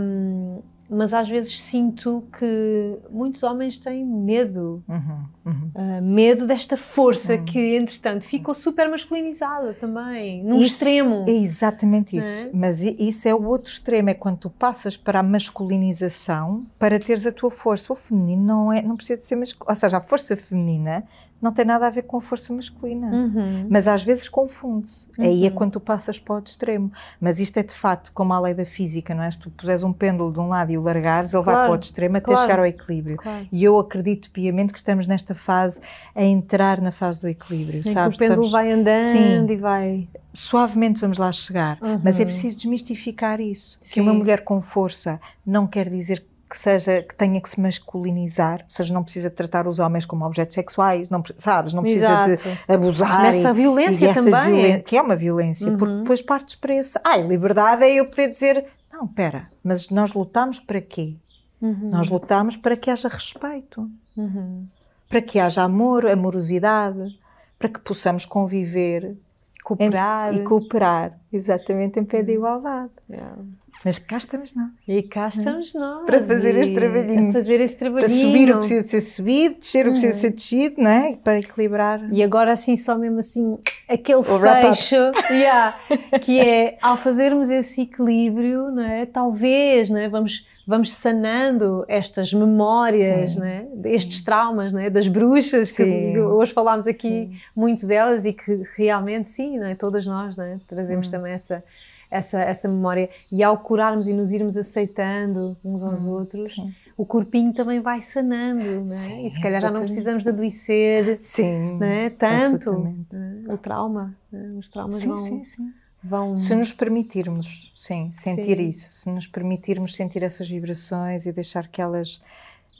Um, 0.00 0.62
mas 0.92 1.14
às 1.14 1.28
vezes 1.28 1.60
sinto 1.60 2.24
que 2.38 2.98
muitos 3.10 3.42
homens 3.42 3.78
têm 3.78 4.04
medo, 4.04 4.82
uhum, 4.88 5.24
uhum. 5.46 5.70
Uh, 5.74 6.02
medo 6.02 6.46
desta 6.46 6.76
força 6.76 7.34
uhum. 7.34 7.44
que, 7.44 7.76
entretanto, 7.76 8.24
ficou 8.24 8.54
super 8.54 8.88
masculinizada 8.88 9.74
também, 9.74 10.44
num 10.44 10.56
isso, 10.56 10.74
extremo. 10.74 11.24
É 11.26 11.32
exatamente 11.32 12.16
isso. 12.16 12.46
É? 12.46 12.50
Mas 12.52 12.82
isso 12.82 13.26
é 13.26 13.34
o 13.34 13.44
outro 13.44 13.72
extremo, 13.72 14.10
é 14.10 14.14
quando 14.14 14.38
tu 14.38 14.50
passas 14.50 14.96
para 14.96 15.20
a 15.20 15.22
masculinização 15.22 16.64
para 16.78 17.00
teres 17.00 17.26
a 17.26 17.32
tua 17.32 17.50
força. 17.50 17.92
O 17.92 17.96
feminino 17.96 18.42
não 18.44 18.72
é, 18.72 18.82
não 18.82 18.96
precisa 18.96 19.18
de 19.18 19.26
ser 19.26 19.36
masculino, 19.36 19.70
ou 19.70 19.76
seja, 19.76 19.96
a 19.96 20.00
força 20.00 20.36
feminina 20.36 21.04
não 21.42 21.52
tem 21.52 21.64
nada 21.64 21.88
a 21.88 21.90
ver 21.90 22.02
com 22.02 22.18
a 22.18 22.20
força 22.20 22.52
masculina. 22.52 23.08
Uhum. 23.08 23.66
Mas 23.68 23.88
às 23.88 24.04
vezes 24.04 24.28
confunde-se. 24.28 25.08
Uhum. 25.18 25.24
Aí 25.24 25.44
é 25.44 25.48
uhum. 25.48 25.54
quando 25.56 25.72
tu 25.72 25.80
passas 25.80 26.16
para 26.16 26.34
o 26.34 26.36
outro 26.36 26.52
extremo. 26.52 26.92
Mas 27.20 27.40
isto 27.40 27.56
é 27.56 27.64
de 27.64 27.74
facto 27.74 28.12
como 28.14 28.32
a 28.32 28.38
lei 28.38 28.54
da 28.54 28.64
física, 28.64 29.12
não 29.12 29.24
é? 29.24 29.30
Se 29.30 29.40
tu 29.40 29.50
puseres 29.50 29.82
um 29.82 29.92
pêndulo 29.92 30.32
de 30.32 30.38
um 30.38 30.48
lado 30.48 30.70
e 30.70 30.78
o 30.78 30.82
largares, 30.82 31.34
ele 31.34 31.42
claro. 31.42 31.58
vai 31.58 31.64
para 31.64 31.70
o 31.70 31.72
outro 31.72 31.86
extremo 31.86 32.16
até 32.16 32.26
claro. 32.26 32.40
chegar 32.40 32.58
ao 32.60 32.66
equilíbrio. 32.66 33.16
Claro. 33.16 33.48
E 33.50 33.64
eu 33.64 33.76
acredito 33.76 34.30
piamente 34.30 34.72
que 34.72 34.78
estamos 34.78 35.08
nesta 35.08 35.34
fase 35.34 35.80
a 36.14 36.22
entrar 36.22 36.80
na 36.80 36.92
fase 36.92 37.20
do 37.20 37.28
equilíbrio, 37.28 37.82
sabes? 37.92 38.16
o 38.16 38.18
pêndulo 38.20 38.46
estamos... 38.46 38.52
vai 38.52 38.70
andando 38.70 39.10
Sim. 39.10 39.46
e 39.50 39.56
vai... 39.56 40.08
Suavemente 40.32 41.00
vamos 41.00 41.18
lá 41.18 41.30
chegar. 41.32 41.76
Uhum. 41.82 42.00
Mas 42.02 42.20
é 42.20 42.24
preciso 42.24 42.56
desmistificar 42.56 43.40
isso. 43.40 43.78
Sim. 43.82 43.94
Que 43.94 44.00
uma 44.00 44.14
mulher 44.14 44.44
com 44.44 44.62
força 44.62 45.20
não 45.44 45.66
quer 45.66 45.90
dizer 45.90 46.24
que 46.52 46.58
seja 46.58 47.00
que 47.02 47.14
tenha 47.14 47.40
que 47.40 47.48
se 47.48 47.58
masculinizar, 47.58 48.60
ou 48.60 48.68
seja, 48.70 48.92
não 48.92 49.02
precisa 49.02 49.30
tratar 49.30 49.66
os 49.66 49.78
homens 49.78 50.04
como 50.04 50.22
objetos 50.26 50.54
sexuais, 50.54 51.08
não 51.08 51.22
sabes, 51.38 51.72
não 51.72 51.82
precisa 51.82 52.28
Exato. 52.28 52.50
de 52.50 52.72
abusar 52.74 53.22
nessa 53.22 53.48
e, 53.48 53.52
violência 53.54 54.10
e 54.10 54.14
também, 54.14 54.82
que 54.82 54.94
é 54.94 55.00
uma 55.00 55.16
violência, 55.16 55.70
uhum. 55.70 55.78
porque 55.78 55.94
depois 56.00 56.20
partes 56.20 56.54
para 56.54 56.74
esse, 56.74 57.00
ai, 57.02 57.26
liberdade 57.26 57.84
é 57.84 57.94
eu 57.94 58.04
poder 58.04 58.32
dizer, 58.34 58.66
não, 58.92 59.06
espera, 59.06 59.48
mas 59.64 59.88
nós 59.88 60.12
lutamos 60.12 60.60
para 60.60 60.78
quê? 60.82 61.14
Uhum. 61.58 61.88
Nós 61.90 62.10
lutamos 62.10 62.54
para 62.54 62.76
que 62.76 62.90
haja 62.90 63.08
respeito, 63.08 63.90
uhum. 64.14 64.66
para 65.08 65.22
que 65.22 65.38
haja 65.40 65.62
amor, 65.62 66.06
amorosidade, 66.06 67.18
para 67.58 67.70
que 67.70 67.80
possamos 67.80 68.26
conviver 68.26 69.16
cooperar 69.64 70.34
em, 70.34 70.40
e 70.40 70.44
cooperar, 70.44 71.18
exatamente 71.32 71.98
em 71.98 72.04
pé 72.04 72.22
de 72.22 72.32
uhum. 72.32 72.36
igualdade. 72.36 72.92
Yeah. 73.08 73.36
Mas 73.84 73.98
cá 73.98 74.16
estamos 74.16 74.54
nós. 74.54 74.70
E 74.86 75.02
cá 75.02 75.26
estamos 75.26 75.74
nós. 75.74 76.06
Para 76.06 76.22
fazer 76.22 76.56
este 76.56 76.74
trabalhinho. 76.74 77.32
fazer 77.32 77.60
esse 77.60 77.76
trabalhinho. 77.76 78.08
Para 78.08 78.16
subir 78.16 78.50
o 78.54 78.58
precisa 78.58 78.82
de 78.82 78.90
ser 78.90 79.00
subido, 79.00 79.54
descer 79.58 79.86
o 79.86 79.90
precisa 79.90 80.12
de 80.12 80.18
ser 80.18 80.30
descido, 80.30 80.82
não 80.82 80.90
é? 80.90 81.16
Para 81.16 81.40
equilibrar. 81.40 82.00
E 82.12 82.22
agora 82.22 82.52
assim, 82.52 82.76
só 82.76 82.96
mesmo 82.96 83.18
assim, 83.18 83.58
aquele 83.88 84.20
o 84.20 84.22
fecho, 84.22 84.96
yeah, 85.30 85.76
que 86.22 86.38
é, 86.38 86.78
ao 86.80 86.96
fazermos 86.96 87.50
esse 87.50 87.82
equilíbrio, 87.82 88.70
não 88.70 88.84
é? 88.84 89.04
Talvez, 89.04 89.90
não 89.90 89.98
é? 89.98 90.08
Vamos, 90.08 90.46
vamos 90.64 90.92
sanando 90.92 91.84
estas 91.88 92.32
memórias, 92.32 93.34
sim? 93.34 93.40
Estes 93.84 94.18
sim. 94.18 94.24
traumas, 94.24 94.72
não 94.72 94.80
é? 94.80 94.90
Das 94.90 95.08
bruxas, 95.08 95.70
sim. 95.70 96.12
que 96.12 96.18
hoje 96.20 96.52
falámos 96.52 96.86
aqui 96.86 97.36
muito 97.54 97.84
delas 97.84 98.24
e 98.24 98.32
que 98.32 98.62
realmente, 98.76 99.30
sim? 99.30 99.58
Todas 99.76 100.06
nós? 100.06 100.36
Trazemos 100.68 101.08
hum. 101.08 101.10
também 101.10 101.32
essa 101.32 101.64
essa, 102.12 102.40
essa 102.40 102.68
memória. 102.68 103.08
E 103.30 103.42
ao 103.42 103.58
curarmos 103.58 104.06
e 104.06 104.12
nos 104.12 104.30
irmos 104.32 104.56
aceitando 104.56 105.56
uns 105.64 105.82
aos 105.82 106.06
hum, 106.06 106.12
outros, 106.12 106.52
sim. 106.52 106.72
o 106.96 107.06
corpinho 107.06 107.54
também 107.54 107.80
vai 107.80 108.02
sanando, 108.02 108.84
é? 108.84 108.88
Sim, 108.88 109.26
e 109.26 109.30
se 109.30 109.40
calhar 109.40 109.62
já 109.62 109.70
não 109.70 109.80
precisamos 109.80 110.22
de 110.22 110.28
adoecer 110.28 111.18
sim, 111.22 111.78
é? 111.82 112.10
tanto 112.10 112.94
é? 113.12 113.52
o 113.52 113.56
trauma. 113.56 114.14
Os 114.58 114.68
traumas 114.68 114.96
sim, 114.96 115.08
vão, 115.08 115.18
sim, 115.18 115.44
sim. 115.44 115.72
Vão... 116.04 116.36
Se 116.36 116.54
nos 116.54 116.72
permitirmos, 116.72 117.72
sim, 117.76 118.10
sentir 118.12 118.58
sim. 118.58 118.68
isso, 118.68 118.92
se 118.92 119.08
nos 119.08 119.26
permitirmos 119.26 119.94
sentir 119.94 120.22
essas 120.22 120.48
vibrações 120.48 121.26
e 121.26 121.32
deixar 121.32 121.68
que 121.68 121.80
elas 121.80 122.20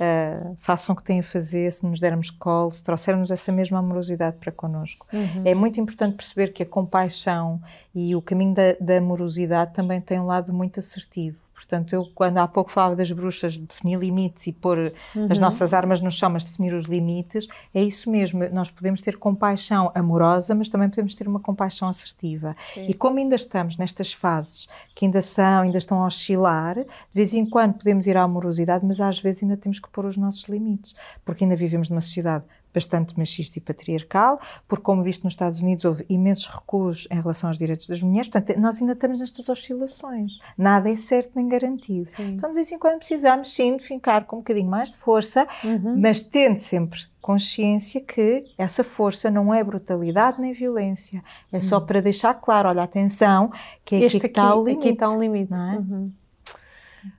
Uh, 0.00 0.56
façam 0.56 0.94
o 0.94 0.96
que 0.96 1.04
têm 1.04 1.20
a 1.20 1.22
fazer, 1.22 1.70
se 1.70 1.86
nos 1.86 2.00
dermos 2.00 2.30
colo, 2.30 2.72
se 2.72 2.82
trouxermos 2.82 3.30
essa 3.30 3.52
mesma 3.52 3.78
amorosidade 3.78 4.36
para 4.38 4.50
connosco. 4.50 5.06
Uhum. 5.12 5.42
É 5.44 5.54
muito 5.54 5.78
importante 5.78 6.16
perceber 6.16 6.48
que 6.52 6.62
a 6.62 6.66
compaixão 6.66 7.60
e 7.94 8.16
o 8.16 8.22
caminho 8.22 8.54
da, 8.54 8.72
da 8.80 8.98
amorosidade 8.98 9.74
também 9.74 10.00
tem 10.00 10.18
um 10.18 10.26
lado 10.26 10.52
muito 10.52 10.80
assertivo. 10.80 11.38
Portanto, 11.54 11.92
eu, 11.92 12.10
quando 12.14 12.38
há 12.38 12.48
pouco 12.48 12.70
falava 12.70 12.96
das 12.96 13.10
bruxas, 13.12 13.58
definir 13.58 13.98
limites 13.98 14.46
e 14.46 14.52
pôr 14.52 14.92
uhum. 15.14 15.28
as 15.30 15.38
nossas 15.38 15.72
armas 15.72 16.00
no 16.00 16.10
chão, 16.10 16.30
mas 16.30 16.44
definir 16.44 16.74
os 16.74 16.86
limites, 16.86 17.46
é 17.74 17.82
isso 17.82 18.10
mesmo. 18.10 18.48
Nós 18.50 18.70
podemos 18.70 19.00
ter 19.00 19.16
compaixão 19.16 19.90
amorosa, 19.94 20.54
mas 20.54 20.68
também 20.68 20.88
podemos 20.88 21.14
ter 21.14 21.28
uma 21.28 21.40
compaixão 21.40 21.88
assertiva. 21.88 22.56
Sim. 22.74 22.86
E 22.88 22.94
como 22.94 23.18
ainda 23.18 23.36
estamos 23.36 23.76
nestas 23.76 24.12
fases 24.12 24.66
que 24.94 25.04
ainda 25.04 25.22
são, 25.22 25.62
ainda 25.62 25.78
estão 25.78 26.02
a 26.02 26.06
oscilar, 26.06 26.76
de 26.76 26.86
vez 27.14 27.34
em 27.34 27.44
quando 27.44 27.74
podemos 27.74 28.06
ir 28.06 28.16
à 28.16 28.22
amorosidade, 28.22 28.84
mas 28.84 29.00
às 29.00 29.20
vezes 29.20 29.42
ainda 29.42 29.56
temos 29.56 29.78
que 29.78 29.88
pôr 29.88 30.06
os 30.06 30.16
nossos 30.16 30.44
limites, 30.48 30.94
porque 31.24 31.44
ainda 31.44 31.56
vivemos 31.56 31.88
numa 31.88 32.00
sociedade 32.00 32.44
bastante 32.72 33.16
machista 33.18 33.58
e 33.58 33.62
patriarcal, 33.62 34.40
porque, 34.66 34.84
como 34.84 35.02
visto 35.02 35.24
nos 35.24 35.32
Estados 35.32 35.60
Unidos, 35.60 35.84
houve 35.84 36.04
imensos 36.08 36.46
recuos 36.46 37.06
em 37.10 37.20
relação 37.20 37.50
aos 37.50 37.58
direitos 37.58 37.86
das 37.86 38.02
mulheres. 38.02 38.28
Portanto, 38.28 38.58
nós 38.58 38.80
ainda 38.80 38.92
estamos 38.94 39.20
nestas 39.20 39.48
oscilações. 39.48 40.38
Nada 40.56 40.90
é 40.90 40.96
certo 40.96 41.32
nem 41.34 41.48
garantido. 41.48 42.10
Sim. 42.10 42.34
Então, 42.34 42.50
de 42.50 42.54
vez 42.54 42.70
em 42.72 42.78
quando, 42.78 42.98
precisamos 42.98 43.52
sim 43.52 43.76
de 43.76 43.84
ficar 43.84 44.24
com 44.24 44.36
um 44.36 44.38
bocadinho 44.40 44.68
mais 44.68 44.90
de 44.90 44.96
força, 44.96 45.46
uhum. 45.64 46.00
mas 46.00 46.20
tendo 46.20 46.58
sempre 46.58 47.00
consciência 47.20 48.00
que 48.00 48.44
essa 48.58 48.82
força 48.82 49.30
não 49.30 49.54
é 49.54 49.62
brutalidade 49.62 50.40
nem 50.40 50.52
violência. 50.52 51.22
É 51.52 51.60
só 51.60 51.78
uhum. 51.78 51.86
para 51.86 52.00
deixar 52.00 52.34
claro, 52.34 52.68
olha, 52.68 52.82
atenção, 52.82 53.52
que 53.84 53.94
é 53.94 54.06
aqui 54.06 54.18
que 54.20 54.26
está 54.26 54.54
o 54.54 54.64
limite. 54.64 54.80
Aqui 54.80 54.88
está 54.94 55.10
um 55.10 55.20
limite. 55.20 55.50
Não 55.50 55.70
é? 55.70 55.76
Uhum. 55.76 56.12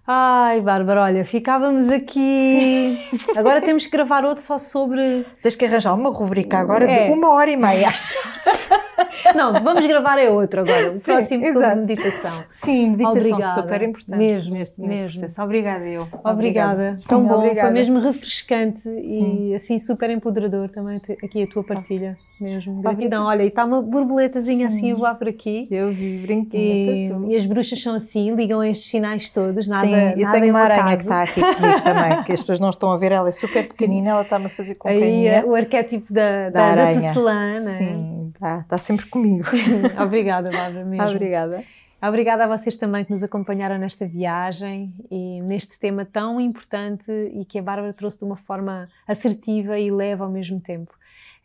Ai, 0.07 0.61
Bárbara, 0.61 1.01
olha, 1.01 1.25
ficávamos 1.25 1.89
aqui. 1.89 2.97
Agora 3.35 3.61
temos 3.61 3.85
que 3.85 3.91
gravar 3.91 4.25
outro 4.25 4.43
só 4.43 4.57
sobre. 4.57 5.25
Tens 5.41 5.55
que 5.55 5.65
arranjar 5.65 5.93
uma 5.93 6.09
rubrica 6.09 6.59
agora 6.59 6.89
é. 6.89 7.07
de 7.07 7.13
uma 7.13 7.29
hora 7.29 7.49
e 7.49 7.57
meia. 7.57 7.89
Não, 9.35 9.53
vamos 9.53 9.85
gravar 9.85 10.17
é 10.17 10.29
outro 10.29 10.61
agora, 10.61 10.91
o 10.91 10.95
Sim, 10.95 11.13
próximo 11.13 11.45
exato. 11.45 11.65
sobre 11.65 11.81
meditação. 11.81 12.43
Sim, 12.49 12.89
meditação 12.91 13.17
Obrigada. 13.17 13.61
super 13.61 13.81
importante 13.81 14.17
mesmo, 14.17 14.53
neste, 14.53 14.81
neste 14.81 15.03
mesmo. 15.03 15.19
processo. 15.19 15.41
Obrigada 15.41 15.85
eu. 15.85 16.01
Obrigada. 16.23 16.33
Obrigada. 16.33 16.99
Tão 17.07 17.21
Sim, 17.21 17.27
bom, 17.27 17.35
obrigada. 17.35 17.61
foi 17.67 17.71
mesmo 17.71 17.99
refrescante 17.99 18.81
Sim. 18.81 19.49
e 19.49 19.55
assim 19.55 19.79
super 19.79 20.09
empoderador 20.09 20.69
também 20.69 21.01
aqui 21.23 21.43
a 21.43 21.47
tua 21.47 21.63
partilha 21.63 22.17
mesmo. 22.43 22.81
Gratidão. 22.81 23.25
Olha, 23.25 23.43
e 23.43 23.47
está 23.47 23.63
uma 23.63 23.81
borboletazinha 23.81 24.69
Sim. 24.69 24.77
assim 24.77 24.91
a 24.91 24.95
voar 24.95 25.15
por 25.15 25.27
aqui. 25.27 25.67
Eu 25.71 25.93
vi, 25.93 26.17
brinquinho. 26.17 27.29
E, 27.29 27.33
e, 27.33 27.35
as 27.35 27.45
bruxas 27.45 27.81
são 27.81 27.95
assim, 27.95 28.35
ligam 28.35 28.63
estes 28.63 28.89
sinais 28.89 29.29
todos, 29.29 29.67
nada 29.67 29.87
Sim, 29.87 30.21
e 30.21 30.31
tenho 30.31 30.49
uma 30.49 30.59
aranha 30.59 30.97
que 30.97 31.03
está 31.03 31.23
aqui 31.23 31.41
comigo 31.41 31.81
também, 31.81 32.23
que 32.23 32.31
as 32.31 32.41
pessoas 32.41 32.59
não 32.59 32.69
estão 32.69 32.91
a 32.91 32.97
ver, 32.97 33.11
ela 33.11 33.29
é 33.29 33.31
super 33.31 33.67
pequenina, 33.67 34.09
ela 34.09 34.21
está-me 34.23 34.47
a 34.47 34.49
fazer 34.49 34.75
companhia. 34.75 35.39
Aí, 35.39 35.45
o 35.45 35.55
arquétipo 35.55 36.13
da, 36.13 36.49
da, 36.49 36.49
da 36.49 36.63
aranha. 36.65 37.01
Da 37.01 37.07
tecelã, 37.07 37.53
né? 37.53 37.57
Sim, 37.59 38.31
está, 38.33 38.57
está 38.59 38.77
sempre 38.93 39.09
comigo. 39.09 39.45
Obrigada, 40.01 40.51
Bárbara, 40.51 40.85
mesmo. 40.85 41.09
Obrigada. 41.09 41.63
Obrigada 42.01 42.43
a 42.43 42.47
vocês 42.47 42.75
também 42.75 43.05
que 43.05 43.11
nos 43.11 43.23
acompanharam 43.23 43.77
nesta 43.77 44.05
viagem 44.05 44.93
e 45.09 45.41
neste 45.41 45.79
tema 45.79 46.03
tão 46.05 46.39
importante 46.39 47.11
e 47.33 47.45
que 47.45 47.57
a 47.57 47.61
Bárbara 47.61 47.93
trouxe 47.93 48.19
de 48.19 48.25
uma 48.25 48.35
forma 48.35 48.89
assertiva 49.07 49.79
e 49.79 49.89
leve 49.89 50.21
ao 50.21 50.29
mesmo 50.29 50.59
tempo. 50.59 50.93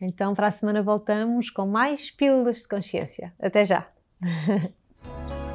Então, 0.00 0.34
para 0.34 0.48
a 0.48 0.50
semana 0.50 0.82
voltamos 0.82 1.48
com 1.48 1.66
mais 1.66 2.10
pílulas 2.10 2.62
de 2.62 2.68
consciência. 2.68 3.32
Até 3.40 3.64
já! 3.64 3.86